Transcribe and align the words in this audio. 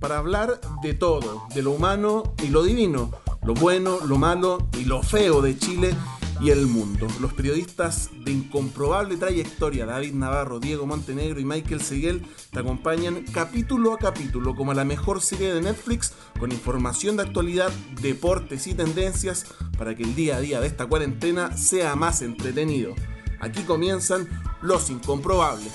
para 0.00 0.18
hablar 0.18 0.60
de 0.82 0.94
todo, 0.94 1.44
de 1.54 1.62
lo 1.62 1.72
humano 1.72 2.34
y 2.42 2.48
lo 2.48 2.62
divino, 2.62 3.10
lo 3.42 3.54
bueno, 3.54 3.98
lo 4.06 4.18
malo 4.18 4.68
y 4.78 4.84
lo 4.84 5.02
feo 5.02 5.42
de 5.42 5.58
Chile 5.58 5.94
y 6.40 6.50
el 6.50 6.66
mundo. 6.66 7.06
Los 7.20 7.32
periodistas 7.32 8.10
de 8.24 8.32
incomprobable 8.32 9.16
trayectoria, 9.16 9.86
David 9.86 10.14
Navarro, 10.14 10.60
Diego 10.60 10.86
Montenegro 10.86 11.40
y 11.40 11.44
Michael 11.44 11.80
Seguel, 11.80 12.22
te 12.52 12.60
acompañan 12.60 13.24
capítulo 13.32 13.92
a 13.92 13.98
capítulo 13.98 14.54
como 14.54 14.74
la 14.74 14.84
mejor 14.84 15.20
serie 15.20 15.52
de 15.52 15.60
Netflix 15.60 16.12
con 16.38 16.52
información 16.52 17.16
de 17.16 17.24
actualidad, 17.24 17.70
deportes 18.00 18.66
y 18.66 18.74
tendencias 18.74 19.46
para 19.76 19.94
que 19.94 20.04
el 20.04 20.14
día 20.14 20.36
a 20.36 20.40
día 20.40 20.60
de 20.60 20.68
esta 20.68 20.86
cuarentena 20.86 21.56
sea 21.56 21.96
más 21.96 22.22
entretenido. 22.22 22.94
Aquí 23.40 23.62
comienzan 23.62 24.28
los 24.62 24.90
incomprobables. 24.90 25.72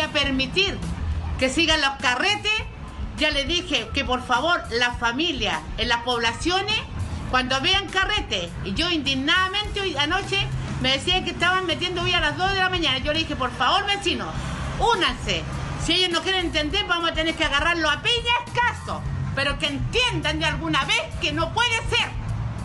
A 0.00 0.08
permitir 0.08 0.76
que 1.38 1.48
sigan 1.48 1.80
los 1.80 1.90
carretes 2.00 2.52
ya 3.18 3.30
le 3.30 3.44
dije 3.44 3.88
que 3.92 4.04
por 4.04 4.22
favor 4.22 4.62
las 4.70 4.96
familias 4.98 5.60
en 5.76 5.88
las 5.88 6.02
poblaciones, 6.02 6.76
cuando 7.30 7.60
vean 7.60 7.88
carrete, 7.88 8.48
y 8.64 8.74
yo 8.74 8.88
indignadamente 8.90 9.80
hoy 9.80 9.96
anoche 9.96 10.38
me 10.80 10.92
decían 10.92 11.24
que 11.24 11.32
estaban 11.32 11.66
metiendo 11.66 12.02
hoy 12.02 12.12
a 12.12 12.20
las 12.20 12.38
2 12.38 12.52
de 12.52 12.58
la 12.58 12.70
mañana. 12.70 12.98
Yo 12.98 13.12
le 13.12 13.18
dije, 13.18 13.34
por 13.34 13.50
favor 13.50 13.84
vecinos, 13.86 14.28
únanse. 14.78 15.42
Si 15.84 15.94
ellos 15.94 16.10
no 16.10 16.22
quieren 16.22 16.46
entender, 16.46 16.86
vamos 16.86 17.10
a 17.10 17.14
tener 17.14 17.34
que 17.34 17.44
agarrarlo 17.44 17.90
a 17.90 18.00
piña 18.02 18.32
escaso. 18.46 19.02
Pero 19.34 19.58
que 19.58 19.66
entiendan 19.66 20.38
de 20.38 20.46
alguna 20.46 20.84
vez 20.84 21.02
que 21.20 21.32
no 21.32 21.52
puede 21.52 21.76
ser. 21.88 22.08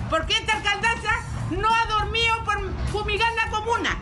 Porque 0.10 0.34
esta 0.34 0.58
alcaldesa 0.58 1.22
no 1.50 1.68
ha 1.74 1.86
dormido 1.88 2.44
por 2.46 2.62
fumigar 2.92 3.32
la 3.34 3.50
comuna. 3.50 3.98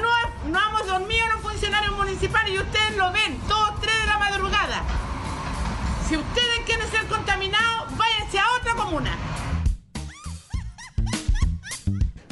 No, 0.00 0.50
no 0.50 0.58
hemos 0.68 0.86
dormido 0.86 1.26
los 1.28 1.40
funcionarios 1.42 1.96
municipales 1.96 2.52
y 2.54 2.58
ustedes 2.58 2.96
lo 2.96 3.12
ven, 3.12 3.38
todos 3.48 3.80
tres 3.80 3.98
de 4.00 4.06
la 4.06 4.18
madrugada. 4.18 4.84
Si 6.08 6.16
ustedes 6.16 6.60
quieren 6.66 6.90
ser 6.90 7.06
contaminados, 7.06 7.96
váyanse 7.96 8.38
a 8.38 8.44
otra 8.60 8.74
comuna. 8.74 9.16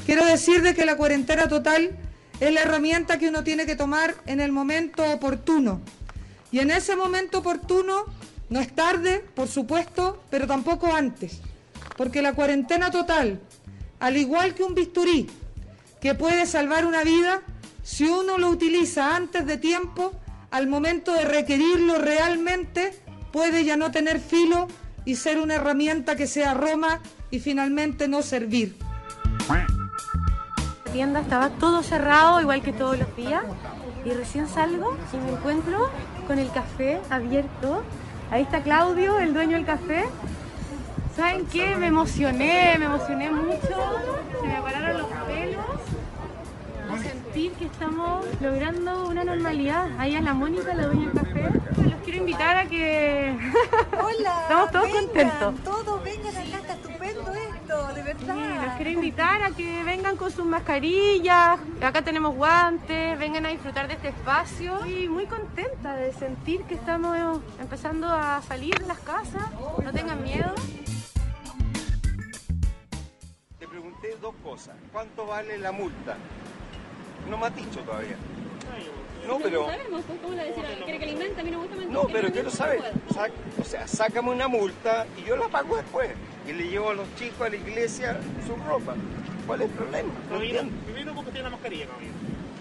Quiero 0.04 0.24
decir 0.24 0.62
de 0.62 0.74
que 0.74 0.84
la 0.84 0.96
cuarentena 0.96 1.48
total 1.48 1.96
es 2.40 2.52
la 2.52 2.62
herramienta 2.62 3.18
que 3.18 3.28
uno 3.28 3.44
tiene 3.44 3.66
que 3.66 3.76
tomar 3.76 4.14
en 4.26 4.40
el 4.40 4.50
momento 4.52 5.10
oportuno. 5.10 5.80
Y 6.50 6.58
en 6.58 6.70
ese 6.70 6.96
momento 6.96 7.38
oportuno 7.38 8.04
no 8.50 8.60
es 8.60 8.74
tarde, 8.74 9.24
por 9.34 9.48
supuesto, 9.48 10.22
pero 10.28 10.46
tampoco 10.46 10.92
antes. 10.92 11.40
Porque 11.96 12.20
la 12.20 12.34
cuarentena 12.34 12.90
total, 12.90 13.40
al 14.00 14.16
igual 14.16 14.54
que 14.54 14.64
un 14.64 14.74
bisturí 14.74 15.30
que 16.00 16.14
puede 16.14 16.44
salvar 16.46 16.84
una 16.84 17.04
vida, 17.04 17.42
si 17.82 18.04
uno 18.04 18.38
lo 18.38 18.48
utiliza 18.48 19.16
antes 19.16 19.46
de 19.46 19.56
tiempo, 19.56 20.12
al 20.50 20.66
momento 20.66 21.12
de 21.12 21.24
requerirlo 21.24 21.98
realmente, 21.98 22.96
puede 23.32 23.64
ya 23.64 23.76
no 23.76 23.90
tener 23.90 24.20
filo 24.20 24.68
y 25.04 25.16
ser 25.16 25.38
una 25.38 25.54
herramienta 25.54 26.14
que 26.14 26.26
sea 26.26 26.54
Roma 26.54 27.00
y 27.30 27.40
finalmente 27.40 28.06
no 28.06 28.22
servir. 28.22 28.76
La 29.48 30.92
tienda 30.92 31.20
estaba 31.20 31.48
todo 31.50 31.82
cerrado, 31.82 32.40
igual 32.40 32.62
que 32.62 32.72
todos 32.72 32.98
los 32.98 33.16
días, 33.16 33.42
y 34.04 34.10
recién 34.10 34.46
salgo 34.46 34.96
y 35.12 35.16
me 35.16 35.30
encuentro 35.30 35.88
con 36.26 36.38
el 36.38 36.50
café 36.52 37.00
abierto. 37.10 37.82
Ahí 38.30 38.42
está 38.42 38.62
Claudio, 38.62 39.18
el 39.18 39.34
dueño 39.34 39.56
del 39.56 39.66
café. 39.66 40.04
¿Saben 41.16 41.46
qué? 41.46 41.76
Me 41.76 41.88
emocioné, 41.88 42.76
me 42.78 42.86
emocioné 42.86 43.30
mucho. 43.30 43.76
Se 44.40 44.46
me 44.46 44.62
pararon 44.62 44.98
los 44.98 45.08
pelos. 45.26 45.64
A 46.90 46.96
sentir 47.32 47.52
que 47.52 47.64
estamos 47.64 48.26
logrando 48.42 49.08
una 49.08 49.24
normalidad. 49.24 49.88
Ahí 49.98 50.14
es 50.14 50.22
la 50.22 50.34
Mónica, 50.34 50.74
la 50.74 50.86
dueña 50.86 51.08
del 51.08 51.12
café 51.14 51.62
quiero 52.04 52.18
invitar 52.18 52.56
a 52.56 52.66
que. 52.66 53.36
Hola. 53.92 54.40
Estamos 54.42 54.70
todos 54.70 54.88
contentos. 54.88 55.54
Todos 55.64 56.04
vengan 56.04 56.36
acá, 56.36 56.56
está 56.58 56.72
estupendo 56.74 57.32
esto, 57.32 57.94
de 57.94 58.02
verdad. 58.02 58.34
Sí, 58.34 58.66
los 58.66 58.74
quiero 58.74 58.90
invitar 58.90 59.42
a 59.42 59.50
que 59.50 59.84
vengan 59.84 60.16
con 60.16 60.30
sus 60.30 60.44
mascarillas. 60.44 61.58
Acá 61.80 62.02
tenemos 62.02 62.34
guantes, 62.34 63.18
vengan 63.18 63.46
a 63.46 63.48
disfrutar 63.48 63.88
de 63.88 63.94
este 63.94 64.08
espacio. 64.08 64.76
Estoy 64.76 65.08
muy 65.08 65.26
contenta 65.26 65.96
de 65.96 66.12
sentir 66.12 66.62
que 66.64 66.74
estamos 66.74 67.40
empezando 67.60 68.08
a 68.08 68.42
salir 68.42 68.74
de 68.78 68.86
las 68.86 68.98
casas. 69.00 69.50
No 69.82 69.92
tengan 69.92 70.22
miedo. 70.22 70.52
Te 73.58 73.68
pregunté 73.68 74.16
dos 74.20 74.34
cosas. 74.42 74.76
¿Cuánto 74.92 75.26
vale 75.26 75.56
la 75.58 75.72
multa? 75.72 76.16
No 77.28 77.38
me 77.38 77.46
has 77.46 77.56
dicho 77.56 77.80
todavía. 77.80 78.16
No, 79.26 79.38
pero. 79.38 79.66
sabemos, 79.66 80.02
pues, 80.06 80.20
¿cómo 80.20 80.34
le 80.34 80.44
decir? 80.44 80.64
¿Quiere 80.84 80.98
que 80.98 81.06
le 81.06 81.12
invente? 81.12 81.40
A 81.40 81.44
mí 81.44 81.50
no 81.50 81.58
me 81.58 81.64
gusta 81.64 81.76
mentir. 81.78 81.94
No, 81.94 82.06
pero 82.12 82.32
quiero 82.32 82.50
saber. 82.50 82.80
o 83.60 83.64
sea, 83.64 83.86
sácame 83.86 84.30
una 84.30 84.48
multa 84.48 85.06
y 85.16 85.28
yo 85.28 85.36
la 85.36 85.48
pago 85.48 85.76
después. 85.76 86.10
Y 86.46 86.52
le 86.52 86.68
llevo 86.68 86.90
a 86.90 86.94
los 86.94 87.14
chicos 87.16 87.46
a 87.46 87.50
la 87.50 87.56
iglesia 87.56 88.18
su 88.46 88.56
ropa. 88.68 88.94
¿Cuál 89.46 89.62
es 89.62 89.70
el 89.70 89.74
problema? 89.76 90.12
No 90.30 90.42
entiendo. 90.42 90.72
Vivimos 90.86 91.14
porque 91.14 91.30
tiene 91.30 91.44
la 91.44 91.50
mascarilla, 91.50 91.86
no 91.86 91.92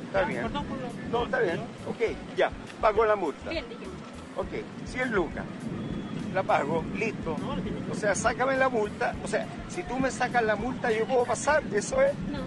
Está 0.05 0.23
bien. 0.23 0.41
Perdón 0.43 0.65
por 0.65 0.77
No, 1.11 1.25
está 1.25 1.39
bien. 1.39 1.59
Ok, 1.87 2.17
ya. 2.35 2.51
Pago 2.79 3.05
la 3.05 3.15
multa. 3.15 3.49
Bien, 3.49 3.65
dije. 3.69 3.85
Ok, 4.37 4.63
100 4.85 5.11
lucas. 5.11 5.45
La 6.33 6.43
pago, 6.43 6.83
listo. 6.95 7.35
O 7.91 7.95
sea, 7.95 8.15
sácame 8.15 8.57
la 8.57 8.69
multa. 8.69 9.15
O 9.23 9.27
sea, 9.27 9.47
si 9.67 9.83
tú 9.83 9.97
me 9.99 10.11
sacas 10.11 10.43
la 10.43 10.55
multa, 10.55 10.91
yo 10.91 11.05
puedo 11.05 11.25
pasar. 11.25 11.63
¿Eso 11.73 12.01
es? 12.01 12.13
No. 12.29 12.39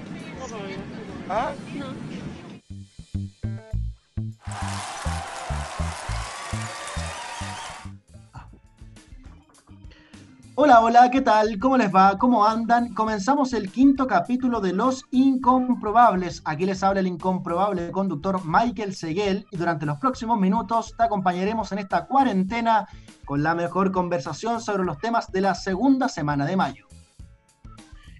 Hola, 10.56 10.80
hola, 10.82 11.10
¿qué 11.10 11.22
tal? 11.22 11.58
¿Cómo 11.58 11.78
les 11.78 11.94
va? 11.94 12.18
¿Cómo 12.18 12.44
andan? 12.44 12.92
Comenzamos 12.92 13.54
el 13.54 13.72
quinto 13.72 14.06
capítulo 14.06 14.60
de 14.60 14.74
Los 14.74 15.04
Incomprobables. 15.12 16.42
Aquí 16.44 16.66
les 16.66 16.82
habla 16.82 17.00
el 17.00 17.06
incomprobable 17.06 17.90
conductor 17.90 18.42
Michael 18.44 18.94
Seguel 18.94 19.46
y 19.50 19.56
durante 19.56 19.86
los 19.86 19.98
próximos 19.98 20.38
minutos 20.38 20.94
te 20.94 21.04
acompañaremos 21.04 21.72
en 21.72 21.78
esta 21.78 22.04
cuarentena 22.04 22.86
con 23.24 23.42
la 23.42 23.54
mejor 23.54 23.92
conversación 23.92 24.60
sobre 24.60 24.84
los 24.84 24.98
temas 24.98 25.32
de 25.32 25.40
la 25.40 25.54
segunda 25.54 26.10
semana 26.10 26.44
de 26.44 26.56
mayo. 26.56 26.86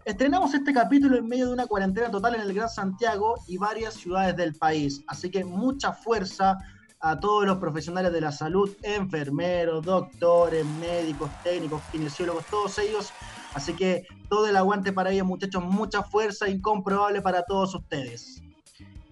Estrenamos 0.04 0.52
este 0.52 0.74
capítulo 0.74 1.16
en 1.16 1.26
medio 1.26 1.46
de 1.46 1.54
una 1.54 1.66
cuarentena 1.66 2.10
total 2.10 2.34
en 2.34 2.42
el 2.42 2.52
Gran 2.52 2.68
Santiago 2.68 3.36
y 3.46 3.56
varias 3.56 3.94
ciudades 3.94 4.36
del 4.36 4.54
país, 4.54 5.02
así 5.06 5.30
que 5.30 5.44
mucha 5.44 5.94
fuerza, 5.94 6.58
a 7.00 7.18
todos 7.18 7.46
los 7.46 7.56
profesionales 7.56 8.12
de 8.12 8.20
la 8.20 8.30
salud, 8.30 8.70
enfermeros, 8.82 9.82
doctores, 9.82 10.64
médicos, 10.64 11.30
técnicos, 11.42 11.82
kinesiólogos, 11.90 12.44
todos 12.46 12.78
ellos. 12.78 13.12
Así 13.54 13.74
que 13.74 14.06
todo 14.28 14.46
el 14.46 14.56
aguante 14.56 14.92
para 14.92 15.10
ellos, 15.10 15.26
muchachos, 15.26 15.64
mucha 15.64 16.02
fuerza 16.02 16.48
incomprobable 16.48 17.22
para 17.22 17.42
todos 17.42 17.74
ustedes. 17.74 18.42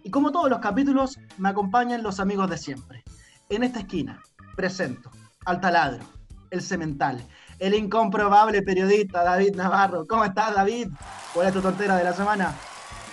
Y 0.02 0.10
como 0.10 0.32
todos 0.32 0.50
los 0.50 0.58
capítulos, 0.60 1.18
me 1.38 1.50
acompañan 1.50 2.02
los 2.02 2.18
amigos 2.18 2.50
de 2.50 2.58
siempre. 2.58 3.02
En 3.48 3.62
esta 3.62 3.80
esquina, 3.80 4.22
presento 4.56 5.10
al 5.44 5.60
taladro, 5.60 6.04
el 6.50 6.60
cemental, 6.62 7.22
el 7.62 7.74
incomprobable 7.74 8.60
periodista 8.62 9.22
David 9.22 9.54
Navarro. 9.54 10.04
¿Cómo 10.08 10.24
estás, 10.24 10.52
David? 10.52 10.88
¿Cuál 11.32 11.46
es 11.46 11.52
tu 11.52 11.62
tortera 11.62 11.96
de 11.96 12.02
la 12.02 12.12
semana? 12.12 12.52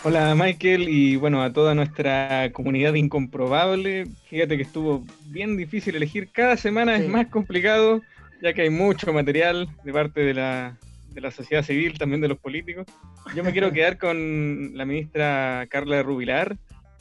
Hola 0.03 0.33
Michael 0.33 0.89
y 0.89 1.17
bueno, 1.17 1.43
a 1.43 1.53
toda 1.53 1.75
nuestra 1.75 2.51
comunidad 2.51 2.95
incomprobable. 2.95 4.07
Fíjate 4.27 4.57
que 4.57 4.63
estuvo 4.63 5.05
bien 5.25 5.55
difícil 5.55 5.95
elegir. 5.95 6.31
Cada 6.31 6.57
semana 6.57 6.95
es 6.95 7.07
más 7.07 7.27
complicado, 7.27 8.01
ya 8.41 8.53
que 8.53 8.63
hay 8.63 8.71
mucho 8.71 9.13
material 9.13 9.69
de 9.83 9.93
parte 9.93 10.21
de 10.21 10.33
la, 10.33 10.77
de 11.11 11.21
la 11.21 11.29
sociedad 11.29 11.61
civil, 11.61 11.99
también 11.99 12.21
de 12.21 12.29
los 12.29 12.39
políticos. 12.39 12.87
Yo 13.35 13.43
me 13.43 13.51
quiero 13.51 13.71
quedar 13.73 13.99
con 13.99 14.71
la 14.73 14.83
ministra 14.85 15.67
Carla 15.69 16.01
Rubilar, 16.01 16.57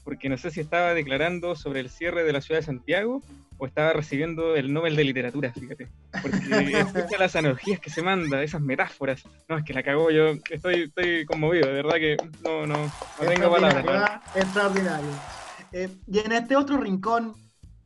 porque 0.09 0.31
no 0.31 0.39
sé 0.39 0.51
si 0.51 0.61
estaba 0.61 0.95
declarando 0.95 1.55
sobre 1.55 1.81
el 1.81 1.91
cierre 1.91 2.25
de 2.25 2.33
la 2.33 2.41
ciudad 2.41 2.61
de 2.61 2.65
Santiago 2.65 3.21
o 3.59 3.67
estaba 3.67 3.93
recibiendo 3.93 4.57
el 4.57 4.73
Nobel 4.73 4.97
de 4.97 5.05
Literatura, 5.05 5.53
fíjate. 5.53 5.87
Porque 6.23 6.39
escucha 6.81 7.19
las 7.19 7.37
analogías 7.37 7.79
que 7.79 7.91
se 7.91 8.01
manda, 8.01 8.43
esas 8.43 8.63
metáforas. 8.63 9.23
No, 9.51 9.59
es 9.59 9.65
que 9.67 9.75
la 9.75 9.83
cagó 9.83 10.11
yo. 10.11 10.31
Estoy, 10.49 10.85
estoy 10.85 11.27
conmovido, 11.27 11.69
de 11.69 11.75
verdad 11.75 11.97
que 11.97 12.17
no, 12.43 12.67
no, 12.67 12.87
no 12.87 13.29
tengo 13.29 13.51
palabras. 13.51 14.23
Extraordinario. 14.35 15.11
Eh, 15.73 15.91
y 16.07 16.19
en 16.21 16.33
este 16.33 16.57
otro 16.57 16.79
rincón 16.79 17.35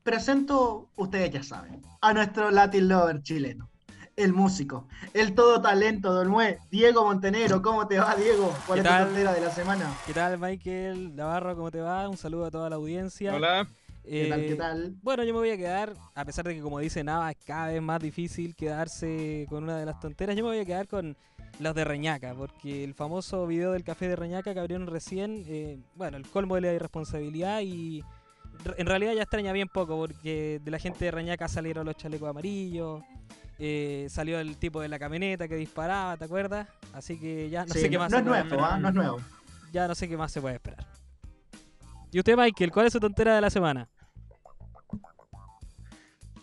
presento, 0.04 0.90
ustedes 0.94 1.32
ya 1.32 1.42
saben, 1.42 1.82
a 2.02 2.12
nuestro 2.12 2.52
Latin 2.52 2.88
Lover 2.88 3.20
chileno. 3.20 3.68
El 4.14 4.34
músico, 4.34 4.86
el 5.14 5.34
todo 5.34 5.62
talento 5.62 6.18
del 6.18 6.28
Mue, 6.28 6.58
Diego 6.70 7.04
Montenegro. 7.04 7.62
¿Cómo 7.62 7.86
te 7.86 7.98
va, 7.98 8.14
Diego? 8.14 8.54
¿Cuál 8.66 8.80
es 8.80 9.08
tu 9.08 9.14
de 9.14 9.40
la 9.40 9.50
semana? 9.50 9.90
¿Qué 10.06 10.12
tal, 10.12 10.38
Michael 10.38 11.16
Navarro? 11.16 11.56
¿Cómo 11.56 11.70
te 11.70 11.80
va? 11.80 12.08
Un 12.08 12.18
saludo 12.18 12.44
a 12.44 12.50
toda 12.50 12.68
la 12.68 12.76
audiencia. 12.76 13.34
Hola. 13.34 13.66
¿Qué 14.04 14.26
tal? 14.28 14.40
¿Qué 14.40 14.54
tal? 14.56 14.84
Eh, 14.84 14.98
bueno, 15.02 15.24
yo 15.24 15.32
me 15.32 15.38
voy 15.38 15.50
a 15.50 15.56
quedar, 15.56 15.94
a 16.14 16.24
pesar 16.24 16.44
de 16.44 16.54
que 16.54 16.60
como 16.60 16.78
dice 16.80 17.04
Nava, 17.04 17.30
es 17.30 17.38
cada 17.46 17.68
vez 17.68 17.80
más 17.80 18.00
difícil 18.00 18.54
quedarse 18.56 19.46
con 19.48 19.64
una 19.64 19.78
de 19.78 19.86
las 19.86 20.00
tonteras, 20.00 20.36
yo 20.36 20.42
me 20.42 20.50
voy 20.50 20.58
a 20.58 20.64
quedar 20.64 20.88
con 20.88 21.16
los 21.58 21.74
de 21.74 21.84
Reñaca, 21.84 22.34
porque 22.34 22.82
el 22.82 22.94
famoso 22.94 23.46
video 23.46 23.72
del 23.72 23.84
café 23.84 24.08
de 24.08 24.16
Reñaca 24.16 24.52
que 24.52 24.60
abrieron 24.60 24.88
recién, 24.88 25.44
eh, 25.46 25.78
bueno, 25.94 26.16
el 26.16 26.26
colmo 26.28 26.56
de 26.56 26.62
la 26.62 26.72
irresponsabilidad 26.72 27.60
y 27.60 28.02
en 28.76 28.86
realidad 28.86 29.12
ya 29.14 29.22
extraña 29.22 29.52
bien 29.52 29.68
poco, 29.68 29.96
porque 29.96 30.60
de 30.62 30.70
la 30.70 30.78
gente 30.78 31.04
de 31.04 31.10
Reñaca 31.10 31.48
salieron 31.48 31.86
los 31.86 31.96
chalecos 31.96 32.28
amarillos, 32.28 33.02
eh, 33.64 34.08
salió 34.10 34.40
el 34.40 34.56
tipo 34.56 34.80
de 34.80 34.88
la 34.88 34.98
camioneta 34.98 35.46
que 35.46 35.54
disparaba, 35.54 36.16
¿te 36.16 36.24
acuerdas? 36.24 36.66
Así 36.92 37.16
que 37.16 37.48
ya 37.48 37.64
no 37.64 37.72
Sí, 37.72 37.80
sé 37.82 37.88
qué 37.90 37.94
no- 37.96 38.00
más 38.00 38.10
no 38.10 38.16
se 38.16 38.22
es 38.22 38.28
puede 38.28 38.40
nuevo, 38.42 38.54
esperar. 38.56 38.72
¿ah? 38.72 38.78
No 38.80 38.88
es 38.88 38.94
nuevo. 38.94 39.20
Ya 39.72 39.86
no 39.86 39.94
sé 39.94 40.08
qué 40.08 40.16
más 40.16 40.32
se 40.32 40.40
puede 40.40 40.56
esperar. 40.56 40.84
¿Y 42.10 42.18
usted, 42.18 42.36
Michael, 42.36 42.72
cuál 42.72 42.86
es 42.86 42.92
su 42.92 42.98
tontera 42.98 43.36
de 43.36 43.40
la 43.40 43.50
semana? 43.50 43.88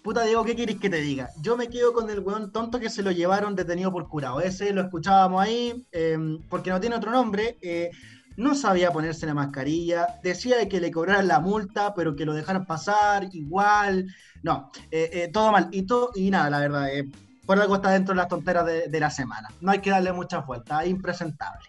Puta 0.01 0.23
Diego, 0.23 0.45
¿qué 0.45 0.55
quieres 0.55 0.79
que 0.79 0.89
te 0.89 1.01
diga? 1.01 1.29
Yo 1.41 1.57
me 1.57 1.67
quedo 1.67 1.91
con 1.93 2.09
el 2.09 2.21
weón 2.21 2.51
tonto 2.53 2.79
que 2.79 2.89
se 2.89 3.03
lo 3.03 3.11
llevaron 3.11 3.53
detenido 3.55 3.91
por 3.91 4.07
curado. 4.07 4.39
Ese 4.39 4.71
lo 4.71 4.81
escuchábamos 4.81 5.41
ahí, 5.43 5.85
eh, 5.91 6.17
porque 6.49 6.69
no 6.69 6.79
tiene 6.79 6.95
otro 6.95 7.11
nombre. 7.11 7.57
eh, 7.61 7.91
no 8.39 8.55
sabía 8.55 8.91
ponerse 8.91 9.25
la 9.25 9.33
mascarilla. 9.33 10.19
Decía 10.23 10.57
de 10.57 10.69
que 10.69 10.79
le 10.79 10.91
cobraran 10.91 11.27
la 11.27 11.41
multa, 11.41 11.93
pero 11.93 12.15
que 12.15 12.25
lo 12.25 12.33
dejaran 12.33 12.65
pasar 12.65 13.27
igual. 13.33 14.07
No, 14.41 14.71
eh, 14.89 15.09
eh, 15.11 15.29
todo 15.31 15.51
mal. 15.51 15.67
Y, 15.71 15.83
todo, 15.83 16.11
y 16.15 16.31
nada, 16.31 16.49
la 16.49 16.59
verdad, 16.59 16.89
eh, 16.89 17.09
por 17.45 17.59
algo 17.59 17.75
está 17.75 17.91
dentro 17.91 18.13
de 18.13 18.17
las 18.17 18.29
tonteras 18.29 18.65
de, 18.65 18.87
de 18.87 18.99
la 18.99 19.11
semana. 19.11 19.49
No 19.59 19.71
hay 19.71 19.79
que 19.79 19.89
darle 19.89 20.13
muchas 20.13 20.45
vueltas, 20.45 20.83
es 20.83 20.89
impresentable. 20.89 21.67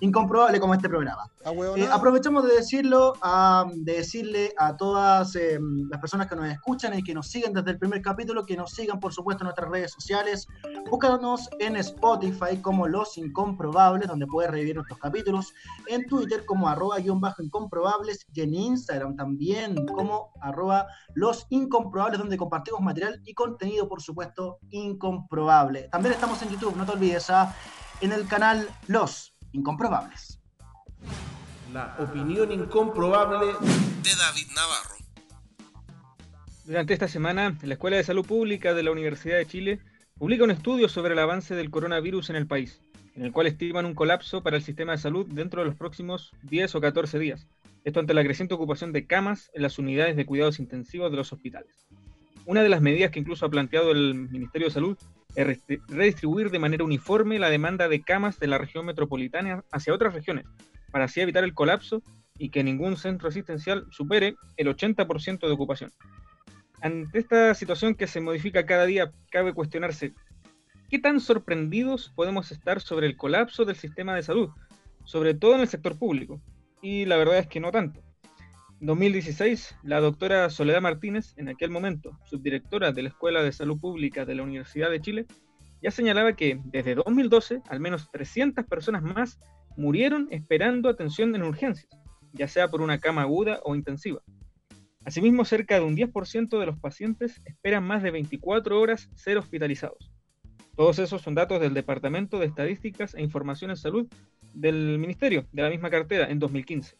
Incomprobable 0.00 0.60
como 0.60 0.74
este 0.74 0.88
programa. 0.88 1.22
Eh, 1.76 1.88
aprovechamos 1.90 2.44
de 2.46 2.54
decirlo, 2.56 3.14
a- 3.22 3.64
de 3.74 3.92
decirle 3.94 4.52
a 4.58 4.76
todas 4.76 5.34
eh, 5.36 5.58
las 5.90 6.00
personas 6.00 6.26
que 6.26 6.36
nos 6.36 6.46
escuchan 6.46 6.98
y 6.98 7.02
que 7.02 7.14
nos 7.14 7.28
siguen 7.28 7.52
desde 7.54 7.70
el 7.70 7.78
primer 7.78 8.02
capítulo, 8.02 8.44
que 8.44 8.56
nos 8.56 8.72
sigan 8.72 9.00
por 9.00 9.12
supuesto 9.14 9.42
en 9.42 9.46
nuestras 9.46 9.70
redes 9.70 9.92
sociales. 9.92 10.46
Búscanos 10.90 11.48
en 11.60 11.76
Spotify 11.76 12.58
como 12.60 12.86
Los 12.88 13.16
Incomprobables, 13.16 14.08
donde 14.08 14.26
puedes 14.26 14.50
revivir 14.50 14.74
nuestros 14.74 14.98
capítulos. 14.98 15.54
En 15.86 16.04
Twitter 16.06 16.44
como 16.44 16.68
arroba 16.68 16.98
guion 16.98 17.20
bajo 17.20 17.42
incomprobables 17.42 18.26
y 18.34 18.40
en 18.42 18.54
Instagram 18.54 19.16
también 19.16 19.86
como 19.86 20.32
arroba 20.42 20.86
Los 21.14 21.46
Incomprobables, 21.50 22.18
donde 22.18 22.36
compartimos 22.36 22.80
material 22.82 23.20
y 23.24 23.32
contenido 23.34 23.88
por 23.88 24.02
supuesto 24.02 24.58
incomprobable. 24.70 25.88
También 25.90 26.14
estamos 26.14 26.42
en 26.42 26.50
YouTube, 26.50 26.76
no 26.76 26.84
te 26.84 26.92
olvides, 26.92 27.30
ah, 27.30 27.54
en 28.00 28.12
el 28.12 28.26
canal 28.26 28.68
Los 28.88 29.32
Incomprobables. 29.56 30.38
La 31.72 31.96
opinión 31.98 32.52
incomprobable 32.52 33.46
de 33.46 34.10
David 34.14 34.48
Navarro. 34.54 34.96
Durante 36.66 36.92
esta 36.92 37.08
semana, 37.08 37.56
la 37.62 37.72
Escuela 37.72 37.96
de 37.96 38.04
Salud 38.04 38.26
Pública 38.26 38.74
de 38.74 38.82
la 38.82 38.90
Universidad 38.90 39.38
de 39.38 39.46
Chile 39.46 39.80
publica 40.18 40.44
un 40.44 40.50
estudio 40.50 40.90
sobre 40.90 41.14
el 41.14 41.18
avance 41.20 41.54
del 41.54 41.70
coronavirus 41.70 42.28
en 42.28 42.36
el 42.36 42.46
país, 42.46 42.82
en 43.14 43.24
el 43.24 43.32
cual 43.32 43.46
estiman 43.46 43.86
un 43.86 43.94
colapso 43.94 44.42
para 44.42 44.58
el 44.58 44.62
sistema 44.62 44.92
de 44.92 44.98
salud 44.98 45.26
dentro 45.26 45.62
de 45.62 45.68
los 45.68 45.74
próximos 45.74 46.32
10 46.42 46.74
o 46.74 46.80
14 46.82 47.18
días. 47.18 47.48
Esto 47.82 48.00
ante 48.00 48.12
la 48.12 48.24
creciente 48.24 48.52
ocupación 48.52 48.92
de 48.92 49.06
camas 49.06 49.50
en 49.54 49.62
las 49.62 49.78
unidades 49.78 50.16
de 50.16 50.26
cuidados 50.26 50.58
intensivos 50.58 51.10
de 51.10 51.16
los 51.16 51.32
hospitales. 51.32 51.86
Una 52.44 52.62
de 52.62 52.68
las 52.68 52.82
medidas 52.82 53.10
que 53.10 53.20
incluso 53.20 53.46
ha 53.46 53.50
planteado 53.50 53.90
el 53.90 54.28
Ministerio 54.28 54.66
de 54.68 54.74
Salud 54.74 54.98
redistribuir 55.44 56.50
de 56.50 56.58
manera 56.58 56.84
uniforme 56.84 57.38
la 57.38 57.50
demanda 57.50 57.88
de 57.88 58.02
camas 58.02 58.38
de 58.38 58.46
la 58.46 58.58
región 58.58 58.86
metropolitana 58.86 59.64
hacia 59.70 59.94
otras 59.94 60.14
regiones, 60.14 60.46
para 60.90 61.04
así 61.04 61.20
evitar 61.20 61.44
el 61.44 61.54
colapso 61.54 62.02
y 62.38 62.50
que 62.50 62.64
ningún 62.64 62.96
centro 62.96 63.28
asistencial 63.28 63.86
supere 63.90 64.36
el 64.56 64.68
80% 64.68 65.46
de 65.46 65.52
ocupación. 65.52 65.92
Ante 66.80 67.18
esta 67.18 67.54
situación 67.54 67.94
que 67.94 68.06
se 68.06 68.20
modifica 68.20 68.66
cada 68.66 68.86
día, 68.86 69.12
cabe 69.30 69.54
cuestionarse 69.54 70.14
qué 70.88 70.98
tan 70.98 71.20
sorprendidos 71.20 72.12
podemos 72.14 72.52
estar 72.52 72.80
sobre 72.80 73.06
el 73.06 73.16
colapso 73.16 73.64
del 73.64 73.76
sistema 73.76 74.14
de 74.14 74.22
salud, 74.22 74.50
sobre 75.04 75.34
todo 75.34 75.54
en 75.54 75.62
el 75.62 75.68
sector 75.68 75.98
público. 75.98 76.40
Y 76.82 77.06
la 77.06 77.16
verdad 77.16 77.38
es 77.38 77.46
que 77.46 77.60
no 77.60 77.72
tanto. 77.72 78.05
En 78.78 78.88
2016, 78.88 79.76
la 79.84 80.00
doctora 80.00 80.50
Soledad 80.50 80.82
Martínez, 80.82 81.32
en 81.38 81.48
aquel 81.48 81.70
momento 81.70 82.18
subdirectora 82.26 82.92
de 82.92 83.02
la 83.02 83.08
Escuela 83.08 83.42
de 83.42 83.50
Salud 83.50 83.80
Pública 83.80 84.26
de 84.26 84.34
la 84.34 84.42
Universidad 84.42 84.90
de 84.90 85.00
Chile, 85.00 85.26
ya 85.82 85.90
señalaba 85.90 86.34
que 86.34 86.60
desde 86.62 86.94
2012 86.94 87.62
al 87.70 87.80
menos 87.80 88.10
300 88.10 88.66
personas 88.66 89.02
más 89.02 89.40
murieron 89.78 90.28
esperando 90.30 90.90
atención 90.90 91.34
en 91.34 91.42
urgencias, 91.42 91.88
ya 92.34 92.48
sea 92.48 92.68
por 92.68 92.82
una 92.82 92.98
cama 92.98 93.22
aguda 93.22 93.60
o 93.64 93.74
intensiva. 93.74 94.20
Asimismo, 95.06 95.46
cerca 95.46 95.76
de 95.76 95.84
un 95.86 95.96
10% 95.96 96.58
de 96.58 96.66
los 96.66 96.78
pacientes 96.78 97.40
esperan 97.46 97.84
más 97.84 98.02
de 98.02 98.10
24 98.10 98.78
horas 98.78 99.08
ser 99.14 99.38
hospitalizados. 99.38 100.12
Todos 100.76 100.98
esos 100.98 101.22
son 101.22 101.34
datos 101.34 101.62
del 101.62 101.72
Departamento 101.72 102.38
de 102.38 102.46
Estadísticas 102.46 103.14
e 103.14 103.22
Información 103.22 103.70
en 103.70 103.78
Salud 103.78 104.06
del 104.52 104.98
Ministerio, 104.98 105.46
de 105.50 105.62
la 105.62 105.70
misma 105.70 105.88
cartera, 105.88 106.28
en 106.28 106.38
2015. 106.38 106.98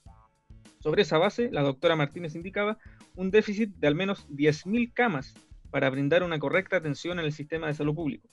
Sobre 0.87 1.03
esa 1.03 1.19
base, 1.19 1.51
la 1.51 1.63
doctora 1.63 1.97
Martínez 1.97 2.37
indicaba 2.37 2.79
un 3.17 3.33
déficit 3.33 3.75
de 3.75 3.89
al 3.89 3.97
menos 3.97 4.29
10.000 4.29 4.93
camas 4.95 5.35
para 5.73 5.91
brindar 5.91 6.23
una 6.23 6.39
correcta 6.39 6.77
atención 6.77 7.19
en 7.19 7.25
el 7.25 7.33
sistema 7.33 7.67
de 7.67 7.75
salud 7.75 7.93
público. 7.93 8.29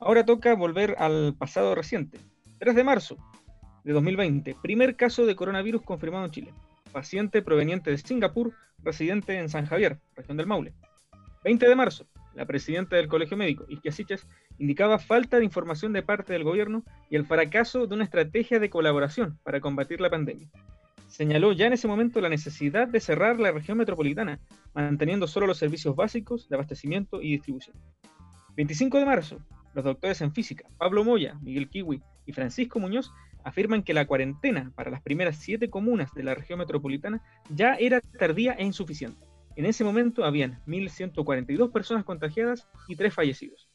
Ahora 0.00 0.24
toca 0.24 0.52
volver 0.56 0.96
al 0.98 1.36
pasado 1.38 1.76
reciente. 1.76 2.18
3 2.58 2.74
de 2.74 2.82
marzo 2.82 3.16
de 3.84 3.92
2020, 3.92 4.56
primer 4.60 4.96
caso 4.96 5.24
de 5.24 5.36
coronavirus 5.36 5.82
confirmado 5.82 6.24
en 6.24 6.32
Chile. 6.32 6.54
Paciente 6.90 7.42
proveniente 7.42 7.92
de 7.92 7.98
Singapur, 7.98 8.54
residente 8.82 9.38
en 9.38 9.48
San 9.48 9.66
Javier, 9.66 10.00
región 10.16 10.36
del 10.36 10.48
Maule. 10.48 10.72
20 11.44 11.68
de 11.68 11.76
marzo, 11.76 12.08
la 12.34 12.44
presidenta 12.44 12.96
del 12.96 13.06
Colegio 13.06 13.36
Médico, 13.36 13.66
Isquia 13.68 13.92
Siches, 13.92 14.26
indicaba 14.58 14.98
falta 14.98 15.38
de 15.38 15.44
información 15.44 15.92
de 15.92 16.02
parte 16.02 16.32
del 16.32 16.42
gobierno 16.42 16.82
y 17.08 17.14
el 17.14 17.24
fracaso 17.24 17.86
de 17.86 17.94
una 17.94 18.02
estrategia 18.02 18.58
de 18.58 18.68
colaboración 18.68 19.38
para 19.44 19.60
combatir 19.60 20.00
la 20.00 20.10
pandemia. 20.10 20.50
Señaló 21.08 21.52
ya 21.52 21.66
en 21.66 21.72
ese 21.72 21.88
momento 21.88 22.20
la 22.20 22.28
necesidad 22.28 22.86
de 22.86 23.00
cerrar 23.00 23.40
la 23.40 23.50
región 23.50 23.78
metropolitana, 23.78 24.40
manteniendo 24.74 25.26
solo 25.26 25.46
los 25.46 25.58
servicios 25.58 25.96
básicos 25.96 26.48
de 26.48 26.56
abastecimiento 26.56 27.22
y 27.22 27.32
distribución. 27.32 27.76
25 28.56 28.98
de 28.98 29.06
marzo, 29.06 29.38
los 29.72 29.84
doctores 29.84 30.20
en 30.20 30.32
física, 30.32 30.68
Pablo 30.76 31.04
Moya, 31.04 31.38
Miguel 31.40 31.68
Kiwi 31.70 32.02
y 32.26 32.32
Francisco 32.32 32.78
Muñoz, 32.78 33.10
afirman 33.42 33.82
que 33.82 33.94
la 33.94 34.06
cuarentena 34.06 34.70
para 34.74 34.90
las 34.90 35.00
primeras 35.00 35.36
siete 35.36 35.70
comunas 35.70 36.12
de 36.12 36.24
la 36.24 36.34
región 36.34 36.58
metropolitana 36.58 37.22
ya 37.48 37.74
era 37.74 38.00
tardía 38.00 38.52
e 38.52 38.64
insuficiente. 38.64 39.26
En 39.56 39.64
ese 39.64 39.84
momento 39.84 40.24
habían 40.24 40.60
1.142 40.66 41.72
personas 41.72 42.04
contagiadas 42.04 42.68
y 42.86 42.96
3 42.96 43.14
fallecidos. 43.14 43.70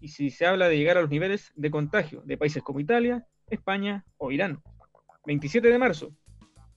Y 0.00 0.08
si 0.08 0.30
se 0.30 0.46
habla 0.46 0.68
de 0.68 0.76
llegar 0.76 0.98
a 0.98 1.00
los 1.00 1.10
niveles 1.10 1.52
de 1.54 1.70
contagio 1.70 2.22
de 2.24 2.36
países 2.36 2.62
como 2.62 2.80
Italia, 2.80 3.24
España 3.48 4.04
o 4.18 4.32
Irán. 4.32 4.60
27 5.24 5.68
de 5.68 5.78
marzo, 5.78 6.12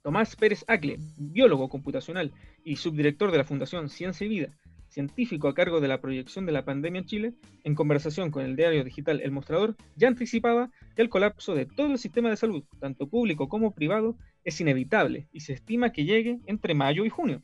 Tomás 0.03 0.35
Pérez 0.35 0.63
Acle, 0.67 0.97
biólogo 1.17 1.69
computacional 1.69 2.31
y 2.63 2.77
subdirector 2.77 3.31
de 3.31 3.37
la 3.37 3.43
Fundación 3.43 3.89
Ciencia 3.89 4.25
y 4.25 4.29
Vida, 4.29 4.49
científico 4.87 5.47
a 5.47 5.53
cargo 5.53 5.81
de 5.81 5.87
la 5.87 6.01
proyección 6.01 6.45
de 6.45 6.51
la 6.51 6.65
pandemia 6.65 6.99
en 7.01 7.05
Chile, 7.05 7.33
en 7.63 7.75
conversación 7.75 8.31
con 8.31 8.43
el 8.43 8.55
diario 8.55 8.83
digital 8.83 9.21
El 9.21 9.31
Mostrador, 9.31 9.75
ya 9.95 10.07
anticipaba 10.07 10.71
que 10.95 11.01
el 11.01 11.09
colapso 11.09 11.53
de 11.53 11.65
todo 11.65 11.91
el 11.91 11.99
sistema 11.99 12.29
de 12.29 12.37
salud, 12.37 12.63
tanto 12.79 13.07
público 13.07 13.49
como 13.49 13.73
privado, 13.75 14.17
es 14.43 14.59
inevitable 14.61 15.27
y 15.31 15.41
se 15.41 15.53
estima 15.53 15.91
que 15.91 16.05
llegue 16.05 16.39
entre 16.47 16.73
mayo 16.73 17.05
y 17.05 17.09
junio. 17.09 17.41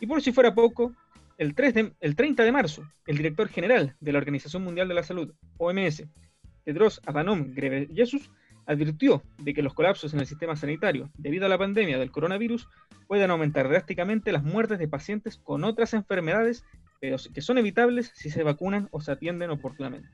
Y 0.00 0.06
por 0.06 0.20
si 0.20 0.32
fuera 0.32 0.54
poco, 0.54 0.92
el, 1.38 1.54
3 1.54 1.74
de- 1.74 1.92
el 2.00 2.16
30 2.16 2.42
de 2.42 2.52
marzo, 2.52 2.82
el 3.06 3.16
director 3.16 3.48
general 3.48 3.96
de 4.00 4.12
la 4.12 4.18
Organización 4.18 4.62
Mundial 4.62 4.88
de 4.88 4.94
la 4.94 5.02
Salud, 5.04 5.32
OMS, 5.58 6.04
Tedros 6.64 7.00
Adhanom 7.06 7.54
Ghebreyesus, 7.54 8.30
advirtió 8.66 9.22
de 9.38 9.54
que 9.54 9.62
los 9.62 9.74
colapsos 9.74 10.14
en 10.14 10.20
el 10.20 10.26
sistema 10.26 10.56
sanitario 10.56 11.10
debido 11.16 11.46
a 11.46 11.48
la 11.48 11.58
pandemia 11.58 11.98
del 11.98 12.10
coronavirus 12.10 12.68
pueden 13.06 13.30
aumentar 13.30 13.68
drásticamente 13.68 14.32
las 14.32 14.42
muertes 14.42 14.78
de 14.78 14.88
pacientes 14.88 15.36
con 15.36 15.64
otras 15.64 15.94
enfermedades, 15.94 16.64
pero 17.00 17.16
que 17.32 17.40
son 17.42 17.58
evitables 17.58 18.12
si 18.14 18.30
se 18.30 18.42
vacunan 18.42 18.88
o 18.90 19.00
se 19.00 19.12
atienden 19.12 19.50
oportunamente. 19.50 20.08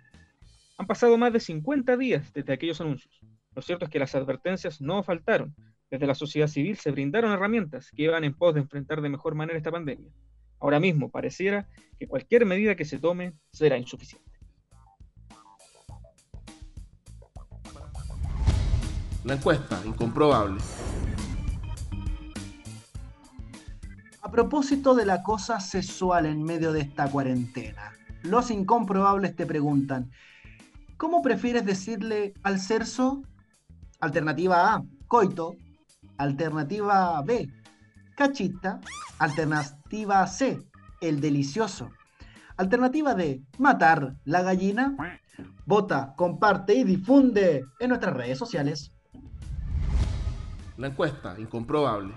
Han 0.78 0.86
pasado 0.86 1.16
más 1.18 1.32
de 1.32 1.40
50 1.40 1.96
días 1.96 2.32
desde 2.32 2.52
aquellos 2.52 2.80
anuncios. 2.80 3.20
Lo 3.54 3.62
cierto 3.62 3.84
es 3.84 3.90
que 3.90 3.98
las 3.98 4.14
advertencias 4.14 4.80
no 4.80 5.02
faltaron. 5.02 5.54
Desde 5.90 6.06
la 6.06 6.14
sociedad 6.14 6.46
civil 6.46 6.76
se 6.76 6.90
brindaron 6.90 7.32
herramientas 7.32 7.90
que 7.90 8.04
iban 8.04 8.24
en 8.24 8.34
pos 8.34 8.54
de 8.54 8.60
enfrentar 8.60 9.00
de 9.02 9.08
mejor 9.08 9.34
manera 9.34 9.58
esta 9.58 9.72
pandemia. 9.72 10.10
Ahora 10.60 10.78
mismo 10.78 11.10
pareciera 11.10 11.68
que 11.98 12.06
cualquier 12.06 12.46
medida 12.46 12.76
que 12.76 12.84
se 12.84 12.98
tome 12.98 13.34
será 13.52 13.76
insuficiente. 13.76 14.29
La 19.24 19.34
encuesta, 19.34 19.78
incomprobable. 19.84 20.60
A 24.22 24.30
propósito 24.30 24.94
de 24.94 25.04
la 25.04 25.22
cosa 25.22 25.60
sexual 25.60 26.24
en 26.24 26.42
medio 26.42 26.72
de 26.72 26.80
esta 26.80 27.10
cuarentena, 27.10 27.92
los 28.22 28.50
incomprobables 28.50 29.36
te 29.36 29.44
preguntan, 29.44 30.10
¿cómo 30.96 31.20
prefieres 31.20 31.66
decirle 31.66 32.32
al 32.42 32.60
cerso? 32.60 33.22
Alternativa 34.00 34.74
A, 34.74 34.82
coito. 35.06 35.56
Alternativa 36.16 37.20
B, 37.22 37.50
cachita. 38.16 38.80
Alternativa 39.18 40.26
C, 40.26 40.62
el 41.02 41.20
delicioso. 41.20 41.90
Alternativa 42.56 43.14
D, 43.14 43.42
matar 43.58 44.14
la 44.24 44.40
gallina. 44.40 44.96
Vota, 45.66 46.14
comparte 46.16 46.74
y 46.74 46.84
difunde 46.84 47.66
en 47.78 47.88
nuestras 47.90 48.14
redes 48.14 48.38
sociales. 48.38 48.92
La 50.80 50.86
encuesta, 50.86 51.36
incomprobable. 51.38 52.12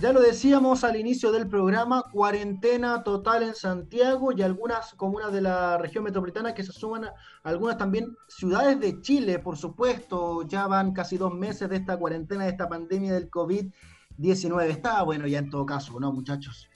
Ya 0.00 0.12
lo 0.12 0.20
decíamos 0.20 0.82
al 0.82 0.96
inicio 0.96 1.30
del 1.30 1.46
programa, 1.46 2.02
cuarentena 2.10 3.04
total 3.04 3.44
en 3.44 3.54
Santiago 3.54 4.32
y 4.32 4.42
algunas 4.42 4.92
comunas 4.94 5.32
de 5.32 5.40
la 5.40 5.78
región 5.78 6.02
metropolitana 6.04 6.52
que 6.52 6.64
se 6.64 6.72
suman, 6.72 7.04
a- 7.04 7.14
algunas 7.44 7.78
también 7.78 8.16
ciudades 8.28 8.80
de 8.80 9.00
Chile, 9.02 9.38
por 9.38 9.56
supuesto, 9.56 10.42
ya 10.48 10.66
van 10.66 10.92
casi 10.92 11.16
dos 11.16 11.32
meses 11.32 11.68
de 11.70 11.76
esta 11.76 11.96
cuarentena, 11.96 12.44
de 12.44 12.50
esta 12.50 12.68
pandemia 12.68 13.12
del 13.14 13.30
COVID-19. 13.30 14.64
Está 14.68 15.02
bueno 15.02 15.26
ya 15.28 15.38
en 15.38 15.48
todo 15.50 15.64
caso, 15.64 15.98
¿no, 16.00 16.12
muchachos? 16.12 16.68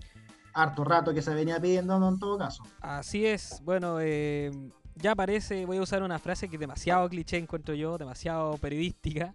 Harto 0.55 0.85
rato 0.85 1.13
que 1.13 1.21
se 1.23 1.35
venía 1.35 1.61
pidiendo, 1.61 1.99
¿no? 1.99 2.11
En 2.11 2.19
todo 2.19 2.39
caso. 2.39 2.63
Así 2.81 3.27
es, 3.27 3.61
bueno, 3.65 3.99
eh, 4.01 4.51
ya 4.95 5.15
parece, 5.17 5.67
voy 5.67 5.79
a 5.79 5.83
usar 5.83 6.03
una 6.03 6.19
frase 6.21 6.49
que 6.49 6.55
es 6.57 6.61
demasiado 6.61 7.09
cliché, 7.09 7.37
encuentro 7.39 7.75
yo, 7.75 7.99
demasiado 7.99 8.57
periodística, 8.59 9.35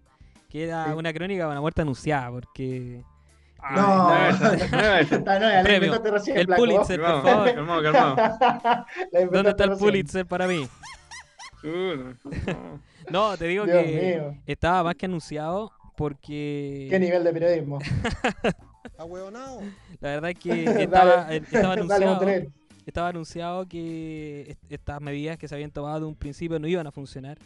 que 0.53 0.63
era 0.65 0.86
Sí. 0.86 0.91
una 0.93 1.12
crónica 1.12 1.45
de 1.45 1.51
una 1.51 1.60
muerte 1.62 1.81
anunciada, 1.81 2.29
porque... 2.31 3.01
Ay, 3.60 3.75
No. 3.75 4.12
El. 6.36 6.48
Pulitzer, 6.48 7.00
por 7.01 7.22
favor. 7.24 7.53
calmado, 7.53 7.81
calmado. 7.81 8.86
¿Dónde 9.31 9.50
está 9.50 9.63
el. 9.65 9.77
Pulitzer 9.77 10.25
para 10.25 10.48
mí? 10.48 10.67
No. 11.63 12.13
No, 13.10 13.36
te 13.36 13.48
digo 13.48 13.65
Dios 13.65 13.83
que 13.83 14.15
mío. 14.17 14.38
estaba 14.45 14.81
más 14.83 14.95
que 14.95 15.07
anunciado 15.07 15.74
porque... 15.98 16.88
¿Qué 16.89 16.98
nivel 16.98 17.22
de 17.25 17.33
periodismo? 17.33 17.79
La 20.00 20.10
verdad 20.10 20.29
es 20.29 20.39
que 20.39 20.63
estaba, 20.83 21.33
eh, 21.33 21.38
estaba 21.43 21.62
Dale, 21.69 21.81
anunciado, 21.81 22.05
Montaner. 22.12 22.48
estaba 22.86 23.07
anunciado 23.10 23.67
que 23.67 24.45
est- 24.51 24.72
estas 24.72 25.01
medidas 25.01 25.38
que 25.38 25.50
se 25.50 25.55
habían 25.55 25.72
tomado 25.72 26.00
de 26.01 26.05
un 26.05 26.15
principio 26.15 26.60
no 26.60 26.67
iban 26.67 26.88
a 26.88 26.91
funcionar. 26.91 27.38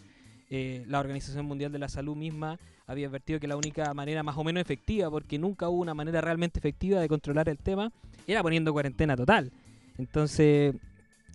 Eh, 0.50 0.86
la 0.88 1.00
Organización 1.00 1.46
Mundial 1.46 1.72
de 1.72 1.80
la 1.80 1.90
Salud 1.90 2.16
misma 2.16 2.58
había 2.86 3.08
advertido 3.08 3.40
que 3.40 3.48
la 3.48 3.58
única 3.58 3.94
manera 3.94 4.24
más 4.24 4.38
o 4.38 4.44
menos 4.44 4.62
efectiva, 4.62 5.10
porque 5.10 5.38
nunca 5.38 5.68
hubo 5.68 5.82
una 5.82 5.94
manera 5.94 6.22
realmente 6.22 6.60
efectiva 6.60 7.00
de 7.02 7.10
controlar 7.10 7.50
el 7.50 7.58
tema, 7.58 7.92
era 8.28 8.42
poniendo 8.42 8.72
cuarentena 8.72 9.16
total. 9.18 9.52
Entonces, 9.98 10.74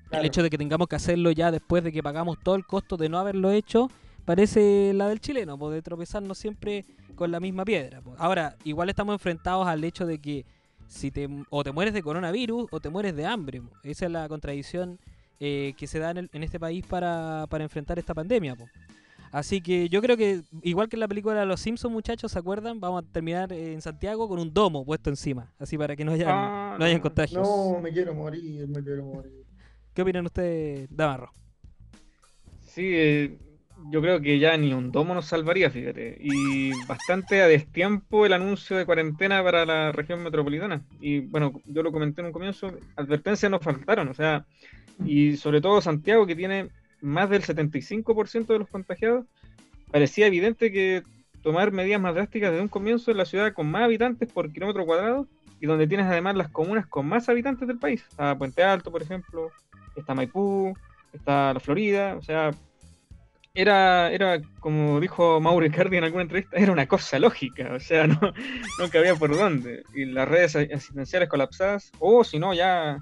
Claro. 0.09 0.23
el 0.23 0.27
hecho 0.27 0.43
de 0.43 0.51
que 0.51 0.59
tengamos 0.59 0.89
que 0.89 0.97
hacerlo 0.97 1.31
ya 1.31 1.51
después 1.51 1.83
de 1.85 1.93
que 1.93 2.03
pagamos 2.03 2.39
todo 2.43 2.55
el 2.55 2.65
costo 2.67 2.97
de 2.97 3.09
no 3.09 3.19
haberlo 3.19 3.51
hecho, 3.51 3.91
parece 4.25 4.93
la 4.95 5.09
del 5.09 5.21
chileno, 5.21 5.59
pues, 5.59 5.75
de 5.75 5.83
tropezarnos 5.83 6.39
siempre 6.39 6.85
con 7.15 7.31
la 7.31 7.41
misma 7.41 7.65
piedra. 7.65 8.01
pues. 8.03 8.17
Ahora, 8.19 8.57
igual 8.65 8.89
estamos 8.89 9.15
enfrentados 9.15 9.67
al 9.67 9.83
hecho 9.85 10.07
de 10.07 10.19
que 10.19 10.45
si 10.87 11.11
te, 11.11 11.29
o 11.51 11.65
te 11.65 11.73
mueres 11.73 11.95
de 11.95 12.03
coronavirus 12.03 12.67
o 12.71 12.81
te 12.81 12.89
mueres 12.91 13.15
de 13.17 13.25
hambre. 13.27 13.61
pues. 13.63 13.73
Esa 13.85 14.07
es 14.07 14.11
la 14.13 14.29
contradicción 14.29 14.99
eh, 15.41 15.75
que 15.77 15.87
se 15.87 15.99
da 15.99 16.11
en, 16.13 16.19
el- 16.19 16.31
en 16.33 16.43
este 16.45 16.61
país 16.61 16.85
para, 16.87 17.47
para 17.49 17.65
enfrentar 17.65 17.99
esta 17.99 18.15
pandemia. 18.15 18.55
Así 19.33 19.63
que 19.63 19.89
yo 19.89 20.03
creo 20.03 20.19
que, 20.19 20.43
igual 20.63 20.91
que 20.91 20.97
en 20.97 21.01
la 21.01 21.09
película 21.09 21.41
de 21.41 21.47
Los 21.47 21.61
Simpsons, 21.61 21.91
muchachos, 21.91 22.31
¿se 22.31 22.39
acuerdan? 22.39 22.79
Vamos 22.81 23.03
a 23.03 23.13
terminar 23.13 23.51
en 23.51 23.81
Santiago 23.81 24.29
con 24.29 24.39
un 24.39 24.53
domo 24.53 24.85
puesto 24.85 25.09
encima, 25.09 25.51
así 25.59 25.79
para 25.79 25.97
que 25.97 26.05
no 26.05 26.13
hayan, 26.13 26.29
Ah, 26.31 26.77
no 26.79 26.85
hayan 26.85 27.01
contagios. 27.01 27.43
No, 27.43 27.81
me 27.81 27.91
quiero 27.91 28.13
morir, 28.13 28.69
me 28.69 28.83
quiero 28.85 29.07
morir. 29.07 29.33
¿Qué 29.95 30.03
opinan 30.03 30.27
ustedes, 30.27 30.87
Damarro? 30.91 31.33
Sí, 32.61 32.83
eh, 32.85 33.39
yo 33.91 34.03
creo 34.03 34.21
que 34.21 34.39
ya 34.39 34.55
ni 34.59 34.75
un 34.75 34.93
domo 34.93 35.15
nos 35.15 35.25
salvaría, 35.25 35.71
fíjate. 35.71 36.19
Y 36.21 36.73
bastante 36.87 37.41
a 37.41 37.47
destiempo 37.47 38.27
el 38.27 38.35
anuncio 38.35 38.77
de 38.77 38.85
cuarentena 38.85 39.43
para 39.43 39.65
la 39.65 39.93
región 39.93 40.23
metropolitana. 40.23 40.83
Y 41.01 41.21
bueno, 41.21 41.55
yo 41.65 41.83
lo 41.83 41.91
comenté 41.91 42.21
en 42.21 42.27
un 42.27 42.33
comienzo, 42.33 42.71
advertencias 42.97 43.51
nos 43.51 43.63
faltaron, 43.63 44.09
o 44.09 44.15
sea, 44.15 44.45
y 45.07 45.39
sobre 45.39 45.63
todo 45.63 45.81
Santiago, 45.81 46.27
que 46.27 46.37
tiene 46.37 46.69
más 47.03 47.29
del 47.29 47.43
75% 47.43 48.47
de 48.47 48.59
los 48.59 48.69
contagiados, 48.69 49.27
parecía 49.91 50.27
evidente 50.27 50.73
que 50.73 51.03
tomar 51.43 51.73
medidas 51.73 52.01
más 52.01 52.15
drásticas 52.15 52.51
desde 52.51 52.63
un 52.63 52.69
comienzo 52.69 53.11
en 53.11 53.19
la 53.19 53.25
ciudad 53.25 53.53
con 53.53 53.71
más 53.71 53.83
habitantes 53.83 54.33
por 54.33 54.53
kilómetro 54.53 54.87
cuadrado 54.87 55.27
y 55.61 55.67
donde 55.67 55.87
tienes 55.87 56.07
además 56.07 56.37
las 56.37 56.49
comunas 56.49 56.87
con 56.87 57.07
más 57.07 57.29
habitantes 57.29 57.69
del 57.69 57.79
país. 57.79 58.05
Está 58.09 58.37
Puente 58.39 58.63
Alto, 58.63 58.91
por 58.91 59.03
ejemplo, 59.03 59.51
está 59.97 60.15
Maipú, 60.15 60.75
está 61.13 61.53
la 61.53 61.61
Florida, 61.61 62.17
o 62.17 62.23
sea, 62.23 62.53
era, 63.55 64.11
era 64.11 64.41
como 64.61 64.99
dijo 64.99 65.41
Mauro 65.41 65.67
Icardi 65.67 65.99
en 65.99 66.05
alguna 66.05 66.23
entrevista, 66.23 66.57
era 66.57 66.73
una 66.73 66.87
cosa 66.87 67.19
lógica, 67.19 67.75
o 67.75 67.81
sea, 67.81 68.07
no, 68.09 68.19
no 68.21 68.89
cabía 68.91 69.15
por 69.17 69.37
dónde. 69.37 69.83
Y 69.95 70.07
las 70.07 70.29
redes 70.29 70.57
asistenciales 70.57 71.29
colapsadas, 71.29 71.93
o 71.99 72.25
si 72.25 72.39
no, 72.39 72.55
ya 72.55 72.99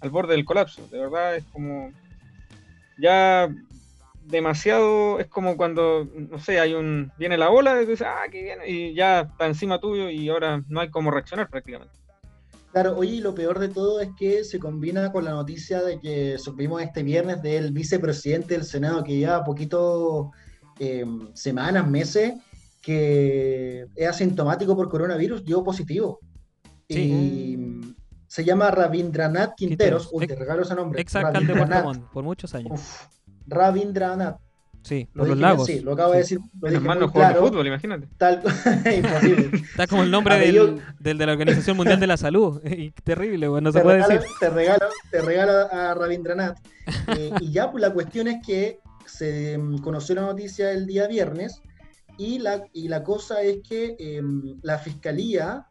al 0.00 0.10
borde 0.10 0.34
del 0.34 0.44
colapso. 0.44 0.86
De 0.88 0.98
verdad 0.98 1.36
es 1.36 1.44
como 1.46 1.92
ya 3.00 3.48
demasiado, 4.24 5.18
es 5.18 5.26
como 5.26 5.56
cuando, 5.56 6.08
no 6.14 6.38
sé, 6.38 6.60
hay 6.60 6.74
un, 6.74 7.10
viene 7.18 7.36
la 7.36 7.50
ola 7.50 7.80
y 7.80 7.84
tú 7.84 7.90
dices, 7.92 8.06
ah, 8.08 8.24
que 8.30 8.42
viene, 8.42 8.68
y 8.68 8.94
ya 8.94 9.20
está 9.20 9.46
encima 9.46 9.80
tuyo 9.80 10.08
y 10.08 10.28
ahora 10.28 10.62
no 10.68 10.80
hay 10.80 10.90
cómo 10.90 11.10
reaccionar 11.10 11.48
prácticamente. 11.48 11.94
Claro, 12.72 12.96
oye, 12.96 13.16
y 13.16 13.20
lo 13.20 13.34
peor 13.34 13.58
de 13.58 13.68
todo 13.68 14.00
es 14.00 14.10
que 14.16 14.44
se 14.44 14.60
combina 14.60 15.10
con 15.10 15.24
la 15.24 15.32
noticia 15.32 15.82
de 15.82 15.98
que 15.98 16.38
supimos 16.38 16.80
este 16.80 17.02
viernes 17.02 17.42
del 17.42 17.72
vicepresidente 17.72 18.54
del 18.54 18.64
Senado 18.64 19.02
que 19.02 19.16
lleva 19.16 19.42
poquito 19.42 20.30
eh, 20.78 21.04
semanas, 21.34 21.88
meses, 21.88 22.34
que 22.80 23.86
es 23.96 24.08
asintomático 24.08 24.76
por 24.76 24.88
coronavirus, 24.88 25.44
dio 25.44 25.64
positivo. 25.64 26.20
Sí. 26.88 27.00
Y 27.00 27.56
se 28.30 28.44
llama 28.44 28.70
Rabindranath 28.70 29.56
Quinteros. 29.56 30.04
Quinteros. 30.04 30.08
Uy, 30.12 30.26
te 30.28 30.36
regalo 30.36 30.62
ese 30.62 30.76
nombre. 30.76 31.00
Ex 31.00 31.16
alcalde 31.16 31.52
de 31.52 31.98
por 32.12 32.22
muchos 32.22 32.54
años. 32.54 32.70
Uf, 32.72 33.06
Rabindranath. 33.48 34.38
Sí, 34.82 35.08
Lo 35.14 35.22
por 35.22 35.30
los 35.30 35.38
lagos. 35.38 35.66
Sí, 35.66 35.80
lo 35.80 35.94
acabo 35.94 36.12
de 36.12 36.18
decir. 36.18 36.38
Lo 36.60 36.68
dije 36.68 36.80
muy 36.80 37.10
claro. 37.10 37.40
fútbol, 37.40 37.66
imagínate. 37.66 38.06
Tal... 38.16 38.40
Imposible. 38.96 39.50
Está 39.56 39.88
como 39.88 40.04
el 40.04 40.12
nombre 40.12 40.38
del, 40.38 40.80
del 41.00 41.18
de 41.18 41.26
la 41.26 41.32
Organización 41.32 41.76
Mundial 41.76 41.98
de 41.98 42.06
la 42.06 42.16
Salud. 42.16 42.62
Terrible, 43.04 43.48
bueno, 43.48 43.68
no 43.68 43.72
se 43.72 43.78
te 43.78 43.82
puede 43.82 43.96
regalo, 43.96 44.20
decir. 44.20 44.36
Te 44.38 44.50
regalo, 44.50 44.86
te 45.10 45.20
regalo 45.22 45.52
a 45.72 45.94
Rabindranath. 45.94 46.58
Eh, 47.16 47.32
y 47.40 47.50
ya, 47.50 47.68
pues 47.72 47.82
la 47.82 47.92
cuestión 47.92 48.28
es 48.28 48.46
que 48.46 48.78
se 49.06 49.58
mm, 49.58 49.78
conoció 49.78 50.14
la 50.14 50.22
noticia 50.22 50.70
el 50.70 50.86
día 50.86 51.08
viernes 51.08 51.62
y 52.16 52.38
la, 52.38 52.62
y 52.72 52.86
la 52.86 53.02
cosa 53.02 53.42
es 53.42 53.58
que 53.68 53.96
em, 53.98 54.60
la 54.62 54.78
fiscalía, 54.78 55.66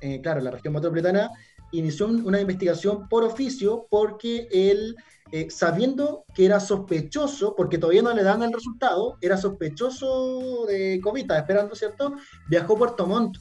eh, 0.00 0.20
claro, 0.20 0.40
la 0.40 0.52
región 0.52 0.72
metropolitana, 0.72 1.30
inició 1.72 2.06
un- 2.06 2.24
una 2.26 2.40
investigación 2.40 3.08
por 3.08 3.24
oficio 3.24 3.86
porque 3.90 4.48
él, 4.50 4.96
eh, 5.32 5.48
sabiendo 5.50 6.24
que 6.34 6.44
era 6.46 6.60
sospechoso, 6.60 7.54
porque 7.56 7.78
todavía 7.78 8.02
no 8.02 8.14
le 8.14 8.22
dan 8.22 8.42
el 8.42 8.52
resultado, 8.52 9.16
era 9.20 9.36
sospechoso 9.36 10.66
de 10.66 11.00
COVID, 11.02 11.30
esperando, 11.32 11.74
¿cierto? 11.74 12.14
Viajó 12.48 12.74
a 12.74 12.78
Puerto 12.78 13.06
Montt 13.06 13.36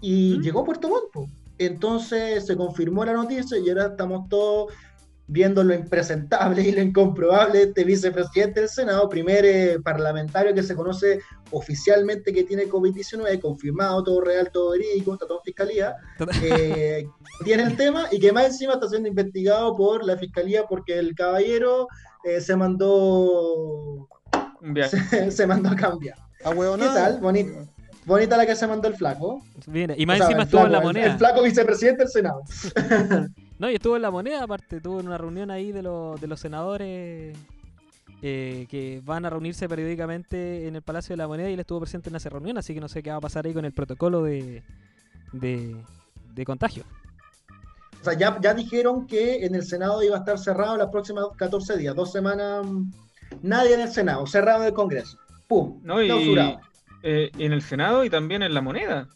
y 0.00 0.40
llegó 0.40 0.60
a 0.60 0.64
Puerto 0.64 0.88
Montt. 0.88 1.30
Entonces 1.58 2.46
se 2.46 2.56
confirmó 2.56 3.04
la 3.04 3.12
noticia 3.12 3.58
y 3.58 3.68
ahora 3.68 3.86
estamos 3.86 4.28
todos 4.28 4.72
viendo 5.32 5.64
lo 5.64 5.74
impresentable 5.74 6.62
y 6.62 6.72
lo 6.72 6.82
incomprobable 6.82 7.58
de 7.60 7.64
este 7.64 7.84
vicepresidente 7.84 8.60
del 8.60 8.68
Senado, 8.68 9.08
primer 9.08 9.44
eh, 9.46 9.80
parlamentario 9.82 10.52
que 10.54 10.62
se 10.62 10.76
conoce 10.76 11.20
oficialmente 11.50 12.32
que 12.34 12.44
tiene 12.44 12.68
COVID-19, 12.68 13.40
confirmado, 13.40 14.04
todo 14.04 14.20
real, 14.20 14.50
todo 14.52 14.72
verídico, 14.72 15.14
está 15.14 15.26
todo 15.26 15.38
en 15.38 15.44
fiscalía, 15.44 15.96
eh, 16.42 17.06
tiene 17.44 17.62
el 17.62 17.76
tema 17.76 18.08
y 18.10 18.20
que 18.20 18.30
más 18.30 18.44
encima 18.44 18.74
está 18.74 18.88
siendo 18.88 19.08
investigado 19.08 19.74
por 19.74 20.04
la 20.04 20.18
fiscalía 20.18 20.64
porque 20.68 20.98
el 20.98 21.14
caballero 21.14 21.88
eh, 22.24 22.40
se 22.40 22.54
mandó 22.54 24.06
se, 25.10 25.30
se 25.30 25.46
mandó 25.46 25.70
a 25.70 25.76
cambiar. 25.76 26.18
¿Qué 26.44 26.84
tal? 26.86 27.20
Bonita, 27.20 27.64
bonita 28.04 28.36
la 28.36 28.44
que 28.44 28.54
se 28.54 28.66
mandó 28.66 28.88
el 28.88 28.96
flaco. 28.96 29.42
Mira, 29.66 29.94
y 29.96 30.04
más 30.04 30.16
O 30.16 30.18
sea, 30.18 30.26
encima 30.26 30.42
estuvo 30.42 30.66
en 30.66 30.72
la 30.72 30.78
el- 30.78 30.84
moneda. 30.84 31.06
El, 31.06 31.18
flaco 31.18 31.42
vicepresidente 31.42 32.02
del 32.02 32.10
Senado. 32.12 32.42
No, 33.62 33.70
y 33.70 33.74
estuvo 33.76 33.94
en 33.96 34.02
la 34.02 34.10
moneda, 34.10 34.42
aparte, 34.42 34.78
estuvo 34.78 34.98
en 35.00 35.06
una 35.06 35.18
reunión 35.18 35.50
ahí 35.50 35.70
de, 35.72 35.82
los 35.82 36.20
de 36.20 36.26
los 36.26 36.40
senadores 36.40 37.36
eh, 38.20 38.66
que 38.68 39.00
van 39.04 39.24
a 39.24 39.30
reunirse 39.30 39.68
periódicamente 39.68 40.66
en 40.66 40.74
el 40.76 40.82
Palacio 40.82 41.12
de 41.14 41.18
la 41.18 41.28
Moneda 41.28 41.48
y 41.48 41.54
él 41.54 41.60
estuvo 41.60 41.80
presente 41.80 42.10
en 42.10 42.16
esa 42.16 42.28
reunión, 42.28 42.58
así 42.58 42.74
que 42.74 42.80
no 42.80 42.88
sé 42.88 43.02
qué 43.02 43.10
va 43.10 43.16
a 43.18 43.20
pasar 43.20 43.46
ahí 43.46 43.54
con 43.54 43.64
el 43.64 43.72
protocolo 43.72 44.22
de, 44.24 44.64
de, 45.32 45.76
de 46.34 46.44
contagio. 46.44 46.84
O 48.00 48.04
sea, 48.04 48.14
ya, 48.14 48.38
ya 48.40 48.52
dijeron 48.52 49.06
que 49.06 49.46
en 49.46 49.54
el 49.54 49.62
Senado 49.64 50.02
iba 50.02 50.16
a 50.16 50.20
estar 50.20 50.38
cerrado 50.38 50.76
las 50.76 50.88
próximas 50.90 51.26
14 51.36 51.76
días, 51.78 51.94
dos 51.94 52.10
semanas. 52.12 52.66
mm, 52.66 52.90
Nadie 53.42 53.74
en 53.74 53.80
el 53.82 53.88
Senado, 53.92 54.26
cerrado 54.26 54.62
en 54.62 54.68
el 54.68 54.74
Congreso. 54.74 55.18
¡Pum! 55.48 55.80
No, 55.82 56.02
y 56.02 56.06
clausurado. 56.06 56.60
eh, 57.02 57.30
en 57.38 57.52
el 57.52 57.62
Senado 57.62 58.04
y 58.04 58.10
también 58.10 58.42
en 58.42 58.54
la 58.54 58.60
moneda. 58.60 59.08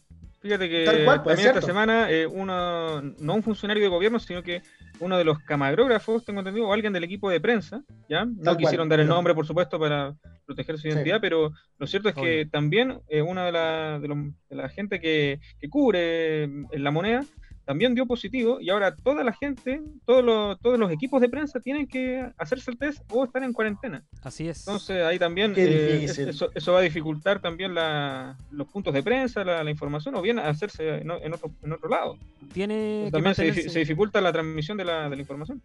Fíjate 0.47 0.69
que 0.69 1.05
cual, 1.05 1.23
pues, 1.23 1.37
también 1.37 1.55
esta 1.57 1.67
semana 1.67 2.11
eh, 2.11 2.27
uno, 2.27 3.03
no 3.03 3.35
un 3.35 3.43
funcionario 3.43 3.83
de 3.83 3.89
gobierno, 3.89 4.19
sino 4.19 4.43
que 4.43 4.63
uno 5.01 5.19
de 5.19 5.25
los 5.25 5.39
camarógrafos, 5.41 6.25
tengo 6.25 6.41
entendido, 6.41 6.69
o 6.69 6.73
alguien 6.73 6.93
del 6.93 7.05
equipo 7.05 7.29
de 7.29 7.41
prensa, 7.41 7.83
¿ya? 8.09 8.25
No 8.25 8.43
Tal 8.45 8.57
quisieron 8.57 8.87
cual. 8.89 8.91
dar 8.91 9.01
el 9.01 9.09
nombre, 9.09 9.35
por 9.35 9.47
supuesto, 9.47 9.79
para 9.79 10.15
proteger 10.47 10.77
su 10.77 10.83
Sí. 10.83 10.89
identidad, 10.89 11.19
pero 11.21 11.51
lo 11.79 11.87
cierto 11.87 12.09
es 12.09 12.15
que 12.15 12.47
también 12.51 13.01
eh, 13.09 13.21
una 13.23 13.45
de 13.45 13.53
la, 13.53 13.99
de, 13.99 14.09
los- 14.09 14.19
de 14.49 14.57
la 14.57 14.69
gente 14.69 15.01
que, 15.01 15.41
que 15.61 15.69
cubre 15.69 16.45
en 16.45 16.67
la 16.85 16.91
moneda 16.93 17.25
también 17.67 17.95
dio 17.95 18.07
positivo 18.07 18.59
y 18.61 18.71
ahora 18.71 18.95
toda 18.97 19.23
la 19.23 19.33
gente, 19.35 19.83
todos 20.07 20.25
los, 20.25 20.59
todos 20.61 20.79
los 20.79 20.91
equipos 20.91 21.21
de 21.21 21.29
prensa 21.29 21.61
tienen 21.61 21.87
que 21.87 22.27
hacerse 22.39 22.71
el 22.71 22.79
test 22.79 23.03
o 23.13 23.25
estar 23.25 23.43
en 23.43 23.53
cuarentena. 23.53 24.03
Así 24.23 24.49
es. 24.49 24.61
Entonces 24.67 25.03
ahí 25.05 25.19
también 25.19 25.53
eh, 25.57 26.05
eso, 26.05 26.49
eso 26.55 26.73
va 26.73 26.79
a 26.79 26.83
dificultar 26.83 27.41
también 27.41 27.75
la- 27.75 28.39
los 28.51 28.67
puntos 28.69 28.95
de 28.95 29.03
prensa, 29.03 29.45
la, 29.45 29.63
la 29.63 29.71
información 29.71 30.15
o 30.15 30.23
bien 30.23 30.39
hacerse 30.39 30.99
en, 31.01 31.11
otro, 31.11 31.51
en 31.63 31.73
otro 31.73 31.89
lado. 31.91 32.17
Tiene 32.55 33.03
que, 33.07 33.11
También 33.13 33.35
se, 33.35 33.43
difi- 33.43 33.47
mantenerse, 33.49 33.71
se 33.71 33.79
dificulta 33.81 34.21
la 34.21 34.33
transmisión 34.33 34.79
de 34.79 34.85
la, 34.85 35.11
de 35.11 35.17
la 35.17 35.21
información. 35.23 35.61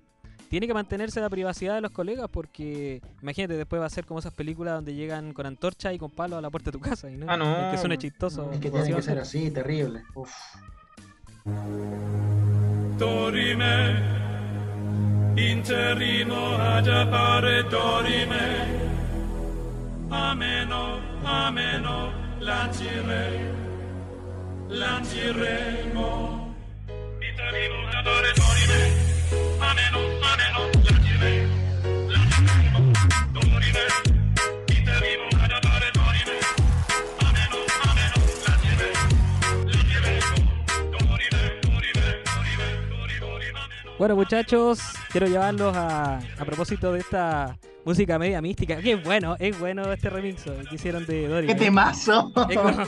tiene 0.50 0.65
que 0.67 0.74
mantenerse 0.74 1.22
la 1.22 1.29
privacidad 1.29 1.75
de 1.75 1.81
los 1.81 1.91
colegas 1.91 2.27
porque 2.31 3.00
imagínate, 3.22 3.53
después 3.58 3.79
va 3.81 3.86
a 3.86 3.89
ser 3.91 4.05
como 4.05 4.20
esas 4.20 4.34
películas 4.34 4.74
donde 4.74 4.96
llegan 4.96 5.34
con 5.34 5.46
antorcha 5.46 5.93
y 5.93 6.00
con 6.00 6.10
palo 6.10 6.36
a 6.38 6.41
la 6.41 6.50
puerta 6.50 6.72
de 6.72 6.77
tu 6.77 6.84
casa. 6.84 7.10
Y 7.12 7.15
no, 7.15 7.27
Ah, 7.29 7.38
no. 7.38 7.67
es 7.67 7.72
que 7.74 7.77
suene 7.77 7.98
chistoso. 8.00 8.51
Es 8.51 8.60
que 8.60 8.72
tiene 8.72 8.96
que 8.96 9.01
ser. 9.03 9.20
así, 9.20 9.51
terrible. 9.51 10.01
Uf. 10.15 10.31
Dorime, 12.98 13.74
interrimo 15.36 16.55
ad 16.55 16.88
appare 16.88 17.63
dorime. 17.63 18.79
Ameno, 20.10 21.00
ameno, 21.24 22.13
lancire, 22.38 23.55
lanciremo. 24.67 26.55
Interrimo 27.27 27.88
ad 27.88 27.93
appare 27.95 28.33
dorime. 28.36 28.91
Ameno, 29.57 30.00
ameno, 30.21 30.69
lancire, 30.83 31.50
lanciremo. 32.05 32.91
Dorime, 33.31 34.11
Bueno, 44.01 44.15
muchachos, 44.15 44.79
quiero 45.12 45.27
llevarlos 45.27 45.77
a, 45.77 46.17
a 46.17 46.43
propósito 46.43 46.91
de 46.91 47.01
esta 47.01 47.60
música 47.86 48.17
media 48.17 48.41
mística. 48.41 48.77
Que 48.81 48.93
es 48.93 49.03
bueno, 49.03 49.36
es 49.38 49.60
bueno 49.60 49.93
este 49.93 50.10
remix 50.10 50.41
que 50.41 50.74
hicieron 50.74 51.05
de 51.05 51.27
Dory. 51.27 51.46
¡Qué 51.46 51.53
temazo! 51.53 52.34
Es 52.50 52.58
como- 52.58 52.84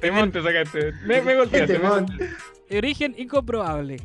Temón 0.00 0.32
te 0.32 0.42
sacaste. 0.42 0.92
Me, 1.04 1.20
me 1.20 1.32
¡Qué 1.32 1.36
golpeaste. 1.36 1.80
origen 2.78 3.14
incomprobable. 3.18 3.96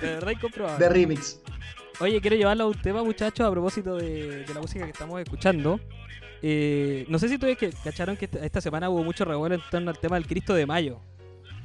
de 0.00 0.06
verdad 0.08 0.32
incomprobable. 0.32 0.84
De 0.84 0.88
remix. 0.92 1.40
Oye, 2.00 2.20
quiero 2.20 2.34
llevarlo 2.34 2.64
a 2.64 2.66
un 2.66 2.82
tema, 2.82 3.04
muchachos, 3.04 3.46
a 3.46 3.50
propósito 3.52 3.94
de, 3.94 4.44
de 4.44 4.54
la 4.54 4.60
música 4.60 4.86
que 4.86 4.90
estamos 4.90 5.20
escuchando. 5.20 5.78
Eh, 6.42 7.06
no 7.08 7.20
sé 7.20 7.28
si 7.28 7.34
ustedes 7.34 7.56
que 7.58 7.70
cacharon 7.84 8.16
que 8.16 8.28
esta, 8.42 8.60
semana 8.60 8.90
hubo 8.90 9.04
mucho 9.04 9.24
revuelo 9.24 9.54
en 9.54 9.62
torno 9.70 9.92
al 9.92 10.00
tema 10.00 10.16
del 10.16 10.26
Cristo 10.26 10.52
de 10.52 10.66
Mayo. 10.66 10.98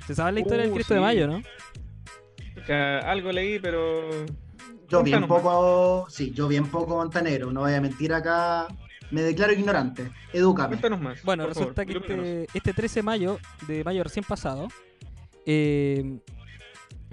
¿Se 0.06 0.14
sabe 0.14 0.34
la 0.34 0.40
historia 0.42 0.62
del 0.62 0.72
Uh, 0.72 0.76
Cristo 0.76 0.94
de. 0.94 1.00
Mayo, 1.00 1.26
no? 1.26 1.42
Algo 2.70 3.32
leí, 3.32 3.60
pero. 3.60 4.26
Yo 4.90 5.04
bien 5.04 5.26
poco, 5.26 6.06
sí, 6.10 6.34
yo 6.34 6.50
bien 6.50 6.66
poco 6.68 6.98
montanero, 6.98 7.52
no 7.52 7.62
voy 7.62 7.74
a 7.74 7.82
mentir 7.82 8.14
acá. 8.14 8.68
Me 9.10 9.22
declaro 9.22 9.54
ignorante. 9.54 10.12
Edúcame. 10.34 10.70
Cuéntanos 10.70 11.02
más. 11.02 11.24
Bueno, 11.24 11.48
resulta 11.48 11.86
favor, 11.86 12.06
que 12.06 12.14
este, 12.14 12.48
este 12.54 12.74
13 12.74 13.00
de 13.00 13.04
mayo, 13.04 13.40
de 13.68 13.84
mayo 13.84 14.04
recién 14.04 14.26
pasado, 14.26 14.68
eh, 15.46 16.20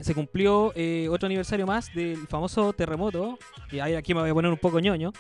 se 0.01 0.15
cumplió 0.15 0.73
eh, 0.75 1.09
otro 1.09 1.27
aniversario 1.27 1.67
más 1.67 1.93
del 1.95 2.27
famoso 2.29 2.73
terremoto, 2.73 3.39
y 3.71 3.81
ahí 3.81 3.95
aquí 3.95 4.15
me 4.15 4.21
voy 4.21 4.31
a 4.31 4.35
poner 4.35 4.51
un 4.51 4.59
poco 4.59 4.81
ñoño, 4.81 5.13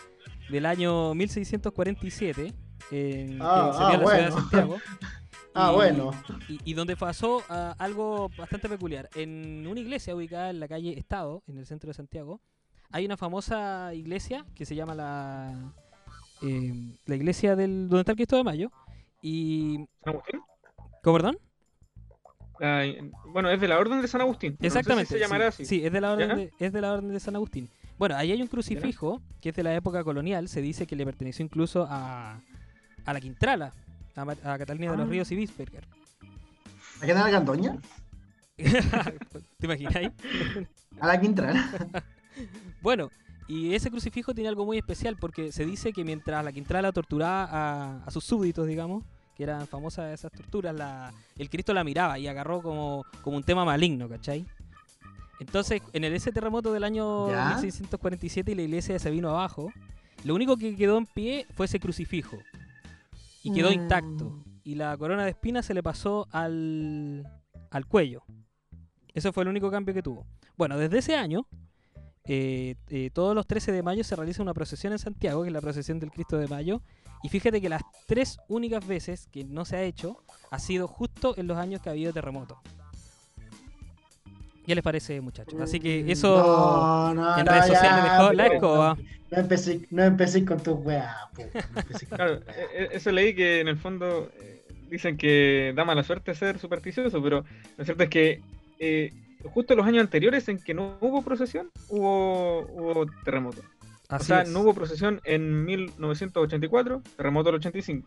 del 0.50 0.66
año 0.66 1.14
1647, 1.14 2.52
en, 2.90 3.38
Ah, 3.40 3.70
que 3.70 3.72
se 3.72 3.78
dio 3.78 3.88
ah, 3.88 3.94
en 3.94 4.00
la 4.00 4.06
ciudad 4.06 4.24
de. 4.24 4.32
Santiago. 4.32 4.76
Ah, 5.60 5.70
Y- 5.72 5.74
bueno. 5.74 6.10
Y, 6.48 6.58
y 6.70 6.74
donde 6.74 6.96
pasó 6.96 7.42
ah, 7.48 7.74
algo 7.78 8.30
bastante 8.36 8.68
peculiar. 8.68 9.08
En 9.14 9.66
una 9.66 9.80
iglesia 9.80 10.14
ubicada 10.14 10.50
en 10.50 10.60
la 10.60 10.68
calle 10.68 10.98
Estado, 10.98 11.42
en 11.48 11.58
el 11.58 11.66
centro 11.66 11.88
de 11.88 11.94
Santiago, 11.94 12.40
hay 12.90 13.04
una 13.04 13.16
famosa 13.16 13.92
iglesia 13.94 14.46
que 14.54 14.64
se 14.64 14.74
llama 14.74 14.94
la, 14.94 15.72
eh, 16.42 16.72
la 17.06 17.14
iglesia 17.16 17.56
del 17.56 17.88
donde 17.88 18.00
está 18.00 18.12
el 18.12 18.16
Cristo 18.16 18.36
de 18.36 18.44
Mayo. 18.44 18.70
Y. 19.20 19.78
¿San 20.04 20.14
Agustín? 20.14 20.40
¿Cómo, 21.02 21.16
perdón? 21.16 21.38
Ah, 22.60 22.82
bueno, 23.32 23.50
es 23.50 23.60
de 23.60 23.68
la 23.68 23.78
Orden 23.78 24.02
de 24.02 24.08
San 24.08 24.20
Agustín. 24.20 24.52
No 24.52 24.56
sé 24.56 24.60
si 24.62 24.66
Exactamente. 24.66 25.12
se 25.14 25.18
llamará 25.20 25.50
sí, 25.52 25.62
así. 25.62 25.78
sí, 25.80 25.86
es 25.86 25.92
de 25.92 26.00
la 26.00 26.12
orden 26.12 26.36
de, 26.36 26.52
es 26.58 26.72
de 26.72 26.80
la 26.80 26.92
orden 26.92 27.08
de 27.12 27.20
San 27.20 27.36
Agustín. 27.36 27.68
Bueno, 27.98 28.16
ahí 28.16 28.32
hay 28.32 28.40
un 28.42 28.48
crucifijo 28.48 29.20
que 29.40 29.50
es 29.50 29.56
de 29.56 29.62
la 29.62 29.74
época 29.74 30.02
colonial. 30.04 30.48
Se 30.48 30.60
dice 30.60 30.86
que 30.86 30.96
le 30.96 31.04
perteneció 31.04 31.44
incluso 31.44 31.86
a, 31.88 32.40
a 33.04 33.12
la 33.12 33.20
Quintrala, 33.20 33.72
a, 34.18 34.58
Catalina 34.58 34.92
de 34.92 34.96
los 34.98 35.06
Ah. 35.06 35.10
Ríos 35.10 35.30
y 35.32 35.36
Bisberger. 35.36 35.84
¿A 37.00 37.06
qué 37.06 37.14
tal 37.14 37.30
Cantoña? 37.30 37.76
¿Te 38.56 39.66
imagináis? 39.66 40.10
A 41.00 41.06
la 41.06 41.20
Quintrala. 41.20 41.68
Bueno, 42.80 43.10
y 43.48 43.74
ese 43.74 43.90
crucifijo 43.90 44.32
tiene 44.32 44.48
algo 44.48 44.64
muy 44.64 44.78
especial 44.78 45.16
porque 45.16 45.50
se 45.50 45.64
dice 45.66 45.92
que 45.92 46.04
mientras 46.04 46.44
la 46.44 46.52
Quintrala 46.52 46.92
torturaba 46.92 47.44
a, 47.50 48.04
a 48.04 48.10
sus 48.12 48.22
súbditos, 48.22 48.68
digamos, 48.68 49.02
que 49.36 49.42
eran 49.42 49.66
famosas 49.66 50.12
esas 50.14 50.30
torturas, 50.30 50.72
la, 50.74 51.12
el 51.36 51.50
Cristo 51.50 51.74
la 51.74 51.82
miraba 51.82 52.16
y 52.20 52.28
agarró 52.28 52.62
como, 52.62 53.04
como 53.22 53.36
un 53.36 53.42
tema 53.42 53.64
maligno, 53.64 54.08
¿cachai? 54.08 54.46
Entonces, 55.40 55.82
en 55.92 56.04
el, 56.04 56.12
ese 56.14 56.30
terremoto 56.30 56.72
del 56.72 56.84
año 56.84 57.28
¿Ya? 57.30 57.46
1647 57.48 58.52
y 58.52 58.54
la 58.54 58.62
iglesia 58.62 58.98
se 58.98 59.10
vino 59.10 59.30
abajo, 59.30 59.72
lo 60.24 60.34
único 60.34 60.56
que 60.56 60.76
quedó 60.76 60.96
en 60.98 61.06
pie 61.06 61.46
fue 61.54 61.66
ese 61.66 61.80
crucifijo. 61.80 62.38
Y 63.42 63.52
quedó 63.52 63.70
Mm. 63.70 63.74
intacto. 63.74 64.44
Y 64.64 64.74
la 64.74 64.96
corona 64.96 65.24
de 65.24 65.30
espinas 65.30 65.64
se 65.66 65.74
le 65.74 65.82
pasó 65.82 66.26
al, 66.30 67.24
al 67.70 67.86
cuello. 67.86 68.22
Ese 69.14 69.32
fue 69.32 69.42
el 69.44 69.48
único 69.48 69.70
cambio 69.70 69.94
que 69.94 70.02
tuvo. 70.02 70.26
Bueno, 70.56 70.76
desde 70.76 70.98
ese 70.98 71.16
año, 71.16 71.46
eh, 72.24 72.74
eh, 72.88 73.10
todos 73.12 73.34
los 73.34 73.46
13 73.46 73.72
de 73.72 73.82
mayo 73.82 74.04
se 74.04 74.14
realiza 74.16 74.42
una 74.42 74.52
procesión 74.54 74.92
en 74.92 74.98
Santiago, 74.98 75.42
que 75.42 75.48
es 75.48 75.52
la 75.54 75.60
procesión 75.62 75.98
del 75.98 76.10
Cristo 76.10 76.36
de 76.36 76.46
Mayo. 76.48 76.82
Y 77.22 77.28
fíjate 77.30 77.60
que 77.60 77.68
las 77.68 77.82
tres 78.06 78.38
únicas 78.48 78.86
veces 78.86 79.26
que 79.32 79.44
no 79.44 79.64
se 79.64 79.76
ha 79.76 79.82
hecho 79.82 80.22
ha 80.50 80.58
sido 80.58 80.86
justo 80.86 81.34
en 81.36 81.46
los 81.48 81.56
años 81.56 81.80
que 81.80 81.88
ha 81.88 81.92
habido 81.92 82.12
terremoto. 82.12 82.60
¿Qué 84.68 84.74
les 84.74 84.84
parece, 84.84 85.18
muchachos? 85.22 85.58
Así 85.62 85.80
que 85.80 86.12
eso 86.12 86.36
No, 86.36 87.14
no, 87.14 87.38
en 87.38 87.46
no, 87.46 87.52
redes 87.52 87.68
ya, 87.68 87.74
sociales 87.74 88.04
dejó 88.04 88.32
la 88.34 88.46
escoba. 88.48 88.98
No 89.30 89.38
empecé, 89.38 89.80
no 89.90 90.04
empecé 90.04 90.44
con 90.44 90.62
tu 90.62 90.72
weá, 90.74 91.16
Claro, 92.10 92.34
e- 92.34 92.82
e- 92.82 92.88
eso 92.92 93.10
leí 93.10 93.34
que 93.34 93.60
en 93.60 93.68
el 93.68 93.78
fondo 93.78 94.30
eh, 94.38 94.62
dicen 94.90 95.16
que 95.16 95.72
da 95.74 95.86
mala 95.86 96.02
suerte 96.02 96.34
ser 96.34 96.58
supersticioso, 96.58 97.22
pero 97.22 97.46
lo 97.78 97.84
cierto 97.84 98.02
es 98.02 98.10
que 98.10 98.42
eh, 98.78 99.10
justo 99.54 99.74
los 99.74 99.86
años 99.86 100.02
anteriores 100.02 100.46
en 100.50 100.58
que 100.58 100.74
no 100.74 100.98
hubo 101.00 101.22
procesión, 101.22 101.70
hubo, 101.88 102.60
hubo 102.70 103.06
terremoto. 103.24 103.62
Así 104.10 104.24
o 104.24 104.26
sea, 104.26 104.42
es. 104.42 104.50
no 104.50 104.60
hubo 104.60 104.74
procesión 104.74 105.22
en 105.24 105.64
1984, 105.64 107.02
terremoto 107.16 107.48
el 107.48 107.54
85. 107.54 108.06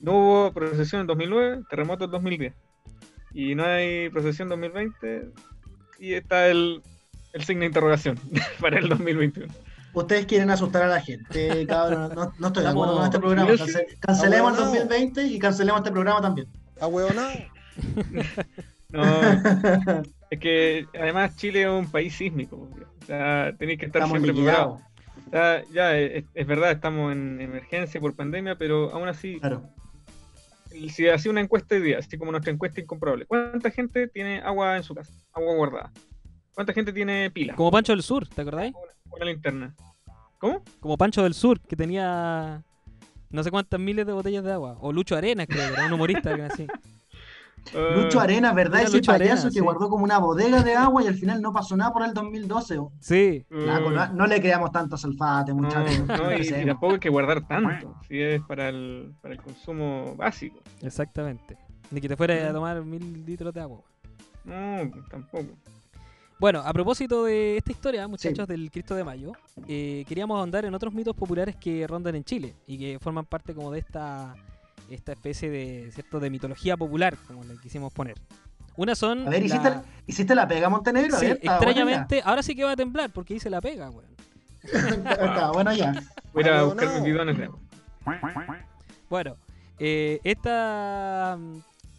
No 0.00 0.12
hubo 0.12 0.52
procesión 0.52 1.02
en 1.02 1.06
2009, 1.06 1.62
terremoto 1.70 2.06
el 2.06 2.10
2010. 2.10 2.52
Y 3.32 3.54
no 3.54 3.64
hay 3.64 4.08
procesión 4.10 4.48
2020 4.48 5.28
y 5.98 6.14
está 6.14 6.48
el, 6.48 6.82
el 7.32 7.44
signo 7.44 7.60
de 7.60 7.66
interrogación 7.66 8.18
para 8.60 8.78
el 8.78 8.88
2021. 8.88 9.52
Ustedes 9.94 10.26
quieren 10.26 10.50
asustar 10.50 10.82
a 10.82 10.88
la 10.88 11.00
gente, 11.00 11.66
cabrón. 11.68 12.12
No, 12.14 12.32
no 12.38 12.46
estoy 12.48 12.64
de 12.64 12.68
acuerdo 12.68 12.96
con 12.96 13.04
este 13.04 13.20
programa. 13.20 13.50
Cancelemos 14.00 14.52
el 14.52 14.64
Ahueonao. 14.64 14.86
2020 14.88 15.26
y 15.26 15.38
cancelemos 15.38 15.80
este 15.80 15.92
programa 15.92 16.20
también. 16.20 16.48
Ahueonado. 16.80 17.32
No, 18.88 19.04
es 20.30 20.38
que 20.38 20.86
además 20.94 21.36
Chile 21.36 21.62
es 21.62 21.68
un 21.68 21.90
país 21.90 22.14
sísmico. 22.14 22.68
O 23.02 23.06
sea, 23.06 23.52
tenéis 23.58 23.78
que 23.78 23.86
estar 23.86 24.02
Estamos 24.02 24.20
siempre 24.20 24.42
preparados. 24.42 24.80
O 25.26 25.30
sea, 25.30 25.64
ya 25.72 25.96
es, 25.96 26.24
es 26.34 26.46
verdad, 26.46 26.72
estamos 26.72 27.12
en 27.12 27.40
emergencia 27.40 28.00
por 28.00 28.14
pandemia, 28.14 28.56
pero 28.56 28.92
aún 28.92 29.08
así, 29.08 29.38
Claro. 29.40 29.73
Si 30.90 31.08
hacía 31.08 31.30
una 31.30 31.40
encuesta 31.40 31.74
hoy 31.74 31.82
día, 31.82 31.98
así 31.98 32.18
como 32.18 32.30
nuestra 32.30 32.52
encuesta 32.52 32.80
incomprobable, 32.80 33.26
¿cuánta 33.26 33.70
gente 33.70 34.08
tiene 34.08 34.40
agua 34.40 34.76
en 34.76 34.82
su 34.82 34.94
casa? 34.94 35.12
Agua 35.32 35.54
guardada. 35.54 35.92
¿Cuánta 36.54 36.72
gente 36.72 36.92
tiene 36.92 37.30
pila? 37.30 37.54
Como 37.54 37.70
Pancho 37.70 37.92
del 37.92 38.02
Sur, 38.02 38.28
¿te 38.28 38.42
acordáis? 38.42 38.74
Una, 38.74 39.16
una 39.16 39.24
linterna. 39.26 39.74
¿Cómo? 40.38 40.62
Como 40.80 40.96
Pancho 40.96 41.22
del 41.22 41.34
Sur, 41.34 41.60
que 41.60 41.76
tenía 41.76 42.62
no 43.34 43.42
sé 43.42 43.50
cuántas 43.50 43.80
miles 43.80 44.06
de 44.06 44.12
botellas 44.12 44.44
de 44.44 44.52
agua. 44.52 44.76
O 44.80 44.92
Lucho 44.92 45.16
Arenas, 45.16 45.48
creo 45.48 45.66
que 45.66 45.72
era 45.74 45.86
un 45.86 45.92
humorista 45.94 46.36
que 46.36 46.42
así. 46.42 46.66
Eh, 47.72 47.92
Lucho 47.96 48.20
Arena, 48.20 48.52
¿verdad? 48.52 48.82
Ese 48.82 48.96
Lucho 48.98 49.12
payaso 49.12 49.32
Arena, 49.32 49.48
que 49.48 49.54
sí. 49.54 49.60
guardó 49.60 49.88
como 49.88 50.04
una 50.04 50.18
bodega 50.18 50.62
de 50.62 50.74
agua 50.74 51.02
y 51.02 51.06
al 51.06 51.14
final 51.14 51.40
no 51.40 51.52
pasó 51.52 51.76
nada 51.76 51.92
por 51.92 52.04
el 52.04 52.12
2012. 52.12 52.78
Sí. 53.00 53.46
Flaco, 53.48 53.90
no, 53.90 54.12
no 54.12 54.26
le 54.26 54.40
creamos 54.40 54.70
tanto 54.72 54.94
a 54.96 54.98
Salfate, 54.98 55.52
Mm. 55.52 55.56
No, 55.56 55.62
muchachos. 55.62 56.06
no, 56.06 56.32
y, 56.36 56.66
tampoco 56.66 56.92
hay 56.94 56.98
que 57.00 57.08
guardar 57.08 57.46
tanto, 57.46 57.96
si 58.06 58.20
es 58.20 58.42
para 58.42 58.68
el, 58.68 59.14
para 59.20 59.34
el 59.34 59.40
consumo 59.42 60.14
básico. 60.16 60.60
Exactamente. 60.82 61.56
Ni 61.90 62.00
que 62.00 62.08
te 62.08 62.16
fuera 62.16 62.48
a 62.48 62.52
tomar 62.52 62.82
mil 62.84 63.24
litros 63.24 63.52
de 63.54 63.60
agua. 63.60 63.80
No, 64.44 64.90
tampoco. 65.10 65.46
Bueno, 66.40 66.60
a 66.60 66.72
propósito 66.72 67.24
de 67.24 67.56
esta 67.56 67.70
historia, 67.72 68.06
muchachos, 68.08 68.46
del 68.48 68.70
Cristo 68.70 68.94
de 68.94 69.04
Mayo, 69.04 69.32
eh, 69.68 70.04
queríamos 70.06 70.36
ahondar 70.38 70.64
en 70.64 70.74
otros 70.74 70.92
mitos 70.92 71.14
populares 71.14 71.56
que 71.56 71.86
rondan 71.86 72.16
en 72.16 72.24
Chile 72.24 72.54
y 72.66 72.76
que 72.76 72.98
forman 72.98 73.24
parte 73.24 73.54
como 73.54 73.70
de 73.70 73.78
esta, 73.78 74.34
esta 74.90 75.12
especie 75.12 75.50
de, 75.50 75.90
¿cierto? 75.92 76.20
de 76.20 76.30
mitología 76.30 76.76
popular, 76.76 77.16
como 77.26 77.44
le 77.44 77.56
quisimos 77.58 77.92
poner. 77.92 78.16
Una 78.76 78.94
son. 78.94 79.26
A 79.26 79.30
ver, 79.30 79.42
¿hiciste, 79.44 79.70
la- 79.70 79.84
¿hiciste 80.06 80.34
la 80.34 80.48
pega, 80.48 80.68
Montenegro? 80.68 81.16
A 81.16 81.20
ver, 81.20 81.38
extrañamente, 81.42 82.22
ahora 82.24 82.42
sí 82.42 82.54
que 82.56 82.64
va 82.64 82.72
a 82.72 82.76
temblar 82.76 83.10
porque 83.12 83.34
hice 83.34 83.48
la 83.50 83.60
pega, 83.60 83.88
weón. 83.90 84.14
bueno 85.52 85.72
ya. 85.72 85.92
Voy 86.32 86.44
a 86.44 86.62
buscar 86.62 86.88
no. 86.98 87.02
bidones 87.04 87.36
de 87.38 87.44
agua. 87.44 87.58
Bueno, 89.08 89.36
eh, 89.78 90.20
esta, 90.24 91.38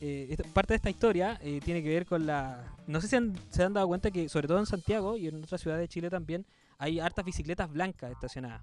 eh, 0.01 0.27
esta- 0.31 0.43
parte 0.53 0.73
de 0.73 0.75
esta 0.77 0.89
historia 0.89 1.39
eh, 1.41 1.61
tiene 1.63 1.81
que 1.83 1.89
ver 1.89 2.05
con 2.05 2.25
la... 2.25 2.63
No 2.87 2.99
sé 3.01 3.07
si 3.07 3.15
han- 3.15 3.35
se 3.51 3.63
han 3.63 3.73
dado 3.73 3.87
cuenta 3.87 4.11
que, 4.11 4.27
sobre 4.29 4.47
todo 4.47 4.59
en 4.59 4.65
Santiago 4.65 5.15
y 5.17 5.27
en 5.27 5.43
otras 5.43 5.61
ciudades 5.61 5.81
de 5.83 5.87
Chile 5.87 6.09
también, 6.09 6.45
hay 6.77 6.99
hartas 6.99 7.23
bicicletas 7.23 7.71
blancas 7.71 8.11
estacionadas 8.11 8.61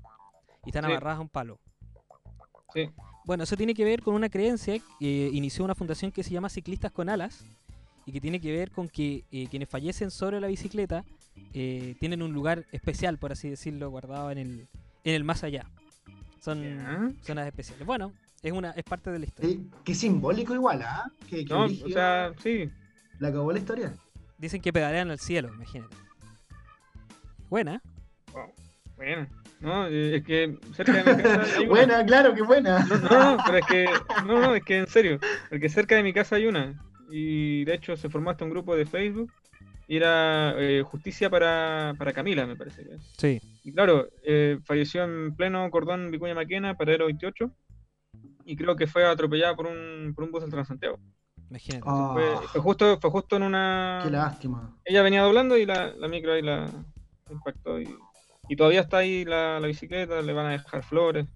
y 0.64 0.68
están 0.70 0.84
Sí. 0.84 0.90
amarradas 0.90 1.18
a 1.18 1.22
un 1.22 1.28
palo. 1.28 1.58
Sí. 2.74 2.90
Bueno, 3.24 3.44
eso 3.44 3.56
tiene 3.56 3.74
que 3.74 3.84
ver 3.84 4.02
con 4.02 4.14
una 4.14 4.28
creencia 4.28 4.80
que 4.98 5.30
inició 5.32 5.64
una 5.64 5.74
fundación 5.74 6.10
que 6.10 6.22
se 6.22 6.30
llama 6.30 6.48
Ciclistas 6.48 6.90
con 6.90 7.08
Alas 7.08 7.44
y 8.04 8.12
que 8.12 8.20
tiene 8.20 8.40
que 8.40 8.50
ver 8.52 8.70
con 8.70 8.88
que 8.88 9.24
eh, 9.30 9.46
quienes 9.48 9.68
fallecen 9.68 10.10
sobre 10.10 10.40
la 10.40 10.48
bicicleta 10.48 11.04
eh, 11.54 11.94
tienen 12.00 12.22
un 12.22 12.32
lugar 12.32 12.66
especial, 12.72 13.18
por 13.18 13.32
así 13.32 13.48
decirlo, 13.48 13.90
guardado 13.90 14.30
en 14.32 14.38
el, 14.38 14.68
en 15.04 15.14
el 15.14 15.24
más 15.24 15.44
allá. 15.44 15.70
Son 16.40 17.16
zonas 17.22 17.46
especiales. 17.46 17.86
Bueno, 17.86 18.12
es 18.42 18.52
una 18.52 18.70
es 18.72 18.82
parte 18.82 19.10
de 19.12 19.20
la 19.20 19.26
historia. 19.26 19.54
Eh, 19.54 19.60
Qué 19.84 19.94
simbólico 19.94 20.54
igual, 20.54 20.82
¿ah? 20.82 21.10
Qué, 21.28 21.44
qué 21.44 21.54
No, 21.54 21.66
o 21.66 21.88
sea, 21.88 22.32
sí. 22.42 22.68
¿Le 23.20 23.28
acabó 23.28 23.52
la 23.52 23.60
historia? 23.60 23.94
Dicen 24.36 24.60
que 24.60 24.72
pedalean 24.72 25.10
al 25.12 25.20
cielo, 25.20 25.54
imagínate. 25.54 25.94
Buena. 27.48 27.80
Bueno, 28.96 29.28
no, 29.62 29.86
es 29.86 30.24
que 30.24 30.58
cerca 30.74 31.02
de 31.02 31.14
mi 31.14 31.22
casa 31.22 31.42
hay 31.56 31.64
una. 31.64 31.68
Buena, 31.68 32.04
claro 32.04 32.34
que 32.34 32.42
buena. 32.42 32.84
No, 32.84 32.96
no, 32.98 33.36
no, 33.36 33.42
pero 33.46 33.58
es 33.58 33.66
que, 33.66 33.86
no, 34.26 34.40
no, 34.40 34.54
es 34.54 34.64
que 34.64 34.78
en 34.78 34.86
serio, 34.88 35.20
porque 35.48 35.68
cerca 35.68 35.94
de 35.94 36.02
mi 36.02 36.12
casa 36.12 36.36
hay 36.36 36.46
una, 36.46 36.74
y 37.10 37.64
de 37.64 37.74
hecho 37.74 37.96
se 37.96 38.08
formó 38.08 38.30
hasta 38.30 38.44
un 38.44 38.50
grupo 38.50 38.74
de 38.74 38.86
Facebook, 38.86 39.32
y 39.86 39.96
era 39.96 40.54
eh, 40.58 40.82
Justicia 40.82 41.30
para, 41.30 41.94
para 41.96 42.12
Camila, 42.12 42.44
me 42.46 42.56
parece. 42.56 42.84
Sí. 43.16 43.40
Y 43.62 43.72
claro, 43.72 44.08
eh, 44.24 44.58
falleció 44.64 45.04
en 45.04 45.36
pleno 45.36 45.70
cordón 45.70 46.10
Vicuña 46.10 46.34
Maquena, 46.34 46.76
paradero 46.76 47.06
28, 47.06 47.50
y 48.44 48.56
creo 48.56 48.74
que 48.74 48.88
fue 48.88 49.04
atropellada 49.04 49.54
por 49.54 49.66
un, 49.66 50.12
por 50.14 50.24
un 50.24 50.32
bus 50.32 50.42
del 50.42 50.50
Transantiago. 50.50 50.98
Imagínate. 51.50 51.84
Ah, 51.86 52.10
Fue, 52.14 52.48
fue 52.48 52.60
justo, 52.62 52.98
fue 52.98 53.10
justo 53.10 53.36
en 53.36 53.42
una... 53.42 54.00
qué 54.02 54.10
lástima. 54.10 54.74
Ella 54.84 55.02
venía 55.02 55.22
doblando 55.22 55.56
y 55.56 55.66
la, 55.66 55.92
la 55.92 56.08
micro 56.08 56.32
ahí 56.32 56.42
la 56.42 56.66
impactó 57.30 57.78
y, 57.78 57.94
y 58.52 58.56
todavía 58.56 58.82
está 58.82 58.98
ahí 58.98 59.24
la, 59.24 59.58
la 59.58 59.66
bicicleta, 59.66 60.20
le 60.20 60.32
van 60.34 60.44
a 60.46 60.50
dejar 60.50 60.82
flores. 60.84 61.26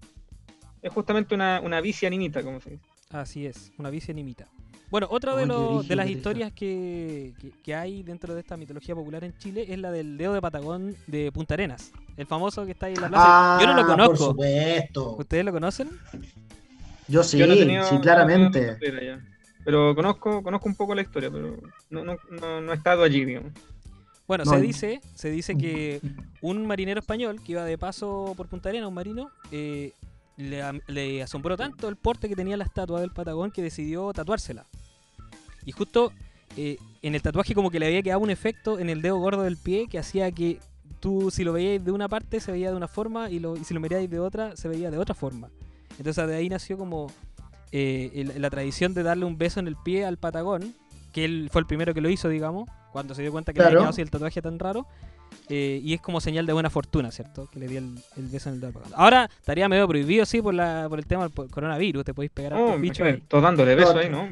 Es 0.83 0.93
justamente 0.93 1.33
una, 1.33 1.59
una 1.61 1.81
bici 1.81 2.05
animita, 2.05 2.43
como 2.43 2.61
se 2.61 2.69
dice. 2.71 2.83
Así 3.09 3.47
es, 3.47 3.71
una 3.79 3.89
bici 3.89 4.11
animita. 4.11 4.47
Bueno, 4.91 5.07
otra 5.09 5.33
Oh, 5.33 5.37
de, 5.37 5.45
brígido, 5.45 5.83
de 5.83 5.95
las 5.95 6.07
historias 6.09 6.51
que, 6.53 7.33
que- 7.41 7.51
que 7.63 7.73
hay 7.75 8.03
dentro 8.03 8.35
de 8.35 8.41
esta 8.41 8.55
mitología 8.55 8.93
popular 8.93 9.23
en 9.23 9.35
Chile 9.39 9.65
es 9.67 9.79
la 9.79 9.91
del 9.91 10.15
dedo 10.17 10.33
de 10.33 10.41
Patagón 10.41 10.95
de 11.07 11.31
Punta 11.31 11.55
Arenas. 11.55 11.91
El 12.15 12.27
famoso 12.27 12.65
que 12.65 12.71
está 12.73 12.85
ahí 12.85 12.93
en 12.93 13.01
la 13.01 13.09
plaza. 13.09 13.25
Ah, 13.27 13.57
Yo 13.59 13.65
no 13.67 13.73
lo 13.73 13.81
Por 13.85 13.95
conozco. 13.97 14.25
supuesto. 14.27 15.15
¿Ustedes 15.17 15.43
lo 15.43 15.51
conocen? 15.51 15.89
Yo 17.07 17.23
sí, 17.23 17.37
Yo 17.39 17.47
no 17.47 17.55
sí, 17.83 17.99
claramente. 17.99 18.77
Pero 19.65 19.95
conozco, 19.95 20.43
conozco 20.43 20.69
un 20.69 20.75
poco 20.75 20.93
la 20.93 21.01
historia, 21.01 21.31
pero 21.31 21.57
no, 21.89 22.03
no, 22.03 22.15
no, 22.29 22.61
no 22.61 22.71
he 22.71 22.75
estado 22.75 23.03
allí, 23.03 23.25
digamos. 23.25 23.51
Bueno, 24.27 24.43
No, 24.43 24.51
se 24.51 24.61
dice, 24.61 25.01
se 25.15 25.29
dice 25.31 25.57
que 25.57 26.01
un 26.41 26.65
marinero 26.65 26.99
español 26.99 27.41
que 27.41 27.53
iba 27.53 27.63
de 27.63 27.77
paso 27.77 28.33
por 28.35 28.47
Punta 28.47 28.69
Arenas, 28.69 28.87
un 28.89 28.93
marino, 28.93 29.29
eh, 29.51 29.93
le, 30.35 31.23
asombró 31.23 31.55
tanto 31.57 31.87
el 31.89 31.95
porte 31.95 32.27
que 32.29 32.35
tenía 32.35 32.57
la 32.57 32.63
estatua 32.65 32.99
del 33.01 33.11
Patagón 33.11 33.51
que 33.51 33.61
decidió 33.61 34.11
tatuársela. 34.13 34.65
Y 35.65 35.71
justo 35.71 36.11
eh, 36.57 36.77
en 37.01 37.15
el 37.15 37.21
tatuaje 37.21 37.53
como 37.55 37.71
que 37.71 37.79
le 37.79 37.87
había 37.87 38.03
quedado 38.03 38.19
un 38.21 38.29
efecto 38.29 38.79
en 38.79 38.89
el 38.89 39.01
dedo 39.01 39.17
gordo 39.17 39.43
del 39.43 39.57
pie 39.57 39.87
que 39.87 39.97
hacía 39.99 40.31
que 40.31 40.59
tú 40.99 41.29
si 41.31 41.43
lo 41.43 41.53
veías 41.53 41.83
de 41.83 41.91
una 41.91 42.07
parte 42.09 42.39
se 42.39 42.51
veía 42.51 42.69
de 42.71 42.75
una 42.77 42.87
forma 42.87 43.29
y, 43.29 43.39
lo, 43.39 43.55
y 43.55 43.63
si 43.63 43.73
lo 43.73 43.79
miráis 43.79 44.09
de 44.09 44.19
otra 44.19 44.55
se 44.55 44.67
veía 44.67 44.91
de 44.91 44.97
otra 44.97 45.15
forma. 45.15 45.49
Entonces 45.97 46.27
de 46.27 46.35
ahí 46.35 46.49
nació 46.49 46.77
como 46.77 47.07
eh, 47.71 48.11
el- 48.13 48.41
la 48.41 48.49
tradición 48.49 48.93
de 48.93 49.03
darle 49.03 49.25
un 49.25 49.37
beso 49.37 49.59
en 49.59 49.67
el 49.67 49.75
pie 49.75 50.05
al 50.05 50.17
Patagón, 50.17 50.73
que 51.13 51.25
él 51.25 51.49
fue 51.51 51.61
el 51.61 51.67
primero 51.67 51.93
que 51.93 52.01
lo 52.01 52.09
hizo, 52.09 52.29
digamos, 52.29 52.69
cuando 52.97 53.13
se 53.13 53.21
dio 53.21 53.31
cuenta 53.31 53.53
que 53.53 53.59
le 53.59 53.65
había 53.65 53.71
Claro. 53.73 53.81
quedado 53.81 53.89
así 53.91 54.01
el 54.01 54.09
tatuaje 54.09 54.41
tan 54.41 54.57
raro. 54.57 54.87
eh, 55.49 55.79
y 55.83 55.93
es 55.93 56.01
como 56.01 56.19
señal 56.19 56.45
de 56.47 56.53
buena 56.53 56.69
fortuna, 56.71 57.11
¿cierto? 57.11 57.47
Que 57.51 57.59
le 57.59 57.67
dio 57.67 57.77
el, 57.79 57.99
el 58.15 58.27
beso 58.27 58.49
en 58.49 58.55
el 58.55 58.61
dedo. 58.61 58.81
Ahora 58.95 59.29
estaría 59.39 59.69
medio 59.69 59.87
prohibido, 59.87 60.25
sí, 60.25 60.41
por, 60.41 60.53
la, 60.53 60.87
por 60.89 60.97
el 60.99 61.05
tema 61.05 61.27
del 61.27 61.49
coronavirus. 61.49 62.03
Te 62.03 62.13
podéis 62.13 62.31
pegar 62.31 62.53
a 62.53 62.57
Oh, 62.57 62.69
imagínate, 62.75 63.03
ahí. 63.03 63.23
todos 63.27 63.43
dándole 63.43 63.75
besos 63.75 63.93
No, 63.93 63.99
ahí, 64.01 64.09
¿no? 64.09 64.29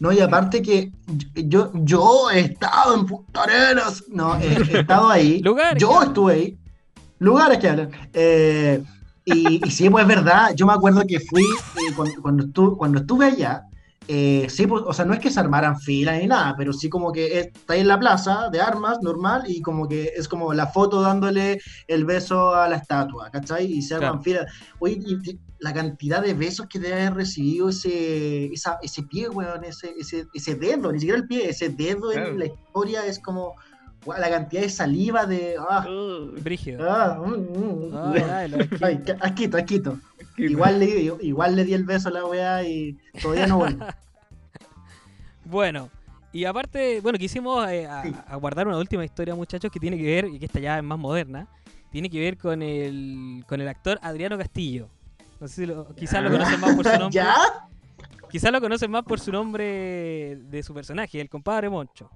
No, 0.00 0.12
y 0.12 0.20
aparte 0.20 0.62
que 0.62 0.90
yo, 1.34 1.70
yo 1.74 2.30
he 2.30 2.40
estado 2.40 2.94
en 2.94 3.04
Punta 3.06 3.42
Arenas. 3.42 4.04
No, 4.08 4.38
he, 4.40 4.46
he 4.54 4.80
estado 4.80 5.08
ahí. 5.10 5.40
Lugares 5.40 5.80
yo 5.82 6.02
estuve 6.02 6.32
ahí. 6.32 6.58
Lugares 7.18 7.58
que 7.58 7.68
hablan. 7.68 7.90
Eh, 8.12 8.82
y, 9.24 9.66
y 9.66 9.70
sí, 9.70 9.90
pues 9.90 10.02
es 10.02 10.08
verdad. 10.08 10.54
Yo 10.54 10.66
me 10.66 10.72
acuerdo 10.74 11.02
que 11.06 11.18
fui 11.20 11.42
eh, 11.44 11.92
cuando, 11.96 12.22
cuando, 12.22 12.44
estuve, 12.44 12.76
cuando 12.76 13.00
estuve 13.00 13.26
allá. 13.26 13.64
Eh, 14.08 14.46
sí, 14.50 14.66
pues, 14.66 14.82
o 14.86 14.92
sea, 14.92 15.04
no 15.04 15.14
es 15.14 15.20
que 15.20 15.30
se 15.30 15.40
armaran 15.40 15.78
filas 15.80 16.20
ni 16.20 16.26
nada, 16.26 16.54
pero 16.58 16.72
sí 16.72 16.88
como 16.90 17.10
que 17.10 17.38
está 17.40 17.72
ahí 17.74 17.80
en 17.80 17.88
la 17.88 17.98
plaza 17.98 18.48
de 18.52 18.60
armas 18.60 18.98
normal 19.02 19.44
y 19.46 19.62
como 19.62 19.88
que 19.88 20.12
es 20.16 20.28
como 20.28 20.52
la 20.52 20.66
foto 20.66 21.00
dándole 21.00 21.58
el 21.88 22.04
beso 22.04 22.54
a 22.54 22.68
la 22.68 22.76
estatua, 22.76 23.30
¿cachai? 23.30 23.64
Y 23.66 23.82
se 23.82 23.94
arman 23.94 24.20
Claro. 24.20 24.22
filas. 24.22 24.46
Oye, 24.78 24.98
y- 25.00 25.30
y 25.30 25.38
la 25.58 25.72
cantidad 25.72 26.20
de 26.22 26.34
besos 26.34 26.66
que 26.68 26.78
debe 26.78 27.00
haber 27.00 27.14
recibido 27.14 27.70
ese, 27.70 28.46
esa- 28.52 28.78
ese 28.82 29.02
pie, 29.04 29.28
weón, 29.30 29.64
ese, 29.64 29.94
ese, 29.98 30.26
ese 30.34 30.54
dedo, 30.56 30.92
ni 30.92 30.98
siquiera 31.00 31.18
el 31.18 31.26
pie, 31.26 31.48
ese 31.48 31.70
dedo 31.70 32.10
Claro. 32.10 32.28
en 32.32 32.38
la 32.38 32.46
historia 32.46 33.06
es 33.06 33.18
como 33.18 33.54
la 34.06 34.28
cantidad 34.28 34.60
de 34.60 34.68
saliva 34.68 35.24
de... 35.24 35.54
Ah, 35.66 35.86
Brígido. 36.42 36.86
ah, 36.90 37.18
mm, 37.18 37.88
mm, 37.90 37.96
Ay, 37.96 38.52
ay, 38.82 39.02
asquito, 39.20 39.56
asquito. 39.56 39.98
Igual 40.50 40.80
le, 40.80 40.88
igual 41.20 41.56
le 41.56 41.64
di 41.64 41.74
el 41.74 41.84
beso 41.84 42.08
a 42.08 42.12
la 42.12 42.24
weá 42.24 42.62
y 42.64 42.98
todavía 43.22 43.46
no 43.46 43.58
vuelve. 43.58 43.84
Bueno, 45.46 45.90
y 46.32 46.46
aparte, 46.46 47.00
bueno, 47.02 47.18
quisimos 47.18 47.68
eh, 47.68 47.86
a, 47.86 48.02
Sí. 48.02 48.14
a 48.26 48.36
guardar 48.36 48.66
una 48.66 48.78
última 48.78 49.04
historia, 49.04 49.34
muchachos, 49.34 49.70
que 49.70 49.78
tiene 49.78 49.98
que 49.98 50.04
ver, 50.04 50.24
y 50.26 50.38
que 50.38 50.46
esta 50.46 50.58
ya 50.58 50.78
es 50.78 50.82
más 50.82 50.98
moderna, 50.98 51.46
tiene 51.90 52.08
que 52.08 52.18
ver 52.18 52.38
con 52.38 52.62
el, 52.62 53.44
con 53.46 53.60
el 53.60 53.68
actor 53.68 53.98
Adriano 54.02 54.38
Castillo. 54.38 54.88
No 55.38 55.46
sé 55.48 55.54
si 55.54 55.66
lo, 55.66 55.94
quizás 55.94 56.22
lo 56.22 56.30
conocen 56.30 56.60
más 56.60 56.74
por 56.74 56.84
su 56.86 56.92
nombre. 56.98 57.10
¿Ya? 57.12 57.34
Quizás 58.30 58.50
lo 58.52 58.60
conocen 58.60 58.90
más 58.90 59.04
por 59.04 59.20
su 59.20 59.30
nombre 59.30 60.38
de 60.48 60.62
su 60.62 60.72
personaje, 60.72 61.20
el 61.20 61.28
compadre 61.28 61.68
Moncho. 61.68 62.10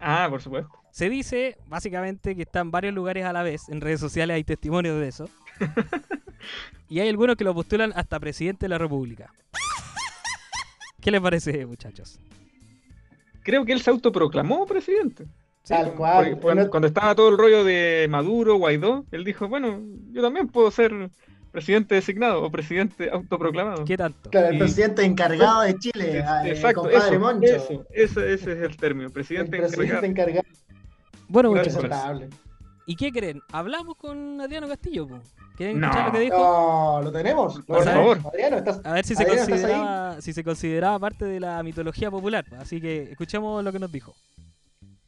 Ah, 0.00 0.26
por 0.30 0.40
supuesto. 0.40 0.70
Se 0.90 1.10
dice, 1.10 1.58
básicamente, 1.66 2.34
que 2.34 2.42
está 2.42 2.60
en 2.60 2.70
varios 2.70 2.94
lugares 2.94 3.24
a 3.26 3.32
la 3.34 3.42
vez. 3.42 3.68
En 3.68 3.82
redes 3.82 4.00
sociales 4.00 4.34
hay 4.34 4.44
testimonios 4.44 4.98
de 4.98 5.08
eso. 5.08 5.28
y 6.88 7.00
hay 7.00 7.08
algunos 7.08 7.36
que 7.36 7.44
lo 7.44 7.54
postulan 7.54 7.92
hasta 7.96 8.18
presidente 8.20 8.66
de 8.66 8.68
la 8.70 8.78
República. 8.78 9.32
¿Qué 11.00 11.10
les 11.10 11.20
parece, 11.20 11.64
muchachos? 11.66 12.18
Creo 13.42 13.64
que 13.64 13.72
él 13.72 13.80
se 13.80 13.90
autoproclamó 13.90 14.66
presidente. 14.66 15.26
Tal 15.66 15.82
Porque- 15.84 15.96
cual. 15.96 16.24
porque 16.30 16.40
cuando, 16.40 16.70
cuando 16.70 16.86
estaba 16.88 17.14
todo 17.14 17.28
el 17.28 17.38
rollo 17.38 17.64
de 17.64 18.06
Maduro, 18.08 18.56
Guaidó, 18.56 19.04
él 19.10 19.24
dijo, 19.24 19.48
bueno, 19.48 19.80
yo 20.12 20.22
también 20.22 20.48
puedo 20.48 20.70
ser 20.70 21.10
presidente 21.52 21.94
designado 21.96 22.42
o 22.42 22.50
presidente 22.50 23.08
autoproclamado. 23.10 23.84
¿Qué 23.84 23.96
tanto? 23.96 24.30
Claro, 24.30 24.48
el 24.48 24.56
Y- 24.56 24.58
presidente 24.58 25.04
encargado 25.04 25.62
de 25.62 25.76
Chile, 25.78 26.18
Es- 26.18 26.24
el 26.44 26.50
Exacto, 26.52 26.82
compadre 26.82 27.08
eso, 27.16 27.20
Moncho. 27.20 27.46
eso, 27.46 27.84
ese, 27.90 28.32
ese 28.34 28.52
es 28.52 28.58
el 28.62 28.76
término, 28.76 29.06
el 29.06 29.12
presidente, 29.12 29.56
encargado. 29.56 30.04
encargado. 30.06 30.42
Bueno, 31.28 31.50
Gracias. 31.52 31.76
muchachos. 31.82 32.22
¿Y 32.86 32.94
qué 32.94 33.10
creen? 33.10 33.40
¿Hablamos 33.50 33.96
con 33.96 34.40
Adriano 34.40 34.68
Castillo? 34.68 35.08
po? 35.08 35.20
¿Quieren 35.56 35.80
No. 35.80 35.86
escuchar 35.86 36.06
lo 36.06 36.12
que 36.12 36.20
dijo? 36.20 36.36
No, 36.38 37.02
lo 37.02 37.12
tenemos. 37.12 37.60
Por 37.66 37.84
favor. 37.84 38.18
Adriano, 38.32 38.56
estás, 38.58 38.84
A 38.84 38.92
ver 38.92 39.04
si 39.04 39.14
se, 39.14 39.22
Adriano, 39.22 39.42
¿estás 39.42 39.64
ahí? 39.64 39.70
consideraba, 39.72 40.20
si 40.20 40.32
se 40.32 40.44
consideraba 40.44 40.98
parte 40.98 41.24
de 41.24 41.40
la 41.40 41.62
mitología 41.62 42.10
popular. 42.10 42.44
Así 42.60 42.80
que 42.80 43.02
escuchemos 43.12 43.64
lo 43.64 43.72
que 43.72 43.78
nos 43.78 43.90
dijo. 43.90 44.14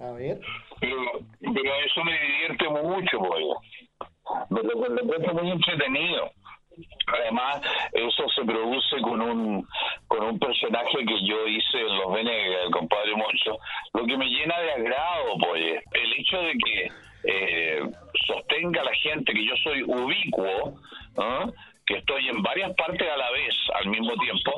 A 0.01 0.11
ver. 0.13 0.41
pero, 0.81 0.97
pero 1.41 1.71
eso 1.85 2.05
me 2.05 2.13
divierte 2.21 2.69
mucho, 2.69 3.19
pues. 3.19 3.45
Me 4.51 4.63
lo 4.63 5.01
encuentro 5.03 5.35
muy 5.35 5.51
entretenido. 5.51 6.31
Además, 7.09 7.61
eso 7.93 8.23
se 8.37 8.45
produce 8.45 9.01
con 9.03 9.21
un 9.21 9.67
con 10.07 10.23
un 10.23 10.39
personaje 10.39 10.99
que 11.05 11.27
yo 11.27 11.47
hice 11.49 11.81
en 11.81 11.97
Los 11.99 12.13
Venegas, 12.13 12.61
el 12.67 12.71
compadre 12.71 13.17
Moncho, 13.17 13.59
lo 13.95 14.07
que 14.07 14.17
me 14.17 14.27
llena 14.27 14.59
de 14.61 14.73
agrado, 14.73 15.35
pues. 15.41 15.83
El 15.93 16.13
hecho 16.21 16.39
de 16.39 16.53
que 16.53 16.89
eh, 17.31 17.83
sostenga 18.27 18.81
a 18.81 18.85
la 18.85 18.95
gente 18.95 19.35
que 19.35 19.45
yo 19.45 19.55
soy 19.63 19.83
ubicuo, 19.83 20.81
que 21.85 21.99
estoy 21.99 22.29
en 22.29 22.43
varias 22.43 22.75
partes 22.75 23.07
a 23.09 23.17
la 23.17 23.31
vez, 23.31 23.55
al 23.75 23.89
mismo 23.89 24.15
tiempo, 24.17 24.53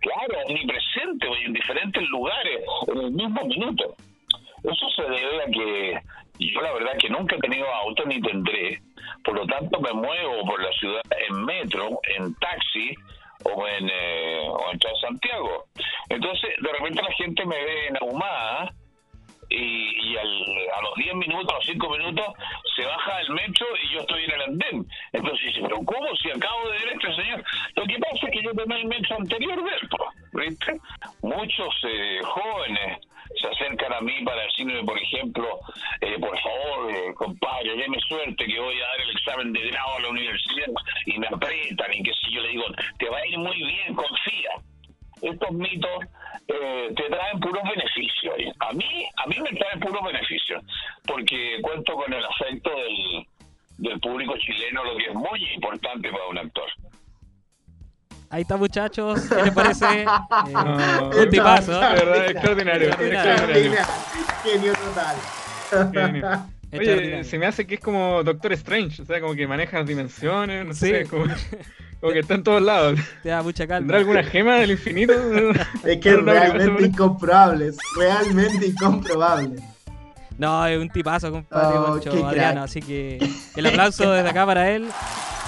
claro, 0.00 0.44
omnipresente, 0.46 1.26
pues, 1.26 1.40
en 1.44 1.52
diferentes 1.54 2.02
lugares, 2.08 2.60
en 2.88 2.98
el 2.98 3.10
mismo 3.12 3.44
minuto. 3.44 3.96
Eso 4.64 4.90
se 4.96 5.02
debe 5.02 5.42
a 5.42 5.46
que 5.46 6.00
yo 6.40 6.60
la 6.60 6.72
verdad 6.72 6.98
que 6.98 7.08
nunca 7.08 7.36
he 7.36 7.40
tenido 7.40 7.66
auto 7.72 8.04
ni 8.04 8.20
tendré, 8.20 8.80
por 9.24 9.34
lo 9.34 9.46
tanto 9.46 9.80
me 9.80 9.92
muevo 9.92 10.44
por 10.44 10.62
la 10.62 10.72
ciudad 10.72 11.02
en 11.28 11.44
metro, 11.44 12.00
en 12.16 12.34
taxi 12.34 12.94
o 13.44 13.66
en, 13.66 13.88
eh, 13.88 14.46
o 14.46 14.72
en 14.72 14.78
Transantiago. 14.78 15.66
Entonces, 16.10 16.50
de 16.60 16.72
repente 16.72 17.02
la 17.02 17.12
gente 17.12 17.46
me 17.46 17.56
ve 17.56 17.86
en 17.86 17.96
ahumada 17.96 18.74
y, 19.50 20.12
y 20.12 20.16
al- 20.16 20.68
a 20.76 20.82
los 20.82 20.94
10 20.96 21.14
minutos, 21.14 21.50
a 21.52 21.56
los 21.56 21.64
5 21.66 21.90
minutos, 21.90 22.26
se 22.76 22.84
baja 22.84 23.18
del 23.18 23.30
metro 23.30 23.66
y 23.82 23.94
yo 23.94 24.00
estoy 24.00 24.24
en 24.24 24.30
el 24.32 24.42
andén. 24.42 24.86
Entonces 25.12 25.46
dice, 25.46 25.60
pero 25.62 25.76
¿cómo 25.84 26.14
si 26.16 26.30
acabo 26.30 26.68
de 26.70 26.78
ver 26.78 26.88
este 26.94 27.14
señor? 27.14 27.44
Lo 27.76 27.84
que 27.86 27.98
pasa 27.98 28.26
es 28.26 28.30
que 28.32 28.42
yo 28.42 28.52
tomé 28.54 28.76
el 28.80 28.86
metro 28.86 29.16
anterior 29.16 29.62
de. 29.64 29.68
Muchos 31.22 31.74
eh, 31.84 32.20
jóvenes 32.22 32.98
se 33.40 33.48
acercan 33.48 33.92
a 33.92 34.00
mí 34.00 34.22
para 34.24 34.42
decirme, 34.42 34.82
por 34.84 34.98
ejemplo, 34.98 35.60
eh, 36.00 36.16
por 36.20 36.38
favor, 36.40 36.90
eh, 36.92 37.14
compadre, 37.14 37.76
déme 37.76 37.98
suerte 38.08 38.46
que 38.46 38.58
voy 38.60 38.76
a 38.80 38.86
dar 38.86 39.00
el 39.00 39.10
examen 39.10 39.52
de 39.52 39.68
grado 39.70 39.94
a 39.96 40.00
la 40.00 40.08
universidad 40.08 40.66
y 41.06 41.18
me 41.18 41.26
apretan 41.26 41.92
y 41.92 42.02
qué 42.02 42.12
sé 42.12 42.30
yo, 42.32 42.40
le 42.42 42.48
digo, 42.48 42.64
te 42.98 43.08
va 43.08 43.18
a 43.18 43.26
ir 43.26 43.38
muy 43.38 43.56
bien, 43.56 43.94
confía 43.94 44.50
estos 45.22 45.50
mitos 45.52 46.04
eh, 46.48 46.88
te 46.96 47.02
traen 47.04 47.40
puros 47.40 47.62
beneficios. 47.64 48.34
¿eh? 48.38 48.52
A 48.60 48.72
mí, 48.72 49.08
a 49.16 49.26
mí 49.26 49.36
me 49.40 49.58
traen 49.58 49.80
puros 49.80 50.02
beneficios, 50.04 50.62
porque 51.06 51.58
cuento 51.62 51.94
con 51.94 52.12
el 52.12 52.24
afecto 52.24 52.70
del, 52.70 53.26
del 53.78 54.00
público 54.00 54.34
chileno, 54.38 54.84
lo 54.84 54.96
que 54.96 55.04
es 55.06 55.14
muy 55.14 55.44
importante 55.54 56.10
para 56.10 56.26
un 56.28 56.38
actor. 56.38 56.68
Ahí 58.30 58.42
está, 58.42 58.56
muchachos. 58.58 59.20
¿Qué 59.28 59.42
les 59.42 59.54
parece? 59.54 59.86
Eh, 60.02 60.04
No, 60.52 61.10
un 61.22 61.30
tipazo. 61.30 61.72
de 61.72 61.88
verdad, 61.88 62.30
extraordinario, 62.30 62.88
extraordinario. 62.90 63.72
Genio 64.42 64.72
total. 64.74 65.16
Genio. 65.92 66.57
Oye, 66.72 67.24
se 67.24 67.38
me 67.38 67.46
hace 67.46 67.66
que 67.66 67.76
es 67.76 67.80
como 67.80 68.22
Doctor 68.22 68.52
Strange, 68.52 69.02
o 69.02 69.04
sea, 69.06 69.20
como 69.20 69.34
que 69.34 69.46
maneja 69.46 69.82
dimensiones, 69.84 70.66
no 70.66 70.74
Sí. 70.74 70.90
sé, 70.90 71.04
como, 71.06 71.24
como 72.00 72.12
que 72.12 72.18
está 72.18 72.34
en 72.34 72.42
todos 72.42 72.62
lados. 72.62 72.98
Te 73.22 73.30
da 73.30 73.42
mucha 73.42 73.66
calma. 73.66 73.80
¿Tendrá 73.86 73.98
alguna 73.98 74.22
gema 74.24 74.56
del 74.56 74.72
infinito? 74.72 75.12
Es 75.84 75.98
que 75.98 76.10
es 76.10 76.22
realmente 76.22 76.86
incomprobable, 76.86 77.68
es 77.68 77.78
realmente 77.96 78.66
incomprobable. 78.66 79.56
No, 80.36 80.64
es 80.66 80.78
un 80.78 80.88
tipazo, 80.90 81.32
compadre 81.32 81.78
Oh. 81.78 82.26
Adriano. 82.26 82.62
Así 82.62 82.80
que 82.80 83.18
el 83.56 83.66
aplauso 83.66 84.10
desde 84.12 84.28
acá 84.30 84.46
para 84.46 84.70
él, 84.70 84.86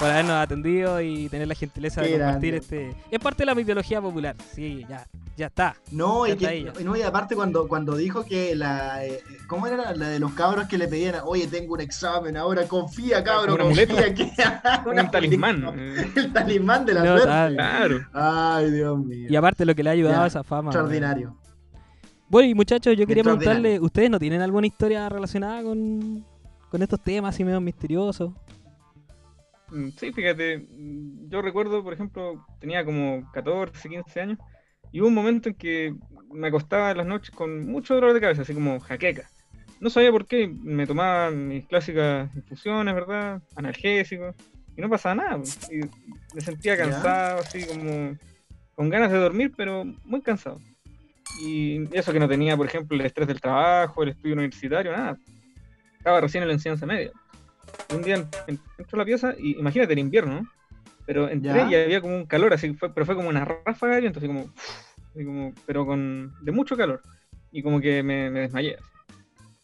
por 0.00 0.10
habernos 0.10 0.32
atendido 0.32 1.00
y 1.00 1.28
tener 1.28 1.46
la 1.46 1.54
gentileza 1.54 2.00
de 2.00 2.12
compartir 2.12 2.54
grande. 2.54 2.56
este. 2.88 2.96
Es 3.10 3.20
parte 3.20 3.42
de 3.42 3.46
la 3.46 3.54
mitología 3.54 4.00
popular. 4.00 4.34
Sí, 4.54 4.84
ya, 4.88 5.06
ya 5.36 5.46
está. 5.46 5.76
No, 5.92 6.26
Ya 6.26 6.32
y, 6.32 6.58
está 6.64 6.72
que, 6.78 6.84
no, 6.84 6.96
y 6.96 7.02
aparte 7.02 7.36
cuando, 7.36 7.68
cuando 7.68 7.94
dijo 7.96 8.24
que 8.24 8.56
la... 8.56 9.04
eh, 9.04 9.20
¿Cómo 9.46 9.66
era 9.66 9.92
la, 9.94 10.08
de 10.08 10.18
los 10.18 10.32
cabros 10.32 10.66
que 10.68 10.78
le 10.78 10.88
pedían? 10.88 11.16
Oye, 11.24 11.46
tengo 11.46 11.74
un 11.74 11.80
examen 11.80 12.36
ahora, 12.36 12.66
confía, 12.66 13.22
cabro, 13.22 13.54
Una 13.54 13.64
confía. 13.64 13.86
muleta. 13.86 14.14
Que, 14.14 14.90
Un 15.02 15.10
talismán. 15.10 15.64
el 16.16 16.32
talismán 16.32 16.86
de 16.86 16.94
la 16.94 17.04
No, 17.04 17.18
suerte. 17.18 17.54
Claro. 17.54 18.00
Ay, 18.14 18.70
Dios 18.70 18.98
mío. 18.98 19.26
Y 19.30 19.36
aparte 19.36 19.64
lo 19.66 19.74
que 19.74 19.82
le 19.82 19.90
ha 19.90 19.92
ayudado 19.92 20.16
Ya, 20.16 20.24
a 20.24 20.26
esa 20.26 20.42
fama. 20.42 20.70
Extraordinario. 20.70 21.36
Bueno, 22.28 22.48
y 22.48 22.54
muchachos, 22.54 22.96
yo 22.96 23.06
quería 23.06 23.22
preguntarle, 23.24 23.80
¿ustedes 23.80 24.08
no 24.08 24.18
tienen 24.18 24.40
alguna 24.40 24.66
historia 24.66 25.08
relacionada 25.08 25.62
con, 25.62 26.24
con 26.70 26.80
estos 26.80 27.00
temas 27.02 27.34
así 27.34 27.44
medio 27.44 27.60
misteriosos? 27.60 28.32
Mm, 29.70 29.88
Sí, 29.96 30.12
fíjate, 30.12 30.58
mm, 30.58 31.28
yo 31.28 31.42
recuerdo, 31.42 31.82
por 31.82 31.92
ejemplo, 31.92 32.44
tenía 32.60 32.84
como 32.84 33.30
14, 33.32 33.88
15 33.88 34.20
años, 34.20 34.38
y 34.92 35.00
hubo 35.00 35.08
un 35.08 35.14
momento 35.14 35.48
en 35.48 35.54
que 35.54 35.94
me 36.32 36.48
acostaba 36.48 36.90
en 36.90 36.98
las 36.98 37.06
noches 37.06 37.30
con 37.30 37.66
mucho 37.66 37.94
dolor 37.94 38.12
de 38.12 38.20
cabeza, 38.20 38.42
así 38.42 38.54
como 38.54 38.80
jaqueca. 38.80 39.28
No 39.80 39.88
sabía 39.88 40.10
por 40.10 40.26
qué, 40.26 40.46
me 40.46 40.86
tomaba 40.86 41.30
mis 41.30 41.66
clásicas 41.66 42.34
infusiones, 42.34 42.94
¿verdad? 42.94 43.42
Analgésicos, 43.56 44.34
y 44.76 44.80
no 44.80 44.90
pasaba 44.90 45.14
nada. 45.14 45.36
pues, 45.38 45.70
Y 45.72 45.80
me 46.34 46.40
sentía 46.40 46.76
cansado, 46.76 47.40
así 47.40 47.66
como 47.66 48.16
con 48.74 48.88
ganas 48.88 49.10
de 49.10 49.18
dormir, 49.18 49.52
pero 49.56 49.84
muy 50.04 50.20
cansado. 50.22 50.60
Y 51.42 51.88
eso 51.96 52.12
que 52.12 52.18
no 52.20 52.28
tenía, 52.28 52.56
por 52.56 52.66
ejemplo, 52.66 52.96
el 52.96 53.06
estrés 53.06 53.28
del 53.28 53.40
trabajo, 53.40 54.02
el 54.02 54.10
estudio 54.10 54.34
universitario, 54.34 54.92
nada. 54.92 55.16
Estaba 55.96 56.20
recién 56.20 56.42
en 56.42 56.48
la 56.48 56.54
enseñanza 56.54 56.86
media. 56.86 57.10
Un 57.94 58.02
día 58.02 58.16
en- 58.16 58.28
en- 58.46 58.60
entro 58.78 58.96
a 58.96 58.98
la 58.98 59.04
pieza 59.04 59.34
y 59.38 59.58
imagínate 59.58 59.92
el 59.92 59.98
invierno, 59.98 60.34
¿no? 60.42 60.48
Pero 61.06 61.28
entré 61.28 61.60
Ya. 61.62 61.68
y 61.70 61.74
había 61.74 62.00
como 62.00 62.16
un 62.16 62.26
calor, 62.26 62.52
así 62.54 62.72
fue, 62.74 62.92
pero 62.94 63.04
fue 63.06 63.16
como 63.16 63.28
una 63.28 63.44
ráfaga 63.44 63.94
de 63.96 64.00
viento, 64.02 64.18
así 64.20 64.28
como, 64.28 64.52
así 65.14 65.24
como, 65.24 65.52
pero 65.66 65.84
con 65.86 66.32
de 66.42 66.52
mucho 66.52 66.76
calor. 66.76 67.02
Y 67.50 67.62
como 67.62 67.80
que 67.80 68.02
me, 68.02 68.30
me 68.30 68.40
desmayé. 68.40 68.74
así. 68.76 68.84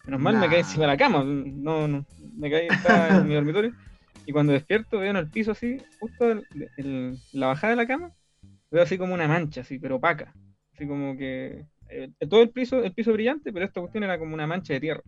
Menos 0.06 0.20
mal 0.20 0.38
me 0.38 0.48
caí 0.48 0.58
encima 0.60 0.82
de 0.84 0.92
la 0.92 0.96
cama, 0.96 1.24
no, 1.24 1.86
no, 1.88 2.04
me 2.36 2.50
caí, 2.50 2.66
estaba 2.66 3.08
en 3.10 3.28
mi 3.28 3.34
dormitorio. 3.34 3.72
Y 4.24 4.32
cuando 4.32 4.52
despierto 4.52 4.98
veo 4.98 5.10
en 5.10 5.16
el 5.16 5.28
piso 5.30 5.52
así, 5.52 5.78
justo 6.00 6.30
el- 6.30 6.46
el- 6.76 7.16
la 7.32 7.48
bajada 7.48 7.72
de 7.72 7.76
la 7.76 7.86
cama, 7.86 8.12
veo 8.70 8.82
así 8.82 8.98
como 8.98 9.14
una 9.14 9.28
mancha, 9.28 9.60
así, 9.60 9.78
pero 9.78 9.96
opaca. 9.96 10.32
Así 10.74 10.86
como 10.86 11.16
que 11.16 11.64
eh, 11.88 12.10
todo 12.28 12.42
el 12.42 12.50
piso, 12.50 12.82
el 12.82 12.92
piso 12.92 13.12
brillante, 13.12 13.52
pero 13.52 13.64
esta 13.64 13.80
cuestión 13.80 14.02
era 14.04 14.18
como 14.18 14.34
una 14.34 14.46
mancha 14.46 14.74
de 14.74 14.80
tierra. 14.80 15.02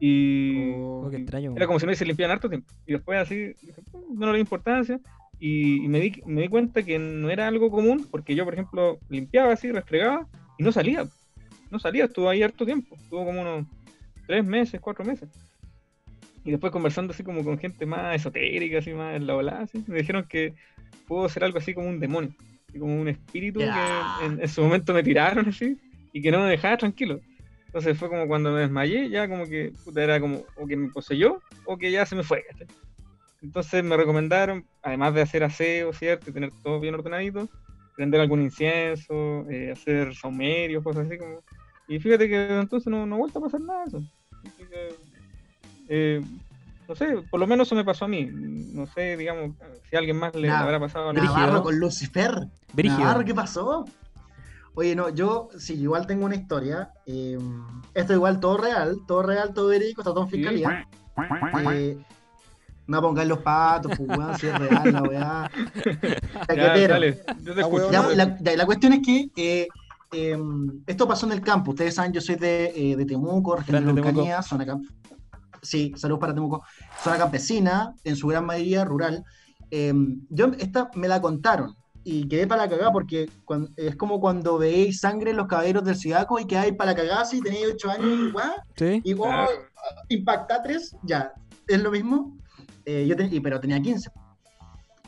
Y 0.00 0.72
Oh, 0.76 1.08
qué 1.10 1.18
extraño. 1.18 1.52
era 1.56 1.66
como 1.66 1.78
si 1.78 1.86
no 1.86 1.94
se 1.94 2.04
limpiaban 2.04 2.34
harto 2.36 2.48
tiempo. 2.48 2.72
Y 2.86 2.92
después 2.92 3.18
así, 3.18 3.52
"Mm, 3.92 4.18
no 4.18 4.26
le 4.26 4.32
doy 4.32 4.40
importancia. 4.40 4.98
Y, 5.38 5.84
y 5.84 5.88
me, 5.88 6.00
di, 6.00 6.22
me 6.26 6.42
di 6.42 6.48
cuenta 6.48 6.82
que 6.82 6.98
no 6.98 7.28
era 7.28 7.48
algo 7.48 7.70
común, 7.70 8.06
porque 8.10 8.34
yo, 8.34 8.44
por 8.44 8.54
ejemplo, 8.54 8.98
limpiaba 9.08 9.52
así, 9.52 9.70
restregaba, 9.70 10.26
y 10.58 10.62
no 10.62 10.72
salía. 10.72 11.04
No 11.70 11.78
salía, 11.78 12.04
estuvo 12.04 12.28
ahí 12.28 12.42
harto 12.42 12.64
tiempo. 12.64 12.94
Estuvo 12.96 13.24
como 13.24 13.40
unos 13.42 13.66
tres 14.26 14.44
meses, 14.44 14.80
cuatro 14.80 15.04
meses. 15.04 15.28
Y 16.44 16.50
después 16.50 16.72
conversando 16.72 17.12
así 17.12 17.22
como 17.24 17.42
con 17.42 17.58
gente 17.58 17.84
más 17.86 18.14
esotérica, 18.16 18.78
así 18.78 18.92
más 18.92 19.16
en 19.16 19.26
la 19.26 19.38
así, 19.58 19.82
me 19.86 19.98
dijeron 19.98 20.24
que 20.28 20.54
pudo 21.08 21.28
ser 21.28 21.44
algo 21.44 21.58
así 21.58 21.74
como 21.74 21.88
un 21.88 21.98
demonio, 22.00 22.34
así 22.68 22.78
como 22.78 23.00
un 23.00 23.08
espíritu 23.08 23.60
Ya. 23.60 24.18
que 24.20 24.26
en, 24.26 24.40
en 24.40 24.48
su 24.48 24.62
momento 24.62 24.92
me 24.94 25.02
tiraron 25.02 25.48
así 25.48 25.76
y 26.12 26.20
que 26.22 26.30
no 26.30 26.40
me 26.42 26.50
dejaba 26.50 26.76
tranquilo. 26.76 27.20
Entonces 27.74 27.98
fue 27.98 28.08
como 28.08 28.28
cuando 28.28 28.52
me 28.52 28.60
desmayé, 28.60 29.10
ya 29.10 29.28
como 29.28 29.46
que 29.48 29.72
puta, 29.84 30.04
era 30.04 30.20
como 30.20 30.44
o 30.54 30.64
que 30.64 30.76
me 30.76 30.90
poseyó 30.90 31.42
o 31.66 31.76
que 31.76 31.90
ya 31.90 32.06
se 32.06 32.14
me 32.14 32.22
fue. 32.22 32.44
¿cachai? 32.48 32.68
Entonces 33.42 33.82
me 33.82 33.96
recomendaron, 33.96 34.64
además 34.80 35.12
de 35.12 35.22
hacer 35.22 35.42
aseo, 35.42 35.92
¿cierto? 35.92 36.30
Y 36.30 36.32
tener 36.32 36.50
todo 36.62 36.78
bien 36.78 36.94
ordenadito, 36.94 37.48
prender 37.96 38.20
algún 38.20 38.42
incienso, 38.42 39.44
eh, 39.50 39.72
hacer 39.72 40.14
saumerios, 40.14 40.84
cosas 40.84 41.08
así 41.08 41.18
como. 41.18 41.40
Y 41.88 41.98
fíjate 41.98 42.28
que 42.28 42.60
entonces 42.60 42.86
no, 42.86 43.04
no 43.06 43.16
ha 43.16 43.18
vuelto 43.18 43.40
a 43.40 43.42
pasar 43.42 43.60
nada 43.62 43.80
de 43.80 43.88
eso. 43.88 44.02
Así 44.30 44.64
que, 44.70 44.88
eh, 45.88 46.22
no 46.86 46.94
sé, 46.94 47.16
por 47.28 47.40
lo 47.40 47.48
menos 47.48 47.66
eso 47.66 47.74
me 47.74 47.84
pasó 47.84 48.04
a 48.04 48.08
mí. 48.08 48.30
No 48.32 48.86
sé, 48.86 49.16
digamos, 49.16 49.56
si 49.90 49.96
a 49.96 49.98
alguien 49.98 50.16
más 50.16 50.32
le 50.36 50.46
Nav- 50.46 50.62
habrá 50.62 50.78
pasado 50.78 51.08
algo. 51.10 51.20
Navarro 51.20 51.60
con 51.64 51.76
Lucifer. 51.80 52.34
Navarro, 52.72 53.24
¿qué 53.24 53.34
pasó? 53.34 53.84
Oye, 54.76 54.96
no, 54.96 55.08
yo 55.08 55.48
sí, 55.56 55.74
igual 55.74 56.06
tengo 56.06 56.24
una 56.26 56.34
historia. 56.34 56.90
eh, 57.06 57.38
esto 57.94 58.12
igual 58.12 58.40
todo 58.40 58.56
real, 58.58 58.98
todo 59.06 59.22
real, 59.22 59.52
todo 59.54 59.68
verídico, 59.68 60.00
está 60.00 60.12
todo 60.12 60.24
en 60.24 60.30
fiscalía. 60.30 60.88
Eh, 61.74 61.98
no 62.86 63.00
pongáis 63.00 63.28
los 63.28 63.38
patos, 63.38 63.92
pues 63.96 64.18
weón, 64.18 64.36
si 64.38 64.46
es 64.48 64.58
real 64.58 64.92
la 64.92 65.02
weá. 65.02 65.50
Chaquetero. 66.48 66.94
Ya, 67.92 68.02
la, 68.56 68.66
cuestión 68.66 68.92
es 68.94 69.00
que 69.06 69.30
eh, 69.36 69.68
eh, 70.12 70.38
esto 70.86 71.06
pasó 71.08 71.26
en 71.26 71.32
el 71.32 71.40
campo. 71.40 71.70
Ustedes 71.70 71.94
saben, 71.94 72.12
yo 72.12 72.20
soy 72.20 72.34
de, 72.34 72.72
eh, 72.74 72.96
de 72.96 73.04
Temuco, 73.06 73.56
región 73.56 73.84
de. 73.84 73.90
Araucanía, 74.02 74.42
zona 74.42 74.66
camp- 74.66 74.84
Sí, 75.62 75.94
saludos 75.96 76.20
para 76.20 76.34
Temuco. 76.34 76.62
Zona 77.02 77.16
campesina, 77.16 77.94
en 78.04 78.16
su 78.16 78.26
gran 78.26 78.44
mayoría 78.44 78.84
rural. 78.84 79.24
Eh, 79.70 79.94
yo 80.28 80.52
esta 80.58 80.90
me 80.94 81.08
la 81.08 81.20
contaron 81.22 81.74
y 82.04 82.28
quedé 82.28 82.46
para 82.46 82.62
la 82.64 82.68
cagada 82.68 82.92
porque 82.92 83.28
cuan- 83.44 83.72
es 83.76 83.96
como 83.96 84.20
cuando 84.20 84.58
veis 84.58 85.00
sangre 85.00 85.30
en 85.30 85.38
los 85.38 85.46
caballeros 85.46 85.84
del 85.84 85.96
Sidaco 85.96 86.38
y 86.38 86.44
que 86.46 86.56
hay 86.58 86.72
para 86.72 86.90
la 86.92 86.96
cagada 86.96 87.24
si 87.24 87.40
tenéis 87.40 87.66
8 87.74 87.90
años 87.90 88.06
y, 88.06 88.32
weá, 88.32 88.54
Sí. 88.76 89.00
y 89.02 89.14
Claro. 89.14 89.48
impacta 90.08 90.62
3, 90.62 90.94
ya, 91.02 91.32
es 91.66 91.80
lo 91.82 91.90
mismo. 91.90 92.36
Eh, 92.84 93.06
yo 93.06 93.16
ten- 93.16 93.32
y- 93.32 93.40
pero 93.40 93.58
tenía 93.60 93.80
15. 93.80 94.10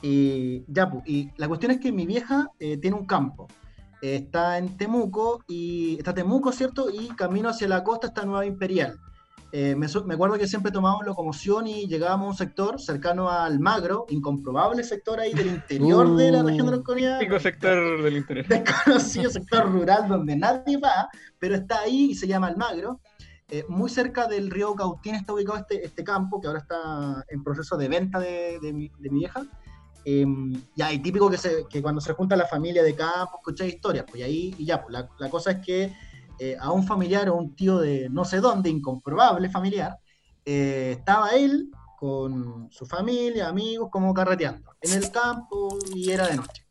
Y 0.02 0.64
ya, 0.72 0.88
pu, 0.90 1.02
y 1.06 1.30
la 1.36 1.48
cuestión 1.48 1.72
es 1.72 1.80
que 1.80 1.92
mi 1.92 2.06
vieja 2.06 2.50
eh, 2.58 2.76
tiene 2.76 2.96
un 2.96 3.06
campo. 3.06 3.46
Eh, 4.02 4.16
está 4.16 4.58
en 4.58 4.76
Temuco, 4.76 5.42
y 5.48 5.96
está 5.98 6.12
Temuco, 6.14 6.52
¿cierto? 6.52 6.90
Y 6.90 7.08
camino 7.08 7.48
hacia 7.48 7.66
la 7.68 7.82
costa 7.82 8.08
está 8.08 8.24
Nueva 8.24 8.44
Imperial. 8.46 8.98
Eh, 9.52 9.76
me, 9.76 9.86
me 10.04 10.14
acuerdo 10.14 10.36
que 10.38 10.48
siempre 10.48 10.72
tomábamos 10.72 11.06
locomoción 11.06 11.66
y 11.66 11.86
llegábamos 11.86 12.26
a 12.26 12.30
un 12.30 12.36
sector 12.36 12.80
cercano 12.80 13.30
al 13.30 13.60
Magro, 13.60 14.06
incomprobable 14.08 14.82
sector 14.82 15.20
ahí 15.20 15.32
del 15.32 15.46
interior 15.46 16.16
de 16.16 16.32
la 16.32 16.42
región 16.42 16.66
de 16.66 16.76
la 16.76 17.18
Típico 17.18 17.38
sector 17.38 18.02
del 18.02 18.16
interés. 18.16 18.48
desconocido 18.48 19.30
sector 19.30 19.70
rural 19.70 20.08
donde 20.08 20.36
nadie 20.36 20.78
va, 20.78 21.08
pero 21.38 21.54
está 21.54 21.80
ahí 21.80 22.10
y 22.10 22.14
se 22.14 22.26
llama 22.26 22.48
Almagro. 22.48 23.00
Eh, 23.48 23.64
muy 23.68 23.88
cerca 23.88 24.26
del 24.26 24.50
río 24.50 24.74
Cautín 24.74 25.14
está 25.14 25.32
ubicado 25.32 25.58
este, 25.58 25.84
este 25.84 26.02
campo 26.02 26.40
que 26.40 26.48
ahora 26.48 26.58
está 26.58 27.24
en 27.28 27.44
proceso 27.44 27.76
de 27.76 27.88
venta 27.88 28.18
de, 28.18 28.58
de 28.60 28.72
mi, 28.72 28.90
de 28.98 29.10
mi 29.10 29.20
vieja. 29.20 29.46
Eh, 30.04 30.26
ya, 30.74 30.92
y 30.92 30.98
típico 30.98 31.30
que, 31.30 31.36
se, 31.36 31.66
que 31.68 31.80
cuando 31.80 32.00
se 32.00 32.12
junta 32.12 32.36
la 32.36 32.46
familia 32.46 32.82
de 32.82 32.94
campo, 32.94 33.38
escucháis 33.38 33.74
historias, 33.74 34.04
pues 34.08 34.20
y 34.20 34.22
ahí, 34.24 34.54
y 34.58 34.64
ya, 34.64 34.82
pues 34.82 34.92
la, 34.92 35.08
la 35.18 35.30
cosa 35.30 35.52
es 35.52 35.64
que 35.64 35.92
eh, 36.38 36.56
a 36.60 36.70
un 36.72 36.84
familiar 36.84 37.28
o 37.28 37.36
un 37.36 37.54
tío 37.54 37.78
de 37.78 38.08
no 38.10 38.24
sé 38.24 38.40
dónde, 38.40 38.70
incomprobable 38.70 39.48
familiar, 39.48 39.98
eh, 40.44 40.96
estaba 40.98 41.30
él 41.30 41.70
con 41.98 42.68
su 42.70 42.86
familia, 42.86 43.48
amigos, 43.48 43.88
como 43.90 44.12
carreteando 44.12 44.70
en 44.80 44.92
el 44.92 45.10
campo 45.10 45.78
y 45.94 46.10
era 46.10 46.28
de 46.28 46.36
noche. 46.36 46.66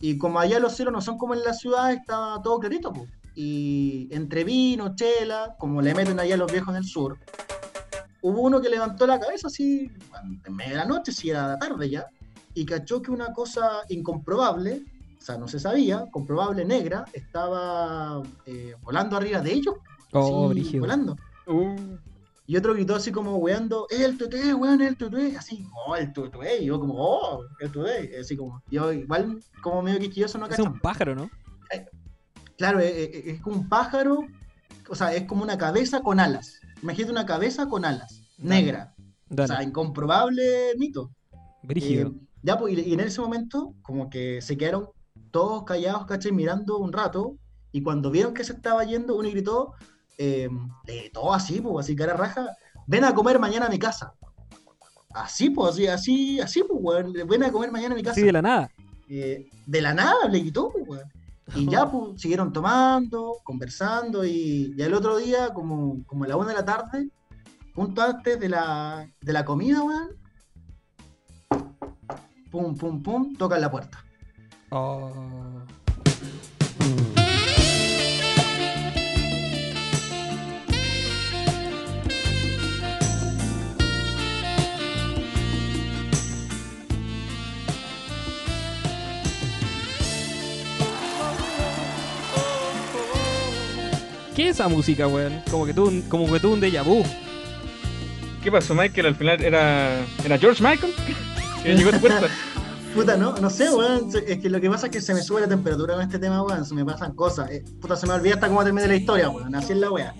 Y 0.00 0.18
como 0.18 0.38
allá 0.38 0.58
los 0.58 0.74
cielos 0.74 0.92
no 0.92 1.00
son 1.00 1.16
como 1.16 1.34
en 1.34 1.42
la 1.42 1.54
ciudad, 1.54 1.92
estaba 1.92 2.40
todo 2.42 2.58
clarito, 2.60 2.92
po. 2.92 3.06
Y 3.34 4.08
entre 4.12 4.44
vino, 4.44 4.94
chela, 4.94 5.56
como 5.58 5.80
le 5.80 5.94
meten 5.94 6.20
allá 6.20 6.36
los 6.36 6.52
viejos 6.52 6.74
del 6.74 6.84
sur, 6.84 7.18
hubo 8.22 8.40
uno 8.42 8.60
que 8.60 8.68
levantó 8.68 9.06
la 9.06 9.18
cabeza 9.18 9.48
así, 9.48 9.90
en 10.44 10.54
media 10.54 10.78
la 10.78 10.84
noche, 10.84 11.12
si 11.12 11.30
era 11.30 11.58
tarde 11.58 11.88
ya, 11.88 12.06
y 12.54 12.64
cachó 12.64 13.02
que 13.02 13.10
una 13.10 13.32
cosa 13.32 13.82
incomprobable, 13.88 14.84
sea, 15.26 15.36
no 15.38 15.48
se 15.48 15.58
sabía, 15.58 16.06
comprobable 16.10 16.64
negra, 16.64 17.04
estaba 17.12 18.22
eh, 18.46 18.74
volando 18.82 19.16
arriba 19.16 19.40
de 19.40 19.52
ellos. 19.52 19.74
Oh, 20.12 20.46
así, 20.46 20.54
brígido. 20.54 20.80
volando. 20.82 21.16
Y 22.48 22.56
otro 22.56 22.74
gritó 22.74 22.94
así 22.94 23.10
como 23.10 23.36
weando, 23.38 23.86
es 23.90 24.00
el 24.02 24.16
tutué, 24.16 24.54
weón, 24.54 24.80
es 24.80 24.88
el 24.88 24.96
tutué, 24.96 25.36
así, 25.36 25.66
oh, 25.86 25.96
el 25.96 26.12
tutué, 26.12 26.58
y 26.62 26.66
yo 26.66 26.78
como, 26.78 26.94
oh, 26.96 27.42
el 27.58 27.72
tutué, 27.72 28.16
así 28.20 28.36
como, 28.36 28.62
yo 28.70 28.92
igual 28.92 29.42
como 29.62 29.82
medio 29.82 29.98
quisquilloso 29.98 30.38
no 30.38 30.44
Es 30.46 30.50
cachaba. 30.50 30.70
un 30.70 30.78
pájaro, 30.80 31.14
¿no? 31.16 31.28
Claro, 32.56 32.78
es, 32.80 32.92
es- 32.94 33.26
es 33.26 33.40
como 33.42 33.56
un 33.56 33.68
pájaro, 33.68 34.20
o 34.88 34.94
sea, 34.94 35.12
es 35.14 35.24
como 35.24 35.42
una 35.42 35.58
cabeza 35.58 36.00
con 36.02 36.20
alas. 36.20 36.60
Imagínate 36.82 37.12
una 37.12 37.26
cabeza 37.26 37.68
con 37.68 37.84
alas, 37.84 38.22
negra. 38.38 38.94
Dale. 39.28 39.52
O 39.52 39.56
sea, 39.56 39.62
incomprobable 39.64 40.74
mito. 40.78 41.10
Brígido. 41.64 42.10
Eh, 42.10 42.12
ya, 42.42 42.56
pues, 42.58 42.78
y 42.78 42.92
en 42.94 43.00
ese 43.00 43.20
momento, 43.20 43.74
como 43.82 44.08
que 44.08 44.40
se 44.40 44.56
quedaron 44.56 44.88
todos 45.36 45.64
callados, 45.64 46.06
¿cachai? 46.06 46.32
Mirando 46.32 46.78
un 46.78 46.94
rato, 46.94 47.36
y 47.70 47.82
cuando 47.82 48.10
vieron 48.10 48.32
que 48.32 48.42
se 48.42 48.54
estaba 48.54 48.82
yendo, 48.84 49.16
uno 49.16 49.28
gritó, 49.28 49.74
eh, 50.16 50.48
le 50.86 51.00
gritó 51.00 51.34
así, 51.34 51.60
pues, 51.60 51.84
así 51.84 51.94
cara 51.94 52.14
raja, 52.14 52.56
ven 52.86 53.04
a 53.04 53.14
comer 53.14 53.38
mañana 53.38 53.66
a 53.66 53.68
mi 53.68 53.78
casa. 53.78 54.14
Así, 55.10 55.50
pues, 55.50 55.74
así, 55.74 55.86
así, 55.86 56.40
así, 56.40 56.62
pues, 56.66 56.80
weón, 56.82 57.12
ven 57.12 57.44
a 57.44 57.52
comer 57.52 57.70
mañana 57.70 57.92
a 57.92 57.96
mi 57.98 58.02
casa. 58.02 58.14
Sí, 58.14 58.22
de 58.22 58.32
la 58.32 58.40
nada. 58.40 58.70
Eh, 59.10 59.50
de 59.66 59.80
la 59.82 59.92
nada 59.92 60.26
le 60.26 60.38
gritó, 60.38 60.70
pues, 60.70 60.84
weón. 60.88 61.12
Y 61.54 61.70
ya, 61.70 61.84
pues, 61.90 62.18
siguieron 62.18 62.50
tomando, 62.50 63.34
conversando, 63.44 64.24
y 64.24 64.74
ya 64.74 64.86
el 64.86 64.94
otro 64.94 65.18
día, 65.18 65.52
como, 65.52 66.02
como 66.06 66.24
a 66.24 66.28
la 66.28 66.36
una 66.38 66.48
de 66.48 66.54
la 66.54 66.64
tarde, 66.64 67.10
junto 67.74 68.00
antes 68.00 68.40
de 68.40 68.48
la, 68.48 69.06
de 69.20 69.32
la 69.34 69.44
comida, 69.44 69.82
weón, 69.82 70.16
pum, 72.50 72.74
pum, 72.74 73.02
pum, 73.02 73.36
tocan 73.36 73.60
la 73.60 73.70
puerta. 73.70 74.05
Oh. 74.70 75.12
¿Qué 94.34 94.42
es 94.42 94.50
esa 94.50 94.68
música, 94.68 95.06
weón? 95.06 95.40
Como 95.50 95.64
que 95.64 95.72
tuvo 95.72 95.88
un, 95.88 96.02
como 96.02 96.30
que 96.30 96.40
tuvo 96.40 96.54
un 96.54 96.60
déjà 96.60 96.82
vu. 96.82 97.02
¿Qué 98.42 98.50
pasó, 98.52 98.74
Michael? 98.74 99.06
Al 99.06 99.14
final 99.14 99.42
era, 99.42 100.04
era 100.24 100.38
George 100.38 100.62
Michael 100.62 100.92
que 101.62 101.74
llegó 101.74 101.90
a 101.90 101.92
tu 101.92 102.00
puerta. 102.00 102.28
Puta, 102.96 103.16
no, 103.18 103.36
no 103.36 103.50
sé, 103.50 103.68
weón. 103.68 104.08
Es 104.26 104.38
que 104.38 104.48
lo 104.48 104.58
que 104.58 104.70
pasa 104.70 104.86
es 104.86 104.92
que 104.92 105.00
se 105.02 105.12
me 105.12 105.20
sube 105.20 105.42
la 105.42 105.48
temperatura 105.48 105.94
con 105.94 106.02
este 106.02 106.18
tema, 106.18 106.42
weón. 106.42 106.64
Se 106.64 106.74
me 106.74 106.84
pasan 106.84 107.14
cosas. 107.14 107.50
Eh, 107.50 107.62
puta, 107.78 107.94
se 107.94 108.06
me 108.06 108.14
olvida 108.14 108.34
hasta 108.34 108.48
cómo 108.48 108.64
terminé 108.64 108.88
la 108.88 108.96
historia, 108.96 109.28
weón. 109.28 109.54
Así 109.54 109.74
es 109.74 109.78
la 109.78 109.90
weá. 109.90 110.14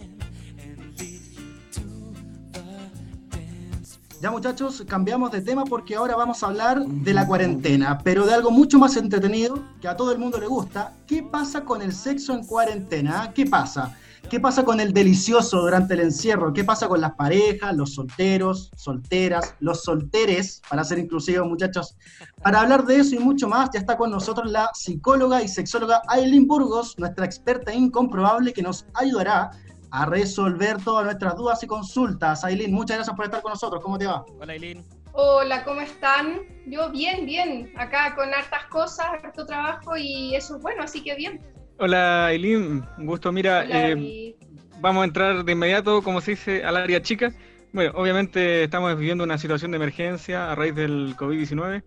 Ya 4.27 4.33
muchachos, 4.33 4.83
cambiamos 4.89 5.31
de 5.31 5.41
tema 5.41 5.63
porque 5.65 5.95
ahora 5.95 6.17
vamos 6.17 6.43
a 6.43 6.49
hablar 6.49 6.85
de 6.85 7.15
la 7.15 7.29
cuarentena, 7.29 7.97
pero 8.03 8.27
de 8.27 8.35
algo 8.35 8.51
mucho 8.51 8.77
más 8.77 8.97
entretenido 8.97 9.63
que 9.81 9.87
a 9.87 9.97
todo 9.97 10.11
el 10.11 10.19
mundo 10.19 10.41
le 10.41 10.49
gusta. 10.49 10.95
¿Qué 11.07 11.23
pasa 11.23 11.65
con 11.65 11.81
el 11.81 11.93
sexo 11.93 12.33
en 12.33 12.45
cuarentena? 12.45 13.33
¿Qué 13.33 13.47
pasa? 13.47 13.97
¿Qué 14.29 14.41
pasa 14.41 14.65
con 14.65 14.81
el 14.81 14.93
delicioso 14.93 15.61
durante 15.61 15.95
el 15.95 16.01
encierro? 16.01 16.53
¿Qué 16.53 16.65
pasa 16.65 16.89
con 16.89 17.01
las 17.01 17.13
parejas, 17.13 17.77
los 17.77 17.95
solteros, 17.95 18.73
solteras, 18.75 19.55
los 19.61 19.85
solteres, 19.85 20.61
para 20.69 20.83
ser 20.83 20.99
inclusivos 20.99 21.47
muchachos? 21.47 21.97
Para 22.43 22.63
hablar 22.63 22.85
de 22.85 22.97
eso 22.97 23.15
y 23.15 23.21
mucho 23.21 23.47
más, 23.47 23.71
ya 23.73 23.79
está 23.79 23.97
con 23.97 24.11
nosotros 24.11 24.51
la 24.51 24.71
psicóloga 24.75 25.41
y 25.41 25.47
sexóloga 25.47 26.03
Aileen 26.09 26.49
Burgos, 26.49 26.99
nuestra 26.99 27.25
experta 27.25 27.73
incomprobable 27.73 28.53
que 28.53 28.63
nos 28.63 28.87
ayudará 28.95 29.53
a 29.97 30.05
resolver 30.05 30.77
todas 30.85 31.07
nuestras 31.07 31.37
dudas 31.37 31.63
y 31.63 31.67
consultas. 31.67 32.45
Aileen, 32.45 32.71
muchas 32.71 32.99
gracias 32.99 33.17
por 33.17 33.25
estar 33.25 33.41
con 33.41 33.53
nosotros. 33.53 33.83
¿Cómo 33.83 33.97
te 33.97 34.07
va? 34.07 34.27
Hola, 34.39 34.53
Eileen. 34.53 34.85
Hola, 35.13 35.65
¿cómo 35.65 35.81
están? 35.81 36.41
Yo 36.67 36.91
bien, 36.91 37.25
bien. 37.25 37.73
Acá 37.77 38.15
con 38.15 38.29
hartas 38.35 38.67
cosas, 38.67 39.07
harto 39.07 39.47
trabajo 39.47 39.97
y 39.97 40.35
eso 40.35 40.57
es 40.57 40.63
bueno, 40.63 40.83
así 40.83 41.03
que 41.03 41.15
bien. 41.15 41.41
Hola, 41.79 42.31
Eileen. 42.31 42.85
Un 42.99 43.07
gusto. 43.07 43.33
Mira, 43.33 43.63
Hola, 43.65 43.89
eh, 43.89 44.37
vamos 44.81 45.01
a 45.01 45.05
entrar 45.07 45.43
de 45.43 45.53
inmediato, 45.53 46.03
como 46.03 46.21
se 46.21 46.33
dice, 46.33 46.63
al 46.63 46.77
área 46.77 47.01
chica. 47.01 47.33
Bueno, 47.73 47.93
obviamente 47.95 48.65
estamos 48.65 48.95
viviendo 48.99 49.25
una 49.25 49.39
situación 49.39 49.71
de 49.71 49.77
emergencia 49.77 50.53
a 50.53 50.55
raíz 50.55 50.75
del 50.75 51.17
COVID-19 51.17 51.83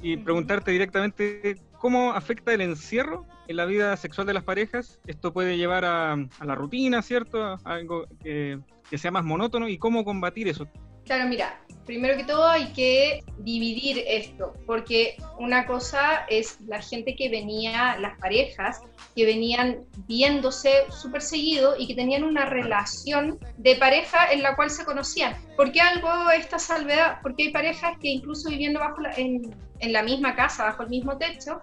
y 0.00 0.16
preguntarte 0.16 0.70
directamente 0.70 1.56
cómo 1.78 2.14
afecta 2.14 2.54
el 2.54 2.62
encierro 2.62 3.26
en 3.50 3.56
la 3.56 3.64
vida 3.64 3.96
sexual 3.96 4.28
de 4.28 4.34
las 4.34 4.44
parejas. 4.44 5.00
Esto 5.08 5.32
puede 5.32 5.56
llevar 5.56 5.84
a, 5.84 6.12
a 6.12 6.44
la 6.44 6.54
rutina, 6.54 7.02
¿cierto? 7.02 7.42
A 7.44 7.58
algo 7.64 8.06
que, 8.22 8.60
que 8.88 8.96
sea 8.96 9.10
más 9.10 9.24
monótono 9.24 9.68
y 9.68 9.76
cómo 9.76 10.04
combatir 10.04 10.46
eso. 10.46 10.68
Claro, 11.04 11.28
mira, 11.28 11.60
primero 11.86 12.16
que 12.16 12.22
todo 12.22 12.46
hay 12.46 12.72
que 12.72 13.24
dividir 13.38 14.04
esto, 14.06 14.54
porque 14.66 15.16
una 15.40 15.66
cosa 15.66 16.24
es 16.28 16.60
la 16.60 16.80
gente 16.80 17.16
que 17.16 17.28
venía, 17.28 17.98
las 17.98 18.16
parejas, 18.20 18.80
que 19.16 19.24
venían 19.24 19.78
viéndose 20.06 20.70
súper 20.90 21.20
seguido 21.20 21.74
y 21.76 21.88
que 21.88 21.96
tenían 21.96 22.22
una 22.22 22.44
relación 22.44 23.40
de 23.56 23.74
pareja 23.74 24.30
en 24.30 24.42
la 24.44 24.54
cual 24.54 24.70
se 24.70 24.84
conocían. 24.84 25.34
¿Por 25.56 25.72
qué 25.72 25.80
algo 25.80 26.30
esta 26.30 26.60
salvedad? 26.60 27.18
Porque 27.22 27.44
hay 27.44 27.50
parejas 27.50 27.98
que 28.00 28.08
incluso 28.08 28.48
viviendo 28.48 28.78
bajo 28.78 29.00
la- 29.00 29.14
en, 29.16 29.52
en 29.80 29.92
la 29.92 30.04
misma 30.04 30.36
casa, 30.36 30.64
bajo 30.66 30.84
el 30.84 30.90
mismo 30.90 31.18
techo, 31.18 31.60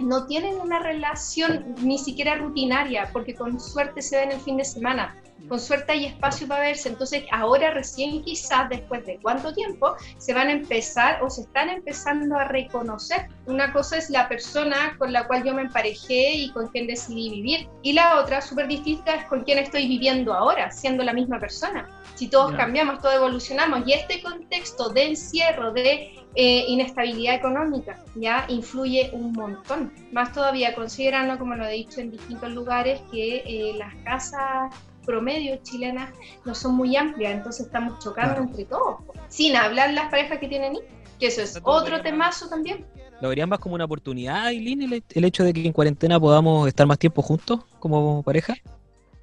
no 0.00 0.26
tienen 0.26 0.60
una 0.60 0.78
relación 0.78 1.74
ni 1.82 1.98
siquiera 1.98 2.36
rutinaria, 2.36 3.10
porque 3.12 3.34
con 3.34 3.58
suerte 3.60 4.02
se 4.02 4.18
ven 4.18 4.32
el 4.32 4.40
fin 4.40 4.56
de 4.56 4.64
semana, 4.64 5.16
con 5.48 5.60
suerte 5.60 5.92
hay 5.92 6.06
espacio 6.06 6.48
para 6.48 6.62
verse, 6.62 6.88
entonces 6.88 7.24
ahora 7.32 7.70
recién 7.70 8.22
quizás 8.22 8.68
después 8.68 9.04
de 9.06 9.18
cuánto 9.22 9.52
tiempo 9.52 9.94
se 10.18 10.34
van 10.34 10.48
a 10.48 10.52
empezar 10.52 11.22
o 11.22 11.30
se 11.30 11.42
están 11.42 11.70
empezando 11.70 12.36
a 12.36 12.44
reconocer. 12.44 13.28
Una 13.48 13.72
cosa 13.72 13.96
es 13.96 14.10
la 14.10 14.28
persona 14.28 14.94
con 14.98 15.10
la 15.10 15.26
cual 15.26 15.42
yo 15.42 15.54
me 15.54 15.62
emparejé 15.62 16.32
y 16.34 16.50
con 16.52 16.68
quien 16.68 16.86
decidí 16.86 17.30
vivir, 17.30 17.66
y 17.82 17.94
la 17.94 18.20
otra, 18.20 18.42
súper 18.42 18.68
distinta, 18.68 19.14
es 19.14 19.24
con 19.24 19.42
quien 19.42 19.58
estoy 19.58 19.88
viviendo 19.88 20.34
ahora, 20.34 20.70
siendo 20.70 21.02
la 21.02 21.14
misma 21.14 21.40
persona. 21.40 21.88
Si 22.14 22.28
todos 22.28 22.52
cambiamos, 22.52 23.00
todos 23.00 23.14
evolucionamos, 23.14 23.86
y 23.86 23.94
este 23.94 24.22
contexto 24.22 24.90
de 24.90 25.06
encierro, 25.06 25.72
de 25.72 26.12
eh, 26.34 26.64
inestabilidad 26.68 27.36
económica, 27.36 27.98
ya 28.16 28.44
influye 28.48 29.08
un 29.14 29.32
montón. 29.32 29.94
Más 30.12 30.30
todavía 30.34 30.74
considerando, 30.74 31.38
como 31.38 31.54
lo 31.54 31.64
he 31.64 31.72
dicho 31.72 32.02
en 32.02 32.10
distintos 32.10 32.50
lugares, 32.50 33.00
que 33.10 33.42
eh, 33.46 33.72
las 33.78 33.94
casas 34.04 34.74
promedio 35.06 35.56
chilenas 35.62 36.10
no 36.44 36.54
son 36.54 36.74
muy 36.74 36.94
amplias, 36.94 37.32
entonces 37.32 37.64
estamos 37.64 37.98
chocando 37.98 38.34
Claro. 38.34 38.50
entre 38.50 38.64
todos. 38.66 38.96
Sin 39.28 39.56
hablar 39.56 39.94
las 39.94 40.10
parejas 40.10 40.38
que 40.38 40.48
tienen 40.48 40.74
hijos, 40.74 40.86
que 41.18 41.28
eso 41.28 41.40
es 41.40 41.58
otro 41.62 42.02
temazo 42.02 42.50
también. 42.50 42.84
¿Lo 43.20 43.28
verían 43.28 43.48
más 43.48 43.58
como 43.58 43.74
una 43.74 43.84
oportunidad, 43.84 44.48
Eileen, 44.50 45.02
el, 45.14 45.24
hecho 45.24 45.42
de 45.42 45.52
que 45.52 45.66
en 45.66 45.72
cuarentena 45.72 46.20
podamos 46.20 46.68
estar 46.68 46.86
más 46.86 46.98
tiempo 46.98 47.20
juntos 47.20 47.60
como 47.80 48.22
pareja? 48.22 48.54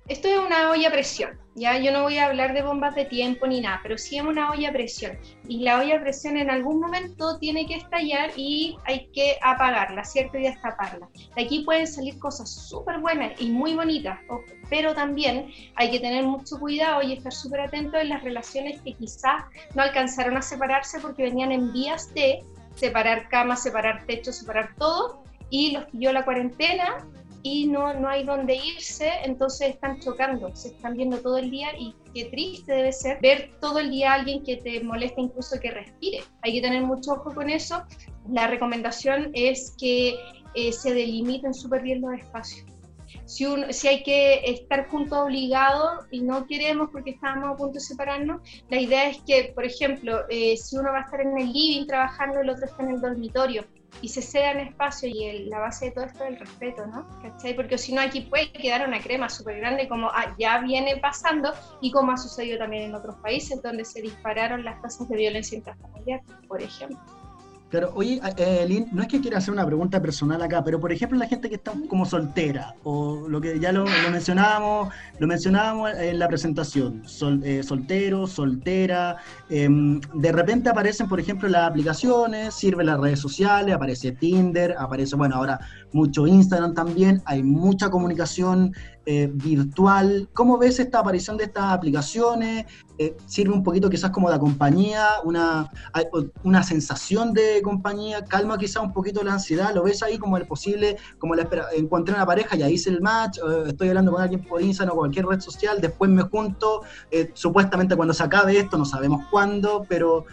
Esto 0.08 0.28
es 0.28 0.38
una 0.38 0.70
olla 0.70 0.90
a 0.90 0.92
presión, 0.92 1.32
ya 1.56 1.80
yo 1.80 1.92
no 1.92 2.04
voy 2.04 2.18
a 2.18 2.26
hablar 2.26 2.54
de 2.54 2.62
bombas 2.62 2.94
de 2.94 3.06
tiempo 3.06 3.48
ni 3.48 3.62
nada, 3.62 3.80
pero 3.82 3.98
sí 3.98 4.18
es 4.18 4.24
una 4.24 4.52
olla 4.52 4.70
a 4.70 4.74
presión. 4.74 5.18
Y 5.48 5.64
la 5.64 5.80
olla 5.80 5.96
a 5.96 6.02
presión 6.02 6.36
en 6.38 6.52
algún 6.52 6.82
momento 6.82 7.40
tiene 7.40 7.66
que 7.66 7.76
estallar 7.76 8.32
y 8.36 8.78
hay 8.86 9.08
que 9.14 9.38
apagarla, 9.42 10.04
¿cierto? 10.04 10.38
Y 10.38 10.44
destaparla. 10.44 11.08
De 11.36 11.44
aquí 11.44 11.64
pueden 11.64 11.88
salir 11.88 12.20
cosas 12.20 12.50
súper 12.50 13.00
buenas 13.00 13.40
y 13.42 13.50
muy 13.50 13.74
bonitas, 13.74 14.20
pero 14.70 14.94
también 14.94 15.50
hay 15.76 15.90
que 15.90 16.00
tener 16.02 16.26
mucho 16.26 16.60
cuidado 16.60 17.02
y 17.02 17.14
estar 17.14 17.32
súper 17.32 17.62
atento 17.62 17.98
en 17.98 18.10
las 18.10 18.22
relaciones 18.22 18.82
que 18.82 18.94
quizás 18.94 19.46
no 19.74 19.82
alcanzaron 19.82 20.36
a 20.36 20.42
separarse 20.42 21.00
porque 21.00 21.24
venían 21.24 21.54
en 21.54 21.72
vías 21.72 22.14
de 22.14 22.44
separar 22.76 23.30
camas, 23.30 23.64
separar 23.64 24.06
techos, 24.06 24.38
separar 24.38 24.76
todo, 24.78 25.24
y 25.50 25.72
los 25.72 25.86
pilló 25.86 26.12
la 26.14 26.26
cuarentena 26.26 27.08
y 27.44 27.68
no, 27.68 27.94
no 27.94 28.10
hay 28.10 28.24
dónde 28.24 28.56
irse, 28.56 29.08
entonces 29.24 29.70
están 29.70 30.00
chocando, 30.00 30.50
se 30.56 30.70
están 30.70 30.96
viendo 30.96 31.20
todo 31.20 31.38
el 31.38 31.52
día 31.52 31.68
y 31.78 31.94
qué 32.12 32.26
triste 32.26 32.74
debe 32.74 32.92
ser 32.92 33.20
ver 33.22 33.52
todo 33.62 33.78
el 33.78 33.92
día 33.92 34.12
a 34.12 34.16
alguien 34.16 34.44
que 34.44 34.58
te 34.58 34.84
molesta 34.84 35.22
incluso 35.22 35.60
que 35.60 35.70
respire. 35.70 36.24
Hay 36.42 36.54
que 36.54 36.62
tener 36.62 36.82
mucho 36.82 37.14
ojo 37.14 37.36
con 37.36 37.52
eso. 37.52 37.84
La 38.28 38.48
recomendación 38.48 39.30
es 39.34 39.76
que 39.78 40.16
eh, 40.56 40.72
se 40.72 40.96
delimiten 40.96 41.54
súper 41.54 41.84
bien 41.84 42.02
los 42.02 42.14
espacios. 42.14 42.66
Si, 43.26 43.88
hay 43.88 44.04
que 44.04 44.42
estar 44.46 44.88
juntos 44.88 45.18
obligados 45.18 46.06
y 46.12 46.22
no 46.22 46.46
queremos 46.46 46.90
porque 46.92 47.12
estábamos 47.12 47.54
a 47.54 47.58
punto 47.58 47.74
de 47.74 47.80
separarnos, 47.80 48.42
la 48.70 48.80
idea 48.80 49.10
es 49.10 49.18
que, 49.26 49.52
por 49.56 49.66
ejemplo, 49.66 50.22
eh, 50.30 50.58
si 50.58 50.78
uno 50.78 50.92
va 50.92 51.00
a 51.00 51.02
estar 51.02 51.22
en 51.22 51.38
el 51.38 51.52
living 51.52 51.86
trabajando, 51.88 52.42
el 52.42 52.50
otro 52.50 52.66
está 52.66 52.84
en 52.84 52.92
el 52.92 53.02
dormitorio, 53.02 53.66
y 54.02 54.10
se 54.10 54.22
cedan 54.22 54.60
espacio 54.60 55.10
y 55.10 55.24
el- 55.24 55.50
la 55.50 55.60
base 55.60 55.86
de 55.86 55.92
todo 55.92 56.06
esto 56.06 56.24
es 56.24 56.32
el 56.32 56.40
respeto, 56.40 56.86
¿no? 56.86 57.08
¿Cachai? 57.22 57.56
Porque 57.56 57.78
si 57.78 57.94
no 57.94 58.02
aquí 58.02 58.22
puede 58.22 58.52
quedar 58.52 58.88
una 58.88 59.00
crema 59.00 59.30
súper 59.30 59.58
grande 59.58 59.88
como 59.88 60.10
ah, 60.10 60.36
ya 60.38 60.60
viene 60.60 60.98
pasando 60.98 61.54
y 61.82 61.92
como 61.92 62.12
ha 62.12 62.18
sucedido 62.18 62.58
también 62.58 62.84
en 62.84 62.96
otros 62.96 63.16
países 63.18 63.62
donde 63.62 63.86
se 63.86 64.02
dispararon 64.02 64.64
las 64.64 64.82
tasas 64.82 65.08
de 65.08 65.18
violencia 65.18 65.58
intrafamiliar, 65.58 66.22
por 66.48 66.62
ejemplo. 66.62 67.00
Claro, 67.76 67.92
oye, 67.94 68.22
eh, 68.38 68.66
Lynn, 68.66 68.88
no 68.94 69.02
es 69.02 69.10
que 69.10 69.20
quiera 69.20 69.40
hacer 69.40 69.54
una 69.54 69.66
pregunta 69.66 70.02
personal 70.02 70.42
acá, 70.42 70.64
pero 70.64 70.80
por 70.80 70.94
ejemplo 70.94 71.18
la 71.20 71.28
gente 71.28 71.50
que 71.50 71.56
está 71.56 71.74
como 71.90 72.06
soltera, 72.06 72.74
o 72.84 73.28
lo 73.28 73.42
que 73.42 73.60
ya 73.60 73.74
lo, 73.74 73.98
lo 73.98 74.10
mencionábamos, 74.10 74.94
lo 75.20 75.28
mencionábamos 75.28 75.92
en 75.98 76.18
la 76.18 76.30
presentación, 76.30 77.02
sol- 77.06 77.42
eh, 77.44 77.64
soltero, 77.64 78.28
soltera, 78.28 79.18
em, 79.50 80.00
de 80.14 80.32
repente 80.32 80.70
aparecen, 80.70 81.10
por 81.10 81.20
ejemplo, 81.20 81.50
las 81.50 81.70
aplicaciones, 81.70 82.54
sirven 82.54 82.86
las 82.86 82.98
redes 82.98 83.20
sociales, 83.20 83.76
aparece 83.76 84.14
Tinder, 84.14 84.74
aparece, 84.80 85.18
bueno, 85.18 85.36
ahora 85.36 85.60
mucho 85.96 86.28
Instagram 86.28 86.74
también, 86.74 87.22
hay 87.26 87.42
mucha 87.42 87.90
comunicación 87.90 88.76
eh, 89.06 89.30
virtual. 89.34 90.28
¿Cómo 90.34 90.58
ves 90.58 90.80
esta 90.80 91.00
aparición 91.00 91.38
de 91.38 91.46
estas 91.46 91.72
aplicaciones? 91.72 92.66
Eh, 92.98 93.16
¿Sirve 93.28 93.54
un 93.54 93.64
poquito 93.64 93.90
quizás 93.90 94.12
como 94.12 94.30
de 94.30 94.38
compañía, 94.38 95.06
una, 95.24 95.72
una 96.44 96.64
sensación 96.64 97.32
de 97.34 97.62
compañía? 97.64 98.26
¿Calma 98.26 98.58
quizás 98.58 98.84
un 98.84 98.92
poquito 98.92 99.24
la 99.24 99.34
ansiedad? 99.34 99.74
¿Lo 99.74 99.84
ves 99.84 100.04
ahí 100.04 100.18
como 100.18 100.36
el 100.38 100.46
posible, 100.46 100.98
como 101.18 101.34
la 101.34 101.44
espera? 101.44 101.68
Encontré 101.74 102.14
una 102.14 102.26
pareja, 102.26 102.58
ya 102.58 102.70
hice 102.70 102.90
el 102.90 103.00
match, 103.02 103.38
eh, 103.38 103.70
estoy 103.70 103.88
hablando 103.88 104.12
con 104.12 104.22
alguien 104.22 104.44
por 104.44 104.62
Instagram 104.62 104.96
o 104.98 105.00
cualquier 105.00 105.26
red 105.28 105.40
social, 105.40 105.80
después 105.80 106.12
me 106.12 106.24
junto, 106.24 106.82
eh, 107.10 107.32
supuestamente 107.36 107.96
cuando 107.96 108.14
se 108.14 108.24
acabe 108.24 108.58
esto, 108.60 108.78
no 108.78 108.86
sabemos 108.86 109.24
cuándo, 109.32 109.86
pero... 109.88 110.26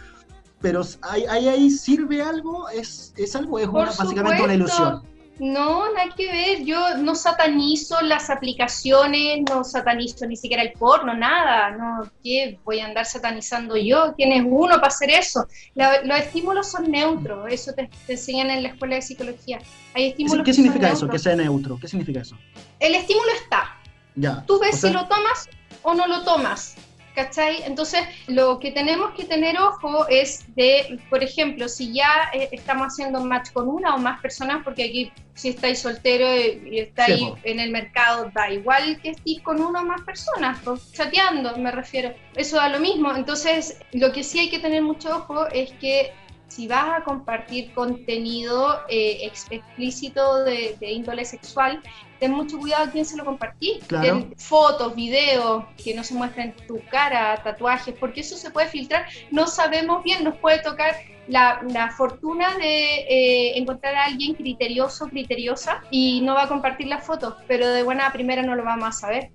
Pero 0.61 0.81
¿ahí, 1.01 1.25
ahí, 1.29 1.49
ahí 1.49 1.69
sirve 1.69 2.21
algo? 2.21 2.69
¿Es, 2.69 3.13
es 3.17 3.35
algo? 3.35 3.59
¿Es 3.59 3.67
una- 3.67 3.91
básicamente 3.91 4.41
una 4.41 4.53
ilusión? 4.53 5.03
No, 5.39 5.91
nada 5.93 6.13
que 6.15 6.27
ver. 6.31 6.63
Yo 6.63 6.97
no 6.97 7.15
satanizo 7.15 7.99
las 8.01 8.29
aplicaciones, 8.29 9.41
no 9.49 9.63
satanizo 9.63 10.25
ni 10.27 10.35
siquiera 10.35 10.61
el 10.63 10.73
porno, 10.73 11.13
nada. 11.15 11.71
No, 11.71 12.09
¿qué 12.23 12.59
voy 12.63 12.79
a 12.79 12.85
andar 12.85 13.05
satanizando 13.05 13.75
yo? 13.75 14.13
¿Quién 14.15 14.31
es 14.31 14.43
uno 14.45 14.75
para 14.75 14.87
hacer 14.87 15.09
eso? 15.09 15.47
La- 15.73 16.01
los 16.03 16.19
estímulos 16.19 16.69
son 16.69 16.89
neutros, 16.91 17.51
eso 17.51 17.73
te, 17.73 17.89
te 18.05 18.13
enseñan 18.13 18.51
en 18.51 18.63
la 18.63 18.69
escuela 18.69 18.95
de 18.95 19.01
psicología. 19.01 19.57
Hay 19.95 20.03
¿Qué, 20.03 20.09
estímulos 20.09 20.37
qué 20.37 20.43
que 20.51 20.53
son 20.53 20.63
significa 20.63 20.89
eso? 20.91 21.07
Que 21.09 21.19
sea 21.19 21.35
neutro. 21.35 21.79
¿Qué 21.81 21.87
significa 21.87 22.21
eso? 22.21 22.37
El 22.79 22.93
estímulo 22.95 23.29
está. 23.41 23.77
Ya. 24.15 24.43
Tú 24.45 24.59
ves 24.59 24.75
O 24.75 24.77
sea, 24.77 24.89
si 24.91 24.95
lo 24.95 25.07
tomas 25.07 25.49
o 25.81 25.93
no 25.95 26.07
lo 26.07 26.23
tomas. 26.23 26.75
¿Cachai? 27.15 27.63
Entonces, 27.63 28.01
lo 28.27 28.59
que 28.59 28.71
tenemos 28.71 29.13
que 29.13 29.25
tener 29.25 29.57
ojo 29.59 30.07
es 30.07 30.43
de, 30.55 30.99
por 31.09 31.23
ejemplo, 31.23 31.69
si 31.69 31.93
ya 31.93 32.29
eh, 32.33 32.49
estamos 32.51 32.87
haciendo 32.87 33.23
match 33.23 33.51
con 33.51 33.69
una 33.69 33.95
o 33.95 33.99
más 33.99 34.19
personas, 34.19 34.63
porque 34.63 34.85
aquí 34.85 35.11
si 35.35 35.49
estáis 35.49 35.79
soltero 35.79 36.27
y, 36.35 36.79
estáis 36.79 37.19
Sí, 37.19 37.33
en 37.43 37.59
el 37.59 37.71
mercado, 37.71 38.31
da 38.33 38.51
igual 38.51 38.99
que 39.01 39.09
estéis 39.09 39.41
con 39.41 39.61
una 39.61 39.81
o 39.81 39.85
más 39.85 40.01
personas, 40.01 40.59
po, 40.59 40.77
chateando 40.91 41.55
me 41.57 41.71
refiero. 41.71 42.13
Eso 42.35 42.57
da 42.57 42.69
lo 42.69 42.79
mismo. 42.79 43.15
Entonces, 43.15 43.79
lo 43.91 44.11
que 44.11 44.23
sí 44.23 44.39
hay 44.39 44.49
que 44.49 44.59
tener 44.59 44.81
mucho 44.81 45.15
ojo 45.15 45.47
es 45.47 45.71
que 45.73 46.11
si 46.47 46.67
vas 46.67 46.99
a 46.99 47.03
compartir 47.03 47.71
contenido 47.73 48.81
eh, 48.87 49.19
ex- 49.23 49.47
explícito 49.49 50.43
de, 50.43 50.77
de 50.79 50.91
índole 50.91 51.25
sexual, 51.25 51.81
ten 52.19 52.31
mucho 52.31 52.57
cuidado 52.59 52.85
a 52.85 52.91
quién 52.91 53.05
se 53.05 53.17
lo 53.17 53.25
compartís. 53.25 53.83
Claro. 53.85 54.05
Ten 54.05 54.35
fotos, 54.37 54.95
videos, 54.95 55.65
que 55.83 55.93
no 55.93 56.03
se 56.03 56.13
muestren 56.13 56.55
tu 56.67 56.79
cara, 56.89 57.41
tatuajes, 57.43 57.95
porque 57.99 58.21
eso 58.21 58.37
se 58.37 58.51
puede 58.51 58.67
filtrar. 58.67 59.05
No 59.31 59.47
sabemos 59.47 60.03
bien, 60.03 60.23
nos 60.23 60.37
puede 60.39 60.61
tocar 60.61 60.95
la, 61.27 61.61
la 61.69 61.89
fortuna 61.91 62.55
de 62.57 62.95
eh, 63.09 63.57
encontrar 63.57 63.95
a 63.95 64.05
alguien 64.05 64.35
criterioso, 64.35 65.07
criteriosa, 65.07 65.81
y 65.89 66.21
no 66.21 66.35
va 66.35 66.43
a 66.43 66.47
compartir 66.47 66.87
las 66.87 67.05
fotos, 67.05 67.35
pero 67.47 67.67
de 67.67 67.83
buena 67.83 68.11
primera 68.11 68.41
no 68.43 68.55
lo 68.55 68.63
vamos 68.63 68.89
a 68.89 68.91
saber. 68.91 69.31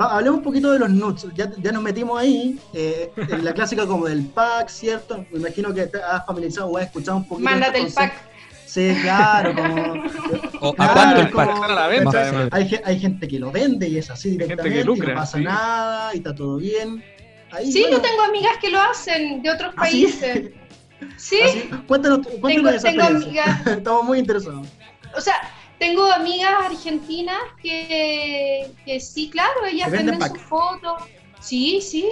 Va, 0.00 0.16
hablemos 0.16 0.38
un 0.38 0.44
poquito 0.44 0.72
de 0.72 0.78
los 0.80 0.90
nudes. 0.90 1.26
Ya, 1.34 1.50
ya 1.58 1.70
nos 1.72 1.82
metimos 1.82 2.20
ahí. 2.20 2.58
eh, 2.72 3.12
en 3.16 3.44
la 3.44 3.52
clásica 3.54 3.86
como 3.86 4.06
del 4.06 4.26
pack, 4.26 4.68
¿cierto? 4.68 5.24
Me 5.30 5.38
imagino 5.38 5.72
que 5.72 5.86
te 5.86 6.02
has 6.02 6.24
familiarizado 6.26 6.68
o 6.68 6.76
has 6.78 6.84
escuchado 6.86 7.18
un 7.18 7.28
poquito. 7.28 7.48
Mándate 7.48 7.78
el 7.80 7.92
pack. 7.92 8.12
Sí, 8.66 8.92
claro, 9.02 9.54
como. 9.54 9.92
O, 10.60 10.74
¿A 10.78 10.92
cuánto 10.92 11.20
el 11.20 11.30
pack? 11.30 11.48
Están 11.50 11.70
a 11.70 11.74
la 11.74 11.86
venta, 11.86 12.04
Más 12.06 12.14
además. 12.16 12.48
Hay, 12.50 12.68
ge- 12.68 12.82
hay 12.84 12.98
gente 12.98 13.28
que 13.28 13.38
lo 13.38 13.52
vende 13.52 13.88
y 13.88 13.98
es 13.98 14.10
así 14.10 14.30
directamente. 14.30 14.70
que 14.70 14.80
y 14.80 14.84
lucra, 14.84 15.14
no 15.14 15.20
pasa 15.20 15.38
sí. 15.38 15.44
nada 15.44 16.12
y 16.14 16.16
está 16.18 16.34
todo 16.34 16.56
bien. 16.56 17.04
Ahí, 17.52 17.70
Sí, 17.70 17.82
bueno, 17.82 17.98
yo 17.98 18.02
tengo 18.02 18.22
amigas 18.22 18.52
que 18.60 18.70
lo 18.70 18.80
hacen 18.80 19.42
de 19.42 19.50
otros 19.52 19.72
¿Ah, 19.76 19.86
sí? 19.86 20.02
países. 20.02 20.50
Sí, 21.18 21.38
así, 21.44 21.70
cuéntanos, 21.86 22.26
cuéntanos 22.40 22.50
Tengo- 22.50 22.68
esa 22.70 22.88
tengo 22.88 23.02
amigas- 23.02 23.66
Estamos 23.66 24.04
muy 24.04 24.18
interesados. 24.18 24.66
o 25.16 25.20
sea, 25.20 25.34
tengo 25.84 26.10
amigas 26.10 26.54
argentinas 26.64 27.42
que, 27.62 28.70
que 28.86 29.00
sí, 29.00 29.28
claro, 29.28 29.66
ellas 29.70 29.90
venden 29.90 30.18
sus 30.18 30.40
fotos. 30.40 31.02
Sí, 31.40 31.82
sí. 31.82 32.08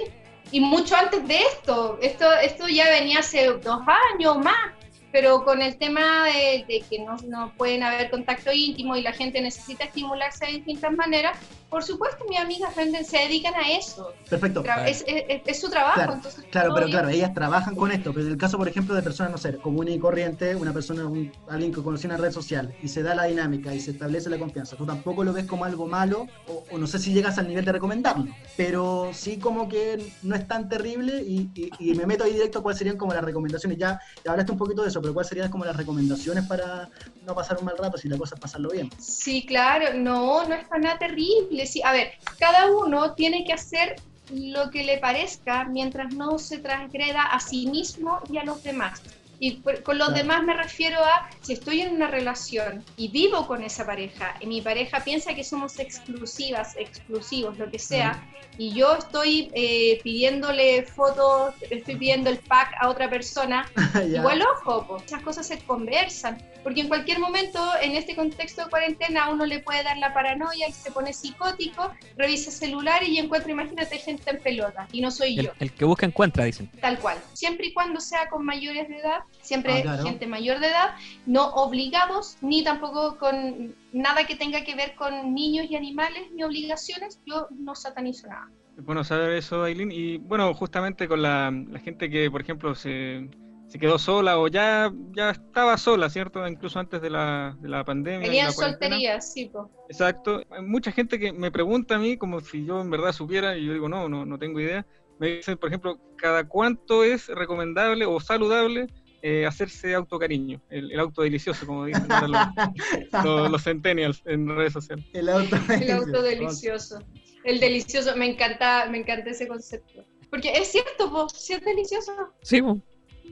Y 0.51 0.59
mucho 0.59 0.95
antes 0.95 1.27
de 1.27 1.39
esto. 1.39 1.97
Esto, 1.99 2.31
esto 2.33 2.67
ya 2.67 2.87
venía 2.91 3.19
hace 3.19 3.47
dos 3.47 3.81
años 4.13 4.37
más. 4.37 4.73
Pero 5.11 5.43
con 5.43 5.63
el 5.63 5.75
tema 5.77 6.25
de, 6.25 6.65
de 6.67 6.83
que 6.87 6.99
no, 6.99 7.17
no 7.27 7.51
pueden 7.57 7.81
haber 7.81 8.11
contacto 8.11 8.51
íntimo 8.51 8.95
y 8.95 9.01
la 9.01 9.11
gente 9.11 9.41
necesita 9.41 9.85
estimularse 9.85 10.45
de 10.45 10.51
distintas 10.53 10.91
maneras, 10.91 11.37
por 11.73 11.83
supuesto 11.83 12.23
mis 12.29 12.39
amigas 12.39 12.75
venden, 12.75 13.03
se 13.03 13.17
dedican 13.17 13.55
a 13.55 13.67
eso. 13.71 14.13
Perfecto. 14.29 14.61
Tra- 14.63 14.87
es, 14.87 15.03
es- 15.07 15.41
es 15.47 15.59
su 15.59 15.69
trabajo, 15.71 15.95
Claro, 15.95 16.13
entonces 16.13 16.45
claro, 16.51 16.71
pero 16.75 16.87
claro, 16.87 17.09
ellas 17.09 17.33
trabajan 17.33 17.75
con 17.75 17.91
esto, 17.91 18.13
pero 18.13 18.27
en 18.27 18.31
el 18.33 18.37
caso, 18.37 18.57
por 18.59 18.67
ejemplo, 18.67 18.93
de 18.93 19.01
personas, 19.01 19.31
no 19.31 19.37
sé, 19.39 19.59
común 19.59 19.87
y 19.87 19.97
corriente, 19.97 20.55
una 20.55 20.71
persona, 20.71 21.07
un- 21.07 21.31
alguien 21.47 21.73
que 21.73 21.81
conoce 21.81 22.05
una 22.05 22.17
red 22.17 22.31
social 22.31 22.75
y 22.79 22.89
se 22.89 23.01
da 23.01 23.15
la 23.15 23.23
dinámica 23.25 23.73
y 23.73 23.79
se 23.79 23.91
establece 23.91 24.29
la 24.29 24.37
confianza, 24.37 24.75
tú 24.75 24.85
tampoco 24.85 25.23
lo 25.23 25.33
ves 25.33 25.45
como 25.45 25.65
algo 25.65 25.87
malo, 25.87 26.27
o, 26.45 26.65
o 26.69 26.77
no 26.77 26.85
sé 26.85 26.99
si 26.99 27.11
llegas 27.11 27.39
al 27.39 27.47
nivel 27.47 27.65
de 27.65 27.71
recomendarlo, 27.71 28.37
pero 28.55 29.11
sí 29.13 29.39
como 29.39 29.67
que 29.67 30.13
no 30.21 30.35
es 30.35 30.47
tan 30.47 30.69
terrible 30.69 31.23
y, 31.25 31.49
y- 31.55 31.91
y 31.91 31.95
me 31.95 32.05
meto 32.05 32.23
ahí 32.23 32.33
directo 32.33 32.61
cuáles 32.61 32.77
serían 32.77 32.97
como 32.97 33.13
las 33.13 33.23
recomendaciones, 33.23 33.77
ya, 33.79 33.99
ya 34.23 34.31
hablaste 34.31 34.51
un 34.51 34.57
poquito 34.59 34.83
de 34.83 34.89
eso, 34.89 35.01
pero 35.01 35.13
cuáles 35.13 35.29
serían 35.29 35.49
como 35.49 35.65
las 35.65 35.75
recomendaciones 35.75 36.45
para 36.45 36.89
no 37.21 37.33
pasar 37.35 37.57
un 37.57 37.65
mal 37.65 37.77
rato, 37.77 37.97
si 37.97 38.07
la 38.09 38.17
cosa 38.17 38.35
es 38.35 38.41
pasarlo 38.41 38.69
bien. 38.71 38.93
Sí, 38.97 39.45
claro, 39.45 39.93
no, 39.97 40.47
no 40.47 40.55
es 40.55 40.67
para 40.67 40.81
nada 40.81 40.97
terrible. 40.99 41.62
Sí, 41.65 41.81
a 41.83 41.91
ver, 41.91 42.11
cada 42.37 42.71
uno 42.71 43.15
tiene 43.15 43.43
que 43.45 43.53
hacer 43.53 44.03
lo 44.27 44.69
que 44.71 44.83
le 44.83 44.97
parezca 44.99 45.65
mientras 45.65 46.11
no 46.11 46.37
se 46.37 46.59
transgreda 46.59 47.23
a 47.23 47.39
sí 47.39 47.67
mismo 47.67 48.19
y 48.29 48.37
a 48.37 48.43
los 48.45 48.61
demás. 48.63 49.03
Y 49.45 49.51
por- 49.57 49.83
con 49.83 49.97
los 49.97 50.07
Claro. 50.07 50.21
demás 50.23 50.43
me 50.43 50.53
refiero 50.53 51.03
a 51.03 51.29
si 51.41 51.51
estoy 51.51 51.81
en 51.81 51.93
una 51.95 52.07
relación 52.07 52.81
y 52.95 53.09
vivo 53.09 53.45
con 53.45 53.61
esa 53.61 53.85
pareja 53.85 54.35
y 54.39 54.45
mi 54.47 54.61
pareja 54.61 55.03
piensa 55.03 55.33
que 55.33 55.43
somos 55.43 55.79
exclusivas, 55.79 56.77
exclusivos, 56.77 57.57
lo 57.59 57.69
que 57.69 57.77
sea, 57.77 58.23
y 58.57 58.71
yo 58.73 58.95
estoy 58.95 59.51
eh, 59.53 59.99
pidiéndole 60.01 60.83
fotos, 60.83 61.55
estoy 61.69 61.95
pidiendo 61.97 62.29
el 62.29 62.37
pack 62.37 62.73
a 62.79 62.87
otra 62.87 63.09
persona, 63.09 63.69
igual 64.07 64.41
ojo, 64.53 64.87
po, 64.87 64.97
esas 65.05 65.21
cosas 65.23 65.45
se 65.45 65.57
conversan, 65.59 66.37
porque 66.63 66.79
en 66.79 66.87
cualquier 66.87 67.19
momento 67.19 67.59
en 67.81 67.97
este 67.97 68.15
contexto 68.15 68.63
de 68.63 68.69
cuarentena 68.69 69.25
a 69.25 69.29
uno 69.31 69.45
le 69.45 69.59
puede 69.59 69.83
dar 69.83 69.97
la 69.97 70.13
paranoia 70.13 70.69
y 70.69 70.71
se 70.71 70.89
pone 70.91 71.11
psicótico, 71.11 71.91
revisa 72.15 72.49
el 72.49 72.55
celular 72.55 73.03
y 73.03 73.17
encuentra, 73.19 73.51
imagínate, 73.51 73.97
gente 73.97 74.29
en 74.31 74.39
pelota, 74.41 74.87
y 74.93 75.01
no 75.01 75.11
soy 75.11 75.37
El, 75.39 75.45
yo. 75.47 75.51
el 75.59 75.73
que 75.73 75.83
busca 75.83 76.05
encuentra, 76.05 76.45
dicen. 76.45 76.69
Tal 76.79 76.97
cual. 76.99 77.17
Siempre 77.33 77.67
y 77.67 77.73
cuando 77.73 77.99
sea 77.99 78.29
con 78.29 78.45
mayores 78.45 78.87
de 78.87 78.97
edad, 78.99 79.19
siempre 79.41 79.79
Ah, 79.79 79.81
claro. 79.81 80.03
gente 80.03 80.27
mayor 80.27 80.59
de 80.59 80.67
edad, 80.67 80.95
no 81.25 81.49
obligados, 81.55 82.37
ni 82.41 82.63
tampoco 82.63 83.17
con 83.17 83.75
nada 83.91 84.25
que 84.25 84.35
tenga 84.35 84.63
que 84.63 84.75
ver 84.75 84.95
con 84.95 85.33
niños 85.33 85.67
y 85.69 85.75
animales, 85.75 86.31
ni 86.33 86.43
obligaciones, 86.43 87.19
yo 87.25 87.47
no 87.51 87.75
satanizo 87.75 88.27
nada. 88.27 88.49
Bueno 88.77 89.03
saber 89.03 89.31
eso, 89.33 89.63
Aileen. 89.63 89.91
Y 89.91 90.17
bueno, 90.17 90.53
justamente 90.53 91.07
con 91.07 91.21
la, 91.21 91.51
la 91.51 91.79
gente 91.79 92.09
que, 92.09 92.31
por 92.31 92.41
ejemplo, 92.41 92.73
se, 92.73 93.29
se 93.67 93.77
quedó 93.77 93.99
sola 93.99 94.39
o 94.39 94.47
ya, 94.47 94.91
ya 95.15 95.29
estaba 95.29 95.77
sola, 95.77 96.09
¿cierto? 96.09 96.47
Incluso 96.47 96.79
antes 96.79 96.99
de 97.01 97.09
la, 97.11 97.55
de 97.59 97.69
la 97.69 97.83
pandemia. 97.83 98.21
de 98.21 98.27
Venía 98.29 98.43
la 98.45 98.49
en 98.49 98.55
cuarentena. 98.55 98.89
soltería, 98.95 99.21
sí, 99.21 99.45
po. 99.45 99.69
Exacto. 99.89 100.41
Hay 100.49 100.63
mucha 100.63 100.91
gente 100.91 101.19
que 101.19 101.31
me 101.31 101.51
pregunta 101.51 101.95
a 101.95 101.99
mí 101.99 102.17
como 102.17 102.39
si 102.39 102.65
yo 102.65 102.81
en 102.81 102.89
verdad 102.89 103.11
supiera 103.11 103.55
y 103.55 103.65
yo 103.65 103.73
digo, 103.73 103.87
no, 103.89 104.09
no, 104.09 104.25
no 104.25 104.39
tengo 104.39 104.59
idea. 104.59 104.85
Me 105.19 105.27
dicen, 105.35 105.55
por 105.57 105.69
ejemplo, 105.69 105.99
¿cada 106.17 106.43
cuánto 106.47 107.03
es 107.03 107.27
recomendable 107.27 108.05
o 108.05 108.19
saludable 108.19 108.87
eh, 109.23 109.45
hacerse 109.45 109.95
autocariño? 109.95 110.61
El, 110.69 110.91
el 110.91 110.99
auto 110.99 111.21
delicioso, 111.21 111.65
como 111.65 111.85
dicen 111.85 112.05
los, 112.09 112.29
los, 113.23 113.49
los 113.51 113.63
centennials 113.63 114.21
en 114.25 114.49
redes 114.49 114.73
sociales. 114.73 115.05
El 115.13 115.29
auto 115.29 115.55
El 115.69 115.91
auto 115.91 116.21
delicioso. 116.21 116.99
El 117.45 117.59
delicioso, 117.61 118.15
me 118.17 118.29
encanta, 118.29 118.85
me 118.91 118.99
encanta 118.99 119.29
ese 119.29 119.47
concepto. 119.47 120.03
Porque 120.29 120.51
es 120.51 120.67
cierto, 120.67 121.09
po, 121.09 121.29
sí 121.29 121.53
es 121.53 121.61
delicioso. 121.61 122.11
Sí, 122.41 122.61
po. 122.61 122.81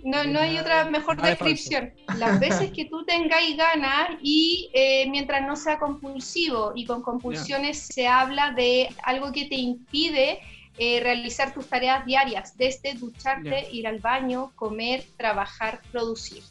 No, 0.03 0.23
no 0.23 0.39
hay 0.39 0.57
otra 0.57 0.85
mejor 0.85 1.17
Nada 1.17 1.29
de 1.29 1.35
descripción. 1.35 1.93
Las 2.17 2.39
veces 2.39 2.71
que 2.71 2.85
tú 2.85 3.03
tengáis 3.05 3.57
ganas 3.57 4.11
y 4.21 4.69
eh, 4.73 5.07
mientras 5.09 5.45
no 5.45 5.55
sea 5.57 5.77
compulsivo, 5.77 6.71
y 6.73 6.85
con 6.85 7.01
compulsiones 7.01 7.77
se 7.77 8.07
habla 8.07 8.51
de 8.51 8.89
algo 9.03 9.31
que 9.31 9.45
te 9.45 9.55
impide 9.55 10.39
eh, 10.77 10.99
realizar 11.01 11.53
tus 11.53 11.67
tareas 11.67 12.05
diarias, 12.05 12.57
desde 12.57 12.93
ducharte, 12.93 13.67
ir 13.71 13.87
al 13.87 13.99
baño, 13.99 14.51
comer, 14.55 15.03
trabajar, 15.17 15.81
producir. 15.91 16.43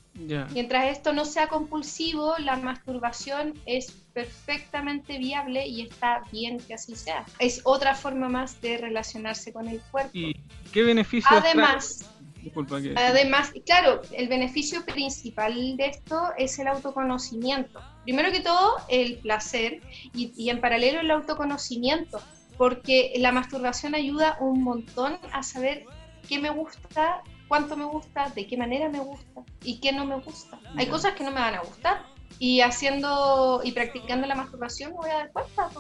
Mientras 0.52 0.86
esto 0.88 1.12
no 1.12 1.24
sea 1.24 1.48
compulsivo, 1.48 2.34
la 2.38 2.56
masturbación 2.56 3.54
es 3.64 3.92
perfectamente 4.12 5.18
viable 5.18 5.66
y 5.66 5.82
está 5.82 6.22
bien 6.30 6.58
que 6.58 6.74
así 6.74 6.94
sea. 6.94 7.24
Es 7.38 7.62
otra 7.64 7.94
forma 7.94 8.28
más 8.28 8.60
de 8.60 8.76
relacionarse 8.76 9.52
con 9.52 9.68
el 9.68 9.80
cuerpo. 9.90 10.10
¿Y 10.12 10.36
qué 10.72 10.82
beneficios? 10.82 11.32
Además, 11.32 12.10
Disculpa. 12.42 12.76
Además, 12.96 13.52
claro, 13.66 14.00
el 14.12 14.28
beneficio 14.28 14.84
principal 14.86 15.76
de 15.76 15.86
esto 15.86 16.30
es 16.38 16.58
el 16.58 16.68
autoconocimiento. 16.68 17.80
Primero 18.04 18.32
que 18.32 18.40
todo, 18.40 18.76
el 18.88 19.18
placer 19.18 19.80
y, 20.14 20.32
y 20.36 20.48
en 20.48 20.60
paralelo 20.60 21.00
el 21.00 21.10
autoconocimiento, 21.10 22.20
porque 22.60 23.14
la 23.16 23.32
masturbación 23.32 23.94
ayuda 23.94 24.36
un 24.38 24.62
montón 24.62 25.16
a 25.32 25.42
saber 25.42 25.86
qué 26.28 26.38
me 26.38 26.50
gusta, 26.50 27.22
cuánto 27.48 27.74
me 27.74 27.86
gusta, 27.86 28.28
de 28.34 28.46
qué 28.46 28.58
manera 28.58 28.90
me 28.90 29.00
gusta 29.00 29.40
y 29.64 29.80
qué 29.80 29.92
no 29.92 30.04
me 30.04 30.16
gusta. 30.16 30.60
Hay 30.76 30.84
cosas 30.88 31.14
que 31.14 31.24
no 31.24 31.30
me 31.30 31.40
van 31.40 31.54
a 31.54 31.62
gustar 31.62 32.04
y 32.38 32.60
haciendo 32.60 33.62
y 33.64 33.72
practicando 33.72 34.26
la 34.26 34.34
masturbación 34.34 34.90
me 34.90 34.98
voy 34.98 35.08
a 35.08 35.14
dar 35.14 35.32
cuenta. 35.32 35.70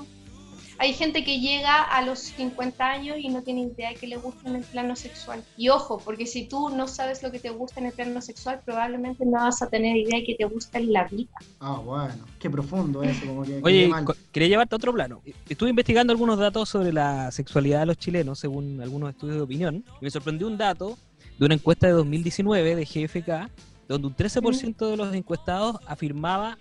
Hay 0.80 0.94
gente 0.94 1.24
que 1.24 1.40
llega 1.40 1.82
a 1.82 2.00
los 2.00 2.20
50 2.20 2.82
años 2.82 3.18
y 3.20 3.28
no 3.28 3.42
tiene 3.42 3.64
idea 3.64 3.90
de 3.90 3.96
que 3.96 4.06
le 4.06 4.16
gusta 4.16 4.48
en 4.48 4.56
el 4.56 4.64
plano 4.64 4.96
sexual. 4.96 5.44
Y 5.58 5.68
ojo, 5.68 5.98
porque 6.02 6.24
si 6.24 6.48
tú 6.48 6.70
no 6.70 6.88
sabes 6.88 7.22
lo 7.22 7.30
que 7.30 7.38
te 7.38 7.50
gusta 7.50 7.80
en 7.80 7.86
el 7.86 7.92
plano 7.92 8.22
sexual, 8.22 8.62
probablemente 8.64 9.26
no 9.26 9.32
vas 9.32 9.60
a 9.60 9.68
tener 9.68 9.94
idea 9.94 10.20
de 10.20 10.24
que 10.24 10.36
te 10.36 10.46
gusta 10.46 10.78
en 10.78 10.90
la 10.94 11.06
vida. 11.06 11.28
Ah, 11.60 11.82
bueno. 11.84 12.24
Qué 12.38 12.48
profundo 12.48 13.02
eso, 13.02 13.26
como 13.26 13.42
que. 13.42 13.60
Oye, 13.62 13.90
quería 14.32 14.48
llevarte 14.48 14.74
a 14.74 14.76
otro 14.76 14.94
plano. 14.94 15.20
Estuve 15.46 15.68
investigando 15.68 16.14
algunos 16.14 16.38
datos 16.38 16.70
sobre 16.70 16.94
la 16.94 17.30
sexualidad 17.30 17.80
de 17.80 17.86
los 17.86 17.98
chilenos, 17.98 18.38
según 18.38 18.80
algunos 18.80 19.10
estudios 19.10 19.36
de 19.36 19.42
opinión, 19.42 19.84
y 20.00 20.04
me 20.06 20.10
sorprendió 20.10 20.46
un 20.46 20.56
dato 20.56 20.96
de 21.38 21.44
una 21.44 21.56
encuesta 21.56 21.88
de 21.88 21.92
2019 21.92 22.76
de 22.76 22.84
GFK, 22.86 23.50
donde 23.86 24.06
un 24.08 24.16
13% 24.16 24.88
de 24.88 24.96
los 24.96 25.14
encuestados 25.14 25.76
afirmaba 25.86 26.56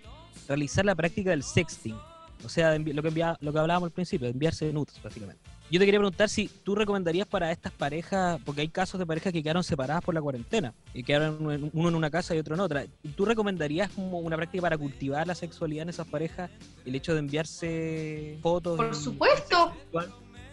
realizar 0.46 0.84
la 0.84 0.94
práctica 0.94 1.30
del 1.30 1.42
sexting, 1.42 1.96
o 2.44 2.48
sea, 2.48 2.78
lo 2.78 3.02
que, 3.02 3.08
envia- 3.08 3.36
lo 3.40 3.52
que 3.52 3.58
hablábamos 3.58 3.88
al 3.88 3.92
principio, 3.92 4.26
de 4.26 4.32
enviarse 4.32 4.72
nudes, 4.72 5.00
básicamente. 5.02 5.40
Yo 5.70 5.78
te 5.78 5.84
quería 5.84 6.00
preguntar 6.00 6.28
si 6.28 6.48
tú 6.48 6.74
recomendarías 6.74 7.28
para 7.28 7.52
estas 7.52 7.72
parejas, 7.72 8.40
porque 8.44 8.62
hay 8.62 8.68
casos 8.68 8.98
de 8.98 9.06
parejas 9.06 9.32
que 9.32 9.40
quedaron 9.40 9.62
separadas 9.62 10.02
por 10.02 10.14
la 10.14 10.20
cuarentena, 10.20 10.74
y 10.92 11.04
quedaron 11.04 11.70
uno 11.72 11.88
en 11.88 11.94
una 11.94 12.10
casa 12.10 12.34
y 12.34 12.38
otro 12.38 12.54
en 12.56 12.60
otra. 12.60 12.86
¿Tú 13.16 13.24
recomendarías 13.24 13.90
como 13.92 14.18
una 14.18 14.36
práctica 14.36 14.62
para 14.62 14.76
cultivar 14.76 15.26
la 15.28 15.34
sexualidad 15.36 15.84
en 15.84 15.90
esas 15.90 16.08
parejas, 16.08 16.50
el 16.84 16.94
hecho 16.96 17.12
de 17.12 17.20
enviarse 17.20 18.38
fotos? 18.42 18.76
Por 18.76 18.94
supuesto. 18.96 19.72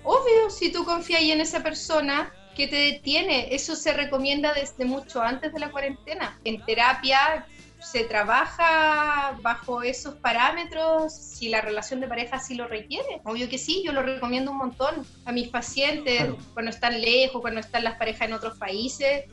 Obvio, 0.04 0.50
si 0.50 0.72
tú 0.72 0.86
confías 0.86 1.22
en 1.24 1.42
esa 1.42 1.64
persona 1.64 2.32
que 2.56 2.68
te 2.68 2.76
detiene, 2.76 3.54
eso 3.54 3.76
se 3.76 3.94
recomienda 3.94 4.54
desde 4.54 4.86
mucho 4.86 5.22
antes 5.22 5.52
de 5.52 5.60
la 5.60 5.72
cuarentena. 5.72 6.40
En 6.44 6.64
terapia 6.64 7.46
se 7.80 8.04
trabaja 8.04 9.38
bajo 9.42 9.84
esos 9.84 10.16
parámetros 10.16 11.14
si 11.14 11.50
la 11.50 11.62
relación 11.62 12.00
de 12.00 12.08
pareja 12.08 12.40
sí 12.40 12.56
lo 12.56 12.68
requiere. 12.68 13.22
Obvio 13.24 13.50
que 13.50 13.58
sí, 13.58 13.84
yo 13.86 13.92
lo 13.92 14.02
recomiendo 14.02 14.52
un 14.52 14.58
montón 14.58 15.06
a 15.26 15.32
mis 15.32 15.50
pacientes 15.50 16.24
cuando 16.54 16.72
están 16.72 17.00
lejos, 17.00 17.42
cuando 17.42 17.60
están 17.60 17.84
las 17.84 17.98
parejas 17.98 18.28
en 18.28 18.34
otros 18.34 18.58
países. 18.58 19.26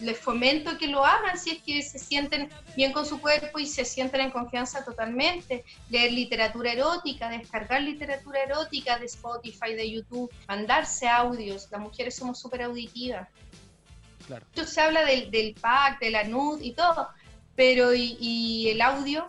Les 0.00 0.16
fomento 0.16 0.78
que 0.78 0.86
lo 0.86 1.04
hagan 1.04 1.36
si 1.36 1.50
es 1.50 1.62
que 1.62 1.82
se 1.82 1.98
sienten 1.98 2.48
bien 2.76 2.92
con 2.92 3.04
su 3.04 3.20
cuerpo 3.20 3.58
y 3.58 3.66
se 3.66 3.84
sienten 3.84 4.20
en 4.20 4.30
confianza 4.30 4.84
totalmente. 4.84 5.64
Leer 5.90 6.12
literatura 6.12 6.72
erótica, 6.72 7.28
descargar 7.28 7.82
literatura 7.82 8.44
erótica 8.44 8.96
de 8.96 9.06
Spotify, 9.06 9.74
de 9.74 9.90
YouTube, 9.90 10.30
mandarse 10.46 11.08
audios. 11.08 11.68
Las 11.72 11.80
mujeres 11.80 12.14
somos 12.14 12.38
súper 12.38 12.62
auditivas. 12.62 13.28
Claro. 14.28 14.46
Mucho 14.54 14.68
se 14.68 14.80
habla 14.80 15.04
del, 15.04 15.32
del 15.32 15.54
pack, 15.54 15.98
de 15.98 16.10
la 16.10 16.22
nud 16.22 16.60
y 16.60 16.74
todo, 16.74 17.08
pero 17.58 17.92
¿y, 17.92 18.16
y 18.20 18.68
el 18.68 18.80
audio? 18.80 19.24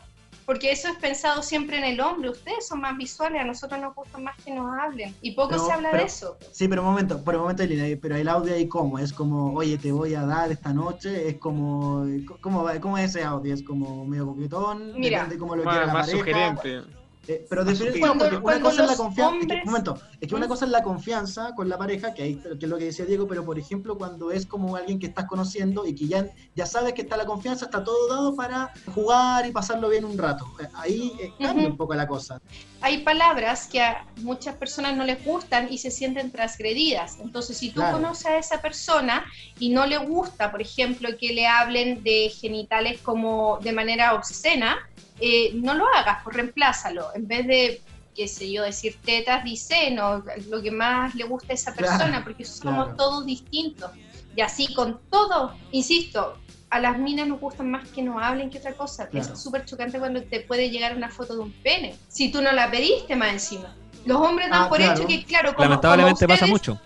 Porque 0.46 0.72
eso 0.72 0.88
es 0.88 0.96
pensado 0.98 1.42
siempre 1.44 1.78
en 1.80 1.84
el 1.84 2.00
hombre. 2.00 2.30
Ustedes 2.30 2.68
son 2.68 2.80
más 2.82 2.96
visuales, 2.96 3.42
a 3.42 3.44
nosotros 3.44 3.80
nos 3.82 3.94
gusta 3.96 4.18
más 4.20 4.36
que 4.44 4.52
nos 4.54 4.72
hablen. 4.80 5.16
Y 5.22 5.32
poco 5.32 5.50
Pero- 5.50 5.66
se 5.66 5.72
habla 5.72 5.90
pero- 5.92 6.04
de 6.04 6.08
eso. 6.08 6.38
Sí, 6.52 6.68
pero 6.68 6.82
un 6.84 6.90
momento, 6.90 7.24
por 7.24 7.34
un 7.36 7.42
momento, 7.42 7.64
Elina, 7.64 7.86
pero 8.02 8.16
el 8.16 8.28
audio 8.28 8.54
ahí 8.54 8.68
cómo, 8.68 9.00
es 9.00 9.12
como, 9.14 9.54
oye, 9.56 9.78
te 9.80 9.92
voy 9.92 10.14
a 10.14 10.22
dar 10.26 10.52
esta 10.52 10.72
noche, 10.74 11.28
es 11.28 11.38
como, 11.38 12.06
¿cómo, 12.42 12.64
va- 12.64 12.80
cómo 12.80 12.98
es 13.00 13.10
ese 13.16 13.24
audio? 13.24 13.52
Es 13.54 13.64
como 13.64 14.06
medio 14.06 14.28
coquetón, 14.28 14.94
Mira. 15.00 15.20
depende 15.24 15.38
cómo 15.40 15.56
lo 15.56 15.64
Más, 15.64 15.74
quiera 15.74 15.88
la 15.88 15.94
más 15.94 16.06
pareja. 16.08 16.20
sugerente. 16.56 16.99
Eh, 17.30 17.46
pero 17.48 17.64
porque 17.64 18.00
Cuando- 18.00 18.40
una 18.40 18.60
cosa 18.60 18.84
es 18.86 18.90
la 18.90 18.96
confianza, 18.98 19.36
es 19.36 19.40
que, 19.40 19.44
hombres- 19.46 19.60
un 19.64 19.70
momento, 19.72 20.02
es 20.20 20.28
que 20.28 20.34
una 20.36 20.48
cosa 20.48 20.66
es 20.66 20.72
la 20.72 20.82
confianza 20.82 21.54
con 21.54 21.70
la 21.70 21.78
pareja, 21.78 22.12
que 22.12 22.24
ahí 22.24 22.36
que 22.38 22.66
es 22.66 22.68
lo 22.70 22.78
que 22.80 22.86
decía 22.86 23.06
Diego, 23.06 23.28
pero 23.28 23.46
por 23.46 23.60
ejemplo 23.60 24.00
cuando 24.00 24.32
es 24.32 24.48
como 24.48 24.76
alguien 24.76 24.98
que 24.98 25.06
estás 25.06 25.26
conociendo 25.26 25.86
y 25.86 25.94
que 25.94 26.08
ya, 26.08 26.26
ya 26.56 26.66
sabes 26.66 26.94
que 26.94 27.04
está 27.04 27.18
la 27.18 27.28
confianza, 27.28 27.66
está 27.66 27.84
todo 27.84 28.08
dado 28.08 28.36
para 28.36 28.72
jugar 28.96 29.46
y 29.46 29.52
pasarlo 29.52 29.90
bien 29.90 30.06
un 30.06 30.18
rato. 30.18 30.44
Eh, 30.60 30.68
Ahí 30.74 31.12
eh, 31.20 31.32
cambia 31.40 31.68
un 31.68 31.78
poco 31.78 31.94
la 31.94 32.08
cosa. 32.08 32.42
hay 32.82 33.00
palabras 33.04 33.68
que 33.68 33.80
a 33.84 34.08
muchas 34.24 34.56
personas 34.56 34.98
no 34.98 35.04
les 35.04 35.24
gustan 35.24 35.68
y 35.72 35.78
se 35.78 35.92
sienten 35.92 36.32
transgredidas. 36.32 37.20
Entonces, 37.20 37.58
si 37.60 37.70
tú 37.70 37.76
Claro. 37.82 37.98
conoces 37.98 38.26
a 38.26 38.38
esa 38.40 38.60
persona 38.60 39.24
y 39.60 39.70
no 39.70 39.86
le 39.86 40.00
gusta, 40.00 40.50
por 40.50 40.62
ejemplo, 40.64 41.10
que 41.20 41.34
le 41.34 41.46
hablen 41.46 42.02
de 42.04 42.30
genitales 42.30 43.00
como 43.02 43.60
de 43.62 43.72
manera 43.74 44.16
obscena, 44.16 44.78
eh, 45.22 45.51
no 45.55 45.74
lo 45.74 45.86
hagas, 45.95 46.20
pues 46.24 46.36
reemplázalo. 46.36 47.07
En 47.15 47.28
vez 47.28 47.47
de, 47.47 47.82
qué 48.15 48.28
sé 48.28 48.51
yo, 48.51 48.63
decir 48.63 48.97
tetas, 49.03 49.43
di 49.43 49.57
seno, 49.57 50.24
lo 50.49 50.61
que 50.61 50.72
más 50.72 51.15
le 51.15 51.24
gusta 51.26 51.53
a 51.53 51.55
esa 51.55 51.74
Claro, 51.74 51.97
persona, 51.97 52.24
porque 52.24 52.45
somos 52.45 52.86
claro. 52.86 52.95
todos 52.97 53.26
distintos. 53.26 53.91
Y 54.36 54.41
así 54.41 54.74
con 54.74 54.99
todo, 55.09 55.55
insisto, 55.72 56.38
a 56.70 56.80
las 56.80 56.97
minas 56.99 57.28
nos 57.28 57.39
gustan 57.39 57.72
más 57.72 57.88
que 57.89 58.01
nos 58.01 58.22
hablen 58.22 58.49
que 58.49 58.59
otra 58.59 58.74
cosa. 58.74 59.07
Claro. 59.07 59.34
Es 59.34 59.41
súper 59.41 59.65
chocante 59.65 59.99
cuando 59.99 60.22
te 60.24 60.41
puede 60.41 60.70
llegar 60.70 60.95
una 60.95 61.09
foto 61.09 61.34
de 61.34 61.41
un 61.41 61.51
pene. 61.51 61.95
Si 62.07 62.32
tú 62.32 62.41
no 62.41 62.51
la 62.51 62.70
pediste 62.70 63.15
más 63.15 63.34
encima. 63.34 63.76
Los 64.05 64.17
hombres 64.22 64.49
dan 64.49 64.63
Ah, 64.63 64.70
por 64.70 64.78
claro. 64.78 64.93
hecho 64.93 65.07
que, 65.07 65.24
claro, 65.26 65.53
como, 65.53 65.63
Lamentablemente 65.67 66.26
como 66.26 66.34
pasa 66.36 66.47
mucho. 66.47 66.80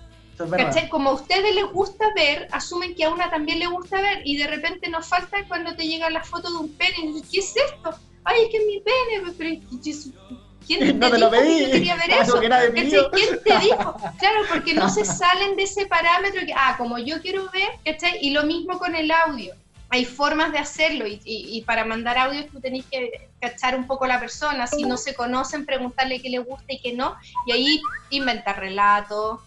Como 0.89 1.09
a 1.09 1.13
ustedes 1.13 1.53
les 1.53 1.65
gusta 1.71 2.05
ver, 2.15 2.47
asumen 2.51 2.95
que 2.95 3.03
a 3.03 3.09
una 3.09 3.29
también 3.29 3.59
le 3.59 3.67
gusta 3.67 4.01
ver 4.01 4.21
y 4.25 4.37
de 4.37 4.47
repente 4.47 4.89
nos 4.89 5.05
falta 5.07 5.37
cuando 5.47 5.75
te 5.75 5.87
llega 5.87 6.09
la 6.09 6.23
foto 6.23 6.49
de 6.51 6.57
un 6.57 6.69
pene 6.73 6.95
y 7.03 7.07
dices, 7.13 7.29
¿qué 7.31 7.39
es 7.39 7.53
esto? 7.71 7.95
Ay, 8.25 8.43
es 8.43 8.49
que 8.49 8.57
es 8.57 8.63
mi 8.65 8.79
pene, 8.81 9.33
pero 9.37 9.49
¿quién 10.65 10.79
te 10.79 10.93
No 10.93 11.09
te 11.09 11.15
dijo 11.17 11.17
lo 11.17 11.29
pedí. 11.31 11.57
que 11.57 11.63
yo 11.65 11.71
quería 11.71 11.95
ver 11.95 12.09
eso? 12.21 12.39
pidió. 12.73 13.11
¿Quién 13.11 13.39
te 13.43 13.59
dijo? 13.59 13.95
Claro, 14.19 14.39
porque 14.49 14.73
no 14.73 14.89
se 14.89 15.03
salen 15.05 15.55
de 15.55 15.63
ese 15.63 15.85
parámetro 15.87 16.41
que, 16.45 16.53
ah, 16.53 16.75
como 16.77 16.97
yo 16.99 17.21
quiero 17.21 17.49
ver, 17.51 17.69
¿cachai? 17.85 18.17
Y 18.21 18.31
lo 18.31 18.43
mismo 18.43 18.79
con 18.79 18.95
el 18.95 19.11
audio. 19.11 19.53
Hay 19.89 20.05
formas 20.05 20.51
de 20.51 20.57
hacerlo 20.57 21.05
y, 21.05 21.21
y- 21.23 21.57
y 21.57 21.61
para 21.61 21.85
mandar 21.85 22.17
audios 22.17 22.47
tú 22.47 22.59
tenés 22.59 22.83
que 22.89 23.29
cachar 23.39 23.75
un 23.75 23.85
poco 23.85 24.05
a 24.05 24.07
la 24.07 24.19
persona. 24.19 24.65
Si 24.65 24.83
no 24.85 24.97
se 24.97 25.13
conocen, 25.13 25.65
preguntarle 25.67 26.19
qué 26.19 26.29
le 26.29 26.39
gusta 26.39 26.65
y 26.73 26.79
qué 26.79 26.93
no. 26.93 27.15
Y 27.45 27.51
ahí 27.51 27.81
inventar 28.09 28.59
relatos, 28.59 29.41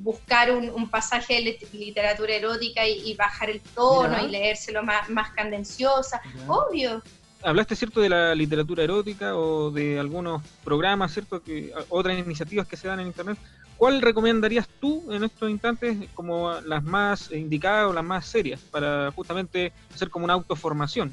buscar 0.00 0.52
un, 0.52 0.70
un 0.70 0.88
pasaje 0.88 1.34
de 1.34 1.40
lit- 1.58 1.72
literatura 1.72 2.32
erótica 2.34 2.86
y, 2.86 3.10
y 3.10 3.14
bajar 3.14 3.50
el 3.50 3.60
tono 3.60 4.10
Mira. 4.10 4.22
y 4.22 4.28
leérselo 4.28 4.84
más, 4.84 5.08
más 5.10 5.30
candenciosa. 5.32 6.20
Obvio. 6.46 7.02
Hablaste, 7.42 7.76
¿cierto?, 7.76 8.00
de 8.00 8.08
la 8.08 8.34
literatura 8.34 8.82
erótica 8.82 9.36
o 9.36 9.70
de 9.70 9.98
algunos 9.98 10.42
programas, 10.64 11.12
¿cierto?, 11.12 11.42
que 11.42 11.72
otras 11.88 12.18
iniciativas 12.18 12.66
que 12.66 12.76
se 12.76 12.88
dan 12.88 13.00
en 13.00 13.06
Internet. 13.06 13.38
¿Cuál 13.76 14.02
recomendarías 14.02 14.66
tú 14.80 15.04
en 15.12 15.22
estos 15.22 15.48
instantes 15.48 15.96
como 16.14 16.52
las 16.62 16.82
más 16.82 17.30
indicadas 17.30 17.88
o 17.90 17.92
las 17.92 18.02
más 18.04 18.26
serias 18.26 18.60
para 18.60 19.12
justamente 19.12 19.72
hacer 19.94 20.10
como 20.10 20.24
una 20.24 20.34
autoformación? 20.34 21.12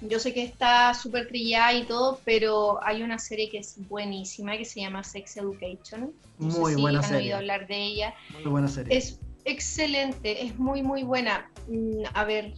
Yo 0.00 0.18
sé 0.18 0.34
que 0.34 0.42
está 0.42 0.92
súper 0.92 1.28
trillada 1.28 1.72
y 1.72 1.84
todo, 1.84 2.20
pero 2.24 2.82
hay 2.84 3.02
una 3.04 3.18
serie 3.20 3.48
que 3.48 3.58
es 3.58 3.76
buenísima 3.88 4.58
que 4.58 4.64
se 4.64 4.80
llama 4.80 5.04
Sex 5.04 5.36
Education. 5.36 6.12
No 6.38 6.50
sé 6.50 6.58
Muy 6.58 6.74
si 6.74 6.80
buena 6.82 6.98
han 6.98 7.04
serie. 7.04 7.26
oído 7.26 7.36
hablar 7.36 7.68
de 7.68 7.76
ella. 7.76 8.14
Muy 8.30 8.42
buena 8.50 8.66
serie. 8.66 8.98
Es 8.98 9.20
excelente, 9.44 10.44
es 10.44 10.58
muy, 10.58 10.82
muy 10.82 11.04
buena. 11.04 11.48
Mm, 11.68 12.02
A 12.12 12.24
ver, 12.24 12.52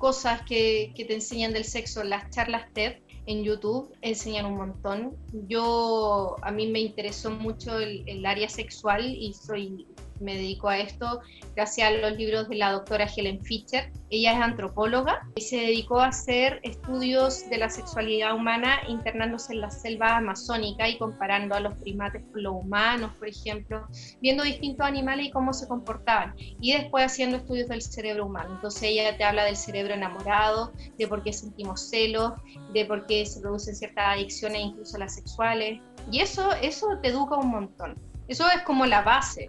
cosas 0.00 0.42
que, 0.42 0.92
que 0.96 1.04
te 1.04 1.14
enseñan 1.14 1.52
del 1.52 1.64
sexo, 1.64 2.02
las 2.02 2.28
charlas 2.30 2.72
TED 2.72 2.94
en 3.26 3.44
YouTube 3.44 3.94
enseñan 4.00 4.46
un 4.46 4.56
montón. 4.56 5.14
Yo, 5.46 6.36
a 6.42 6.50
mí 6.50 6.66
me 6.66 6.80
interesó 6.80 7.30
mucho 7.30 7.78
el, 7.78 8.02
el 8.08 8.24
área 8.24 8.48
sexual 8.48 9.14
y 9.14 9.34
soy, 9.34 9.86
me 10.20 10.34
dedico 10.34 10.68
a 10.68 10.78
esto 10.78 11.20
gracias 11.56 11.88
a 11.88 11.92
los 11.92 12.16
libros 12.16 12.48
de 12.48 12.56
la 12.56 12.72
doctora 12.72 13.06
Helen 13.06 13.42
Fischer. 13.42 13.90
Ella 14.10 14.32
es 14.32 14.40
antropóloga 14.40 15.26
y 15.34 15.40
se 15.42 15.56
dedicó 15.56 16.00
a 16.00 16.08
hacer 16.08 16.60
estudios 16.62 17.48
de 17.48 17.58
la 17.58 17.70
sexualidad 17.70 18.34
humana 18.34 18.80
internándose 18.88 19.52
en 19.52 19.60
la 19.60 19.70
selva 19.70 20.16
amazónica 20.16 20.88
y 20.88 20.98
comparando 20.98 21.54
a 21.54 21.60
los 21.60 21.74
primates 21.74 22.22
con 22.32 22.42
los 22.42 22.54
humanos, 22.54 23.12
por 23.18 23.28
ejemplo, 23.28 23.86
viendo 24.20 24.44
distintos 24.44 24.86
animales 24.86 25.26
y 25.26 25.30
cómo 25.30 25.52
se 25.52 25.68
comportaban. 25.68 26.34
Y 26.60 26.72
después 26.72 27.04
haciendo 27.04 27.38
estudios 27.38 27.68
del 27.68 27.82
cerebro 27.82 28.26
humano. 28.26 28.54
Entonces 28.54 28.82
ella 28.84 29.16
te 29.16 29.24
habla 29.24 29.44
del 29.44 29.56
cerebro 29.56 29.94
enamorado, 29.94 30.72
de 30.98 31.08
por 31.08 31.22
qué 31.22 31.32
sentimos 31.32 31.88
celos, 31.88 32.32
de 32.72 32.84
por 32.84 33.06
qué 33.06 33.26
se 33.26 33.40
producen 33.40 33.74
ciertas 33.74 34.16
adicciones, 34.16 34.60
incluso 34.62 34.98
las 34.98 35.14
sexuales. 35.14 35.80
Y 36.10 36.20
eso, 36.20 36.52
eso 36.62 36.98
te 37.02 37.08
educa 37.08 37.36
un 37.36 37.48
montón. 37.48 37.96
Eso 38.28 38.48
es 38.48 38.62
como 38.62 38.86
la 38.86 39.02
base. 39.02 39.48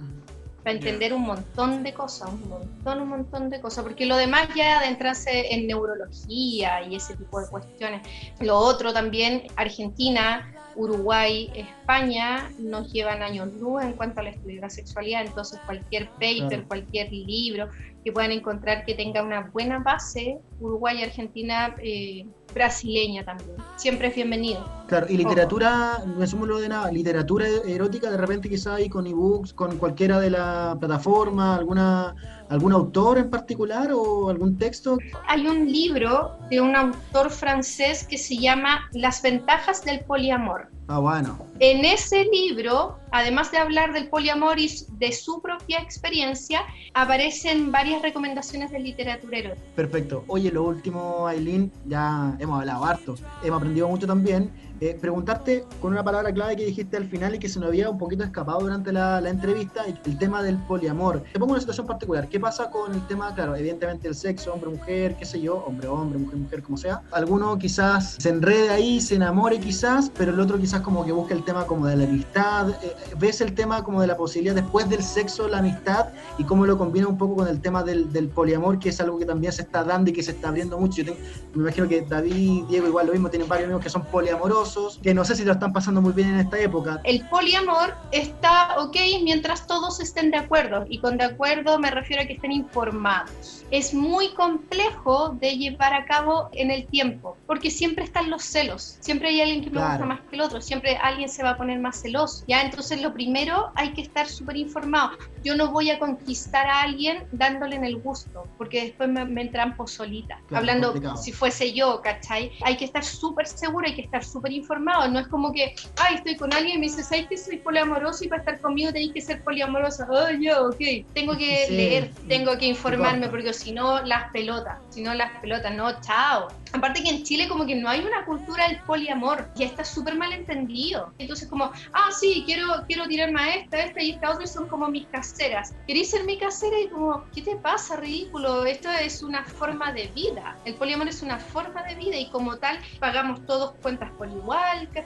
Para 0.63 0.75
entender 0.75 1.13
un 1.13 1.23
montón 1.23 1.83
de 1.83 1.93
cosas, 1.93 2.29
un 2.31 2.47
montón, 2.49 3.01
un 3.01 3.09
montón 3.09 3.49
de 3.49 3.59
cosas, 3.59 3.83
porque 3.83 4.05
lo 4.05 4.15
demás 4.17 4.49
ya 4.55 4.79
adentrarse 4.79 5.53
en 5.53 5.67
neurología 5.67 6.83
y 6.83 6.95
ese 6.95 7.15
tipo 7.15 7.39
de 7.39 7.47
cuestiones. 7.47 8.07
Lo 8.39 8.57
otro 8.57 8.93
también, 8.93 9.43
Argentina, 9.55 10.53
Uruguay, 10.75 11.51
España 11.55 12.49
nos 12.59 12.91
llevan 12.93 13.21
años 13.21 13.49
luz 13.59 13.83
en 13.83 13.93
cuanto 13.93 14.21
al 14.21 14.27
estudio 14.27 14.55
de 14.55 14.61
la 14.61 14.69
sexualidad, 14.69 15.21
entonces 15.25 15.59
cualquier 15.65 16.09
paper, 16.11 16.47
Claro. 16.47 16.67
cualquier 16.67 17.11
libro 17.11 17.69
que 18.03 18.11
puedan 18.11 18.31
encontrar 18.31 18.85
que 18.85 18.93
tenga 18.95 19.21
una 19.21 19.41
buena 19.51 19.79
base, 19.79 20.39
Uruguay 20.59 21.03
Argentina, 21.03 21.75
eh, 21.83 22.25
brasileña 22.53 23.23
también, 23.23 23.55
siempre 23.75 24.07
es 24.07 24.15
bienvenido. 24.15 24.65
Claro, 24.91 25.05
y 25.07 25.15
literatura, 25.15 26.03
no 26.05 26.21
es 26.21 26.33
lo 26.33 26.59
de 26.59 26.67
nada, 26.67 26.91
literatura 26.91 27.47
erótica 27.47 28.11
de 28.11 28.17
repente 28.17 28.49
quizá 28.49 28.75
ahí 28.75 28.89
con 28.89 29.07
ebooks, 29.07 29.53
con 29.53 29.77
cualquiera 29.77 30.19
de 30.19 30.31
la 30.31 30.75
plataforma, 30.81 31.55
alguna 31.55 32.13
algún 32.51 32.73
autor 32.73 33.17
en 33.17 33.29
particular 33.29 33.91
o 33.93 34.29
algún 34.29 34.57
texto. 34.57 34.97
Hay 35.27 35.47
un 35.47 35.71
libro 35.71 36.33
de 36.49 36.59
un 36.59 36.75
autor 36.75 37.29
francés 37.31 38.05
que 38.05 38.17
se 38.17 38.35
llama 38.37 38.81
Las 38.91 39.21
ventajas 39.21 39.85
del 39.85 40.01
poliamor. 40.01 40.67
Ah, 40.87 40.99
bueno. 40.99 41.39
En 41.59 41.85
ese 41.85 42.25
libro, 42.25 42.97
además 43.11 43.49
de 43.51 43.57
hablar 43.57 43.93
del 43.93 44.09
poliamor 44.09 44.59
y 44.59 44.69
de 44.97 45.13
su 45.13 45.41
propia 45.41 45.79
experiencia, 45.79 46.63
aparecen 46.93 47.71
varias 47.71 48.01
recomendaciones 48.01 48.71
de 48.71 48.79
literatura 48.79 49.37
erótica. 49.37 49.65
Perfecto. 49.73 50.25
Oye, 50.27 50.51
lo 50.51 50.63
último, 50.63 51.27
Aileen, 51.27 51.71
ya 51.85 52.35
hemos 52.39 52.59
hablado 52.59 52.83
harto, 52.83 53.15
hemos 53.41 53.59
aprendido 53.59 53.87
mucho 53.87 54.05
también. 54.05 54.51
Eh, 54.83 54.97
preguntarte 54.99 55.63
con 55.79 55.91
una 55.91 56.03
palabra 56.03 56.33
clave 56.33 56.55
que 56.55 56.65
dijiste 56.65 56.97
al 56.97 57.07
final 57.07 57.35
y 57.35 57.37
que 57.37 57.47
se 57.47 57.59
nos 57.59 57.67
había 57.67 57.87
un 57.87 57.99
poquito 57.99 58.23
escapado 58.23 58.61
durante 58.61 58.91
la, 58.91 59.19
entrevista, 59.29 59.85
el 59.85 60.17
tema 60.17 60.41
del 60.41 60.57
poliamor. 60.57 61.21
Te 61.31 61.37
pongo 61.37 61.51
una 61.51 61.59
situación 61.59 61.85
particular. 61.85 62.27
¿Qué 62.27 62.39
pasa 62.39 62.71
con 62.71 62.91
el 62.91 63.05
tema, 63.05 63.31
claro, 63.35 63.55
evidentemente 63.55 64.07
el 64.07 64.15
sexo, 64.15 64.51
hombre-mujer, 64.51 65.15
qué 65.19 65.25
sé 65.25 65.39
yo, 65.39 65.57
hombre-hombre, 65.67 66.17
mujer-mujer, 66.17 66.63
como 66.63 66.77
sea? 66.77 67.03
Alguno 67.11 67.59
quizás 67.59 68.15
se 68.17 68.29
enrede 68.29 68.69
ahí, 68.69 68.99
se 68.99 69.17
enamore 69.17 69.59
quizás, 69.59 70.11
pero 70.17 70.31
el 70.31 70.39
otro 70.39 70.57
quizás 70.57 70.81
como 70.81 71.05
que 71.05 71.11
busca 71.11 71.35
el 71.35 71.45
tema 71.45 71.67
como 71.67 71.85
de 71.85 71.97
la 71.97 72.05
amistad. 72.05 72.71
Eh, 72.83 72.95
¿Ves 73.19 73.39
el 73.41 73.53
tema 73.53 73.83
como 73.83 74.01
de 74.01 74.07
la 74.07 74.17
posibilidad 74.17 74.55
después 74.55 74.89
del 74.89 75.03
sexo, 75.03 75.47
la 75.47 75.59
amistad 75.59 76.07
y 76.39 76.43
cómo 76.43 76.65
lo 76.65 76.79
combina 76.79 77.07
un 77.07 77.19
poco 77.19 77.35
con 77.35 77.47
el 77.47 77.61
tema 77.61 77.83
del, 77.83 78.31
poliamor, 78.33 78.79
que 78.79 78.89
es 78.89 78.99
algo 78.99 79.19
que 79.19 79.27
también 79.27 79.53
se 79.53 79.61
está 79.61 79.83
dando 79.83 80.09
y 80.09 80.13
que 80.13 80.23
se 80.23 80.31
está 80.31 80.47
abriendo 80.47 80.79
mucho? 80.79 81.03
Yo 81.03 81.13
me 81.53 81.61
imagino 81.61 81.87
que 81.87 82.01
David, 82.01 82.63
Diego 82.67 82.87
igual 82.87 83.05
lo 83.05 83.11
mismo, 83.11 83.29
tienen 83.29 83.47
varios 83.47 83.65
amigos 83.65 83.83
que 83.83 83.91
son 83.91 84.03
poliamorosos, 84.05 84.70
que 85.03 85.13
no 85.13 85.23
sé 85.25 85.35
si 85.35 85.43
lo 85.43 85.53
están 85.53 85.73
pasando 85.73 86.01
muy 86.01 86.13
bien 86.13 86.29
en 86.29 86.39
esta 86.39 86.59
época. 86.59 86.99
El 87.03 87.27
poliamor 87.27 87.95
está 88.11 88.75
ok 88.79 88.95
mientras 89.23 89.67
todos 89.67 89.99
estén 89.99 90.31
de 90.31 90.37
acuerdo, 90.37 90.85
y 90.89 90.99
con 90.99 91.17
de 91.17 91.25
acuerdo 91.25 91.79
me 91.79 91.91
refiero 91.91 92.23
a 92.23 92.25
que 92.25 92.33
estén 92.33 92.51
informados. 92.51 93.65
Es 93.71 93.93
muy 93.93 94.33
complejo 94.33 95.29
de 95.39 95.57
llevar 95.57 95.93
a 95.93 96.05
cabo 96.05 96.49
en 96.53 96.71
el 96.71 96.87
tiempo, 96.87 97.37
porque 97.45 97.69
siempre 97.71 98.03
están 98.03 98.29
los 98.29 98.43
celos, 98.43 98.97
siempre 99.01 99.29
hay 99.29 99.41
alguien 99.41 99.63
que 99.63 99.69
me 99.69 99.77
Claro. 99.77 99.91
gusta 99.91 100.05
más 100.05 100.19
que 100.29 100.35
el 100.35 100.41
otro, 100.41 100.61
siempre 100.61 100.97
alguien 100.97 101.29
se 101.29 101.43
va 101.43 101.51
a 101.51 101.57
poner 101.57 101.79
más 101.79 102.01
celoso. 102.01 102.43
Ya, 102.47 102.61
entonces 102.61 103.01
lo 103.01 103.13
primero 103.13 103.71
hay 103.75 103.93
que 103.93 104.01
estar 104.01 104.27
súper 104.27 104.57
informado. 104.57 105.11
Yo 105.43 105.55
no 105.55 105.71
voy 105.71 105.89
a 105.89 105.97
conquistar 105.99 106.67
a 106.67 106.81
alguien 106.83 107.23
dándole 107.31 107.75
en 107.75 107.83
el 107.85 107.99
gusto, 108.01 108.43
porque 108.57 108.83
después 108.83 109.09
me, 109.09 109.25
me 109.25 109.41
entrampo 109.41 109.87
solita. 109.87 110.37
Claro, 110.47 110.59
Hablando, 110.61 110.87
complicado. 110.91 111.17
si 111.17 111.31
fuese 111.31 111.73
yo, 111.73 112.01
¿cachai? 112.03 112.51
Hay 112.63 112.77
que 112.77 112.85
estar 112.85 113.03
súper 113.03 113.47
seguro, 113.47 113.87
hay 113.87 113.95
que 113.95 114.01
estar 114.01 114.23
súper 114.23 114.51
informado. 114.51 114.60
No 115.09 115.19
es 115.19 115.27
como 115.27 115.51
que, 115.51 115.73
ay, 115.97 116.15
estoy 116.15 116.35
con 116.37 116.53
alguien 116.53 116.77
y 116.77 116.79
me 116.79 116.85
dice, 116.87 117.03
¿sabes 117.03 117.27
que 117.27 117.37
soy 117.37 117.57
poliamoroso 117.57 118.23
y 118.23 118.27
para 118.27 118.41
estar 118.41 118.61
conmigo 118.61 118.91
tenéis 118.91 119.13
que 119.13 119.21
ser 119.21 119.43
poliamorosa? 119.43 120.07
Oh, 120.09 120.29
yo, 120.39 120.67
ok. 120.67 121.05
Tengo 121.13 121.37
que 121.37 121.65
Sí. 121.67 121.73
leer, 121.73 122.11
tengo 122.27 122.57
que 122.57 122.65
informarme, 122.65 123.27
porque 123.29 123.53
si 123.53 123.71
no, 123.71 124.01
las 124.03 124.31
pelotas. 124.31 124.79
Si 124.89 125.01
no, 125.01 125.13
las 125.13 125.31
pelotas, 125.41 125.73
no, 125.75 125.99
chao. 126.01 126.47
Aparte 126.73 127.03
que 127.03 127.09
en 127.09 127.23
Chile 127.23 127.47
como 127.49 127.65
que 127.65 127.75
no 127.75 127.89
hay 127.89 127.99
una 127.99 128.23
cultura 128.25 128.67
del 128.67 128.79
poliamor, 128.85 129.49
ya 129.55 129.65
está 129.65 129.83
súper 129.83 130.15
mal 130.15 130.31
entendido. 130.31 131.13
Entonces 131.17 131.49
como, 131.49 131.65
ah, 131.93 132.09
sí, 132.17 132.43
quiero, 132.45 132.65
quiero 132.87 133.07
tirarme 133.07 133.41
a 133.41 133.55
esta, 133.55 133.79
esta 133.83 134.01
y 134.01 134.11
esta 134.11 134.31
otra 134.31 134.47
son 134.47 134.67
como 134.69 134.87
mis 134.87 135.07
caseras. 135.07 135.73
¿Queréis 135.85 136.11
ser 136.11 136.23
mi 136.23 136.37
casera? 136.37 136.79
Y 136.79 136.89
como, 136.89 137.25
¿qué 137.33 137.41
te 137.41 137.57
pasa, 137.57 137.97
ridículo? 137.97 138.65
Esto 138.65 138.89
es 138.89 139.21
una 139.21 139.43
forma 139.43 139.91
de 139.91 140.07
vida. 140.07 140.57
El 140.63 140.75
poliamor 140.75 141.07
es 141.09 141.21
una 141.21 141.39
forma 141.39 141.83
de 141.83 141.95
vida 141.95 142.17
y 142.17 142.29
como 142.29 142.57
tal 142.57 142.79
pagamos 142.99 143.45
todos 143.45 143.73
cuentas 143.81 144.11
por 144.17 144.29
igual. 144.29 144.50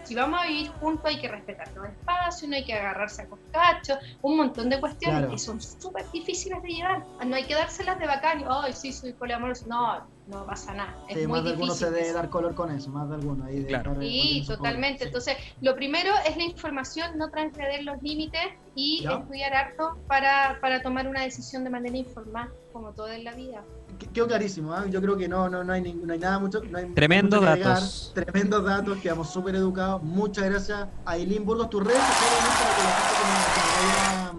Si 0.04 0.16
vamos 0.16 0.40
a 0.42 0.48
vivir 0.48 0.70
juntos 0.80 1.06
hay 1.06 1.20
que 1.20 1.28
respetar 1.28 1.68
los 1.76 1.88
espacios, 1.90 2.50
no 2.50 2.56
hay 2.56 2.66
que 2.66 2.74
agarrarse 2.74 3.24
a 3.24 3.28
coscachos, 3.28 3.98
un 4.22 4.38
montón 4.38 4.70
de 4.70 4.80
cuestiones 4.80 5.20
Claro. 5.20 5.32
que 5.32 5.38
son 5.40 5.60
súper 5.62 6.06
difíciles 6.12 6.62
de 6.62 6.70
llevar. 6.70 7.04
No 7.26 7.36
hay 7.36 7.44
que 7.46 7.54
dárselas 7.56 8.00
de 8.00 8.08
bacán 8.08 8.44
ay, 8.50 8.74
sí, 8.74 8.92
soy 8.92 9.14
poliamoroso. 9.14 9.66
No, 9.68 10.08
no 10.28 10.46
pasa 10.46 10.74
nada. 10.74 10.96
Es 11.08 11.18
Sí, 11.20 11.28
muy 11.28 11.38
más 11.38 11.44
de 11.44 11.50
alguno 11.52 11.74
difícil. 11.74 11.88
se 11.88 11.94
debe 11.94 12.14
dar 12.14 12.30
color 12.30 12.56
con 12.56 12.72
eso, 12.72 12.90
más 12.92 13.10
de 13.10 13.16
alguno. 13.16 13.46
Ahí 13.46 13.60
de 13.60 13.68
Claro. 13.68 13.92
estar, 13.92 14.04
Sí, 14.04 14.44
totalmente. 14.48 15.04
Entonces, 15.06 15.38
lo 15.62 15.76
primero 15.76 16.12
es 16.28 16.36
la 16.38 16.44
información, 16.44 17.18
no 17.18 17.30
transgreder 17.30 17.84
los 17.84 18.02
límites 18.02 18.42
y 18.76 19.04
Ya. 19.04 19.12
estudiar 19.14 19.54
harto 19.54 19.98
para, 20.08 20.58
para 20.62 20.82
tomar 20.82 21.08
una 21.08 21.22
decisión 21.22 21.64
de 21.64 21.70
manera 21.70 21.96
informada, 21.98 22.52
como 22.72 22.94
todo 22.94 23.10
en 23.10 23.24
la 23.24 23.34
vida. 23.34 23.64
Sí. 24.00 24.08
Quedó 24.14 24.28
clarísimo, 24.28 24.74
¿ah? 24.74 24.86
yo 24.88 25.02
creo 25.02 25.18
que 25.18 25.28
no, 25.28 25.50
no, 25.50 25.64
no, 25.64 25.74
hay, 25.74 25.94
no 25.94 26.14
hay 26.14 26.20
nada 26.20 26.38
mucho. 26.40 26.62
No 26.70 26.78
hay 26.78 26.86
Tremendos 26.94 27.40
mucho 27.40 27.46
que 27.46 27.50
agregar. 27.52 27.74
datos. 27.76 28.12
Tremendos 28.14 28.64
datos, 28.66 28.98
quedamos 29.00 29.30
súper 29.30 29.56
educados. 29.56 30.02
Muchas 30.04 30.46
gracias 30.46 30.88
a 31.06 31.12
Aileen 31.12 31.46
Burgos, 31.46 31.70
tus 31.70 31.84
redes 31.84 32.00
sociales 32.00 32.56
para 32.58 32.76
que 32.76 32.84
la 32.84 32.92
gente 32.92 33.54
que 33.54 33.72
vaya, 33.72 34.34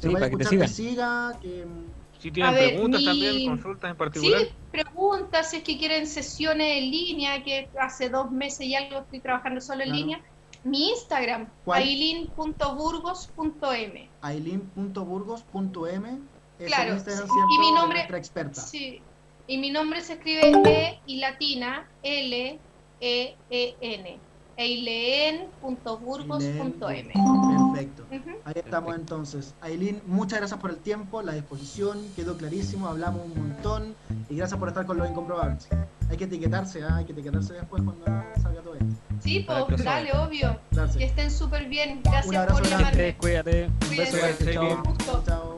que 0.00 0.02
Sí, 0.06 0.06
vaya 0.08 0.14
para 0.14 0.26
a 0.26 0.30
que 0.30 0.36
te 0.58 0.68
siga, 0.68 1.38
que 1.40 1.66
mm, 1.66 1.86
Si 2.18 2.28
A 2.28 2.32
tienen 2.32 2.54
ver, 2.54 2.70
preguntas 2.72 3.00
mi- 3.00 3.06
también, 3.06 3.46
consultas 3.46 3.90
en 3.90 3.96
particular. 3.96 4.40
Sí, 4.40 4.48
preguntas, 4.72 5.50
si 5.50 5.56
es 5.58 5.62
que 5.64 5.76
quieren 5.78 6.06
sesiones 6.06 6.78
en 6.78 6.90
línea, 6.90 7.42
que 7.42 7.68
hace 7.80 8.08
dos 8.08 8.30
meses 8.30 8.66
y 8.66 8.74
algo 8.74 9.00
estoy 9.00 9.20
trabajando 9.20 9.60
solo 9.60 9.82
en 9.82 9.88
Claro. 9.88 10.00
línea. 10.00 10.20
Mi 10.64 10.88
Instagram, 10.90 11.48
aileen.burgos.m. 11.66 14.10
aileen.burgos.m 14.22 16.18
Claro, 16.58 16.90
el 16.90 16.94
Instagram, 16.96 17.26
sí, 17.26 17.32
¿cierto? 17.32 17.50
y 17.54 17.58
mi 17.58 17.72
nombre- 17.72 18.06
experta. 18.16 18.60
Sí, 18.60 19.00
y 19.46 19.58
mi 19.58 19.70
nombre 19.70 20.02
se 20.02 20.14
escribe 20.14 20.50
E 20.66 21.00
y 21.06 21.20
latina 21.20 21.86
L 22.02 22.58
E 23.00 23.36
E 23.50 23.76
N. 23.80 24.18
eileen.burgos.m. 24.58 26.72
Perfecto. 26.72 28.06
Ujú. 28.10 28.30
Ahí 28.44 28.54
estamos 28.56 28.94
entonces. 28.94 29.54
Aileen, 29.60 30.00
muchas 30.06 30.38
gracias 30.38 30.58
por 30.58 30.70
el 30.70 30.78
tiempo, 30.78 31.20
la 31.22 31.34
disposición, 31.34 32.02
quedó 32.16 32.38
clarísimo, 32.38 32.88
hablamos 32.88 33.26
un 33.26 33.34
montón 33.36 33.94
y 34.30 34.36
gracias 34.36 34.58
por 34.58 34.68
estar 34.68 34.86
con 34.86 34.96
los 34.96 35.10
incomprobables. 35.10 35.68
Hay 36.08 36.16
que 36.16 36.24
etiquetarse, 36.24 36.82
¿ah? 36.84 36.96
hay 36.96 37.04
que 37.04 37.12
etiquetarse 37.12 37.52
después 37.52 37.82
cuando 37.82 38.06
salga 38.40 38.62
todo 38.62 38.74
esto. 38.76 38.86
Sí, 39.20 39.40
pues 39.46 39.84
dale, 39.84 40.10
obvio. 40.12 40.58
Gracias. 40.70 40.96
Que 40.96 41.04
estén 41.04 41.30
súper 41.30 41.66
bien. 41.68 41.98
Un 41.98 42.02
Gracias 42.04 42.34
abrazo 42.36 42.58
por 42.60 42.66
llamarme. 42.70 43.14
Cuídate, 43.18 43.66
un 43.66 43.78
beso 43.78 43.88
Cuídense. 43.88 44.18
grande, 44.44 44.52
chao. 44.54 44.74
Un 44.76 44.82
gusto. 44.84 45.22
Chao. 45.26 45.55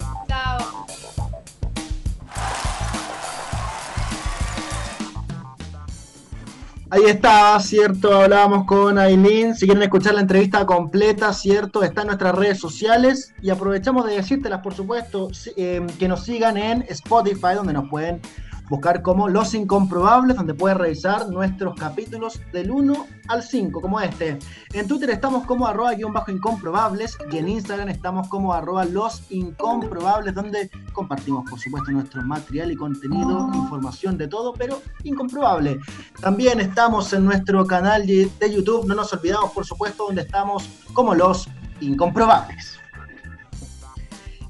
Ahí 6.90 7.02
está, 7.04 7.60
cierto, 7.60 8.22
hablábamos 8.22 8.64
con 8.64 8.96
Aileen. 8.96 9.54
Si 9.54 9.66
quieren 9.66 9.82
escuchar 9.82 10.14
la 10.14 10.22
entrevista 10.22 10.64
completa, 10.64 11.34
cierto, 11.34 11.82
está 11.82 12.00
en 12.00 12.06
nuestras 12.06 12.34
redes 12.34 12.58
sociales. 12.58 13.34
Y 13.42 13.50
aprovechamos 13.50 14.06
de 14.06 14.14
decírtelas, 14.14 14.62
por 14.62 14.72
supuesto, 14.72 15.28
eh, 15.56 15.86
que 15.98 16.08
nos 16.08 16.24
sigan 16.24 16.56
en 16.56 16.86
Spotify, 16.88 17.54
donde 17.54 17.74
nos 17.74 17.90
pueden 17.90 18.22
buscar 18.68 19.02
como 19.02 19.28
Los 19.28 19.54
Incomprobables, 19.54 20.36
donde 20.36 20.54
pueden 20.54 20.78
revisar 20.78 21.28
nuestros 21.28 21.74
capítulos 21.74 22.40
del 22.52 22.70
1 22.70 23.06
al 23.28 23.42
5, 23.42 23.80
como 23.80 24.00
este. 24.00 24.38
En 24.72 24.86
Twitter 24.86 25.10
estamos 25.10 25.44
como 25.46 25.66
arroba 25.66 25.94
guion 25.94 26.12
bajo 26.12 26.30
incomprobables 26.30 27.16
y 27.30 27.38
en 27.38 27.48
Instagram 27.48 27.88
estamos 27.88 28.28
como 28.28 28.52
arroba 28.52 28.84
los 28.84 29.22
incomprobables, 29.30 30.34
donde 30.34 30.70
compartimos, 30.92 31.48
por 31.48 31.58
supuesto, 31.58 31.90
nuestro 31.90 32.22
material 32.22 32.72
y 32.72 32.76
contenido, 32.76 33.50
información 33.54 34.18
de 34.18 34.28
todo, 34.28 34.52
pero 34.52 34.80
incomprobable. 35.04 35.78
También 36.20 36.60
estamos 36.60 37.12
en 37.12 37.24
nuestro 37.24 37.66
canal 37.66 38.06
de 38.06 38.30
YouTube, 38.50 38.86
no 38.86 38.94
nos 38.94 39.12
olvidamos, 39.12 39.50
por 39.52 39.64
supuesto, 39.64 40.06
donde 40.06 40.22
estamos 40.22 40.68
como 40.92 41.14
los 41.14 41.48
incomprobables. 41.80 42.78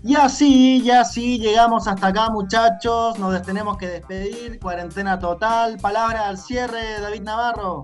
Y 0.09 0.17
así, 0.17 0.81
y 0.83 0.91
así 0.91 1.39
llegamos 1.39 1.87
hasta 1.87 2.07
acá, 2.07 2.31
muchachos. 2.31 3.19
Nos 3.19 3.43
tenemos 3.43 3.77
que 3.77 3.89
despedir. 3.89 4.59
Cuarentena 4.59 5.19
total. 5.19 5.77
Palabra 5.83 6.29
al 6.29 6.39
cierre, 6.39 6.99
David 6.99 7.21
Navarro. 7.21 7.83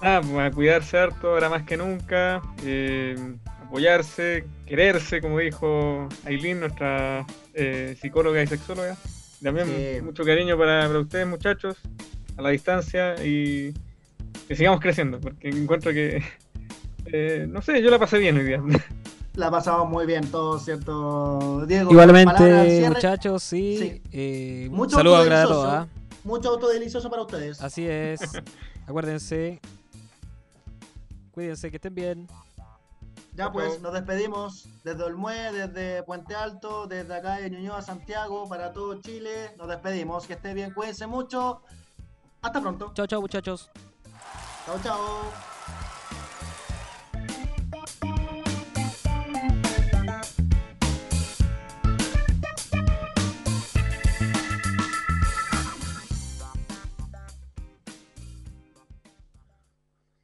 Ah, 0.00 0.22
pues, 0.22 0.38
a 0.38 0.50
cuidarse 0.50 0.96
harto, 0.96 1.28
ahora 1.28 1.50
más 1.50 1.64
que 1.64 1.76
nunca, 1.76 2.40
eh, 2.64 3.36
apoyarse, 3.62 4.46
quererse, 4.64 5.20
como 5.20 5.38
dijo 5.38 6.08
Aileen, 6.24 6.60
nuestra 6.60 7.26
eh, 7.52 7.94
psicóloga 8.00 8.42
y 8.42 8.46
sexóloga. 8.46 8.96
También 9.42 9.66
Sí. 9.66 10.00
mucho 10.00 10.24
cariño 10.24 10.56
para, 10.56 10.86
para 10.86 10.98
ustedes, 10.98 11.26
muchachos, 11.26 11.76
a 12.38 12.40
la 12.40 12.48
distancia 12.48 13.22
y 13.22 13.74
que 14.48 14.56
sigamos 14.56 14.80
creciendo, 14.80 15.20
porque 15.20 15.50
encuentro 15.50 15.92
que, 15.92 16.22
eh, 17.12 17.44
no 17.46 17.60
sé, 17.60 17.82
yo 17.82 17.90
la 17.90 17.98
pasé 17.98 18.16
bien 18.16 18.38
hoy 18.38 18.44
día. 18.44 18.62
La 19.38 19.52
pasamos 19.52 19.88
muy 19.88 20.04
bien 20.04 20.28
todos, 20.32 20.64
¿cierto? 20.64 21.64
Diego, 21.64 21.92
Igualmente, 21.92 22.88
muchachos, 22.88 23.40
sí. 23.40 23.78
Sí. 23.78 24.02
eh, 24.10 24.68
Mucho 24.68 24.96
saludo 24.96 25.16
a 25.18 25.22
todos. 25.24 25.30
autodelicioso. 25.30 25.70
¿ah? 25.70 25.88
Mucho 26.24 26.48
autodelicioso 26.48 27.08
para 27.08 27.22
ustedes. 27.22 27.62
Así 27.62 27.86
es. 27.86 28.20
Acuérdense. 28.88 29.60
Cuídense, 31.30 31.70
que 31.70 31.76
estén 31.76 31.94
bien. 31.94 32.26
Ya 33.34 33.52
pues, 33.52 33.80
nos 33.80 33.92
despedimos 33.92 34.66
desde 34.82 35.04
Olmué, 35.04 35.52
desde 35.52 36.02
Puente 36.02 36.34
Alto, 36.34 36.88
desde 36.88 37.14
acá 37.14 37.36
de 37.36 37.48
Ñuñoa, 37.48 37.80
Santiago, 37.80 38.48
para 38.48 38.72
todo 38.72 39.00
Chile. 39.00 39.54
Nos 39.56 39.68
despedimos. 39.68 40.26
Que 40.26 40.32
esté 40.32 40.52
bien, 40.52 40.74
cuídense 40.74 41.06
mucho. 41.06 41.62
Hasta 42.42 42.60
pronto. 42.60 42.90
Chao, 42.92 43.06
chao, 43.06 43.20
muchachos. 43.20 43.70
Chao, 44.66 44.80
chao. 44.82 45.57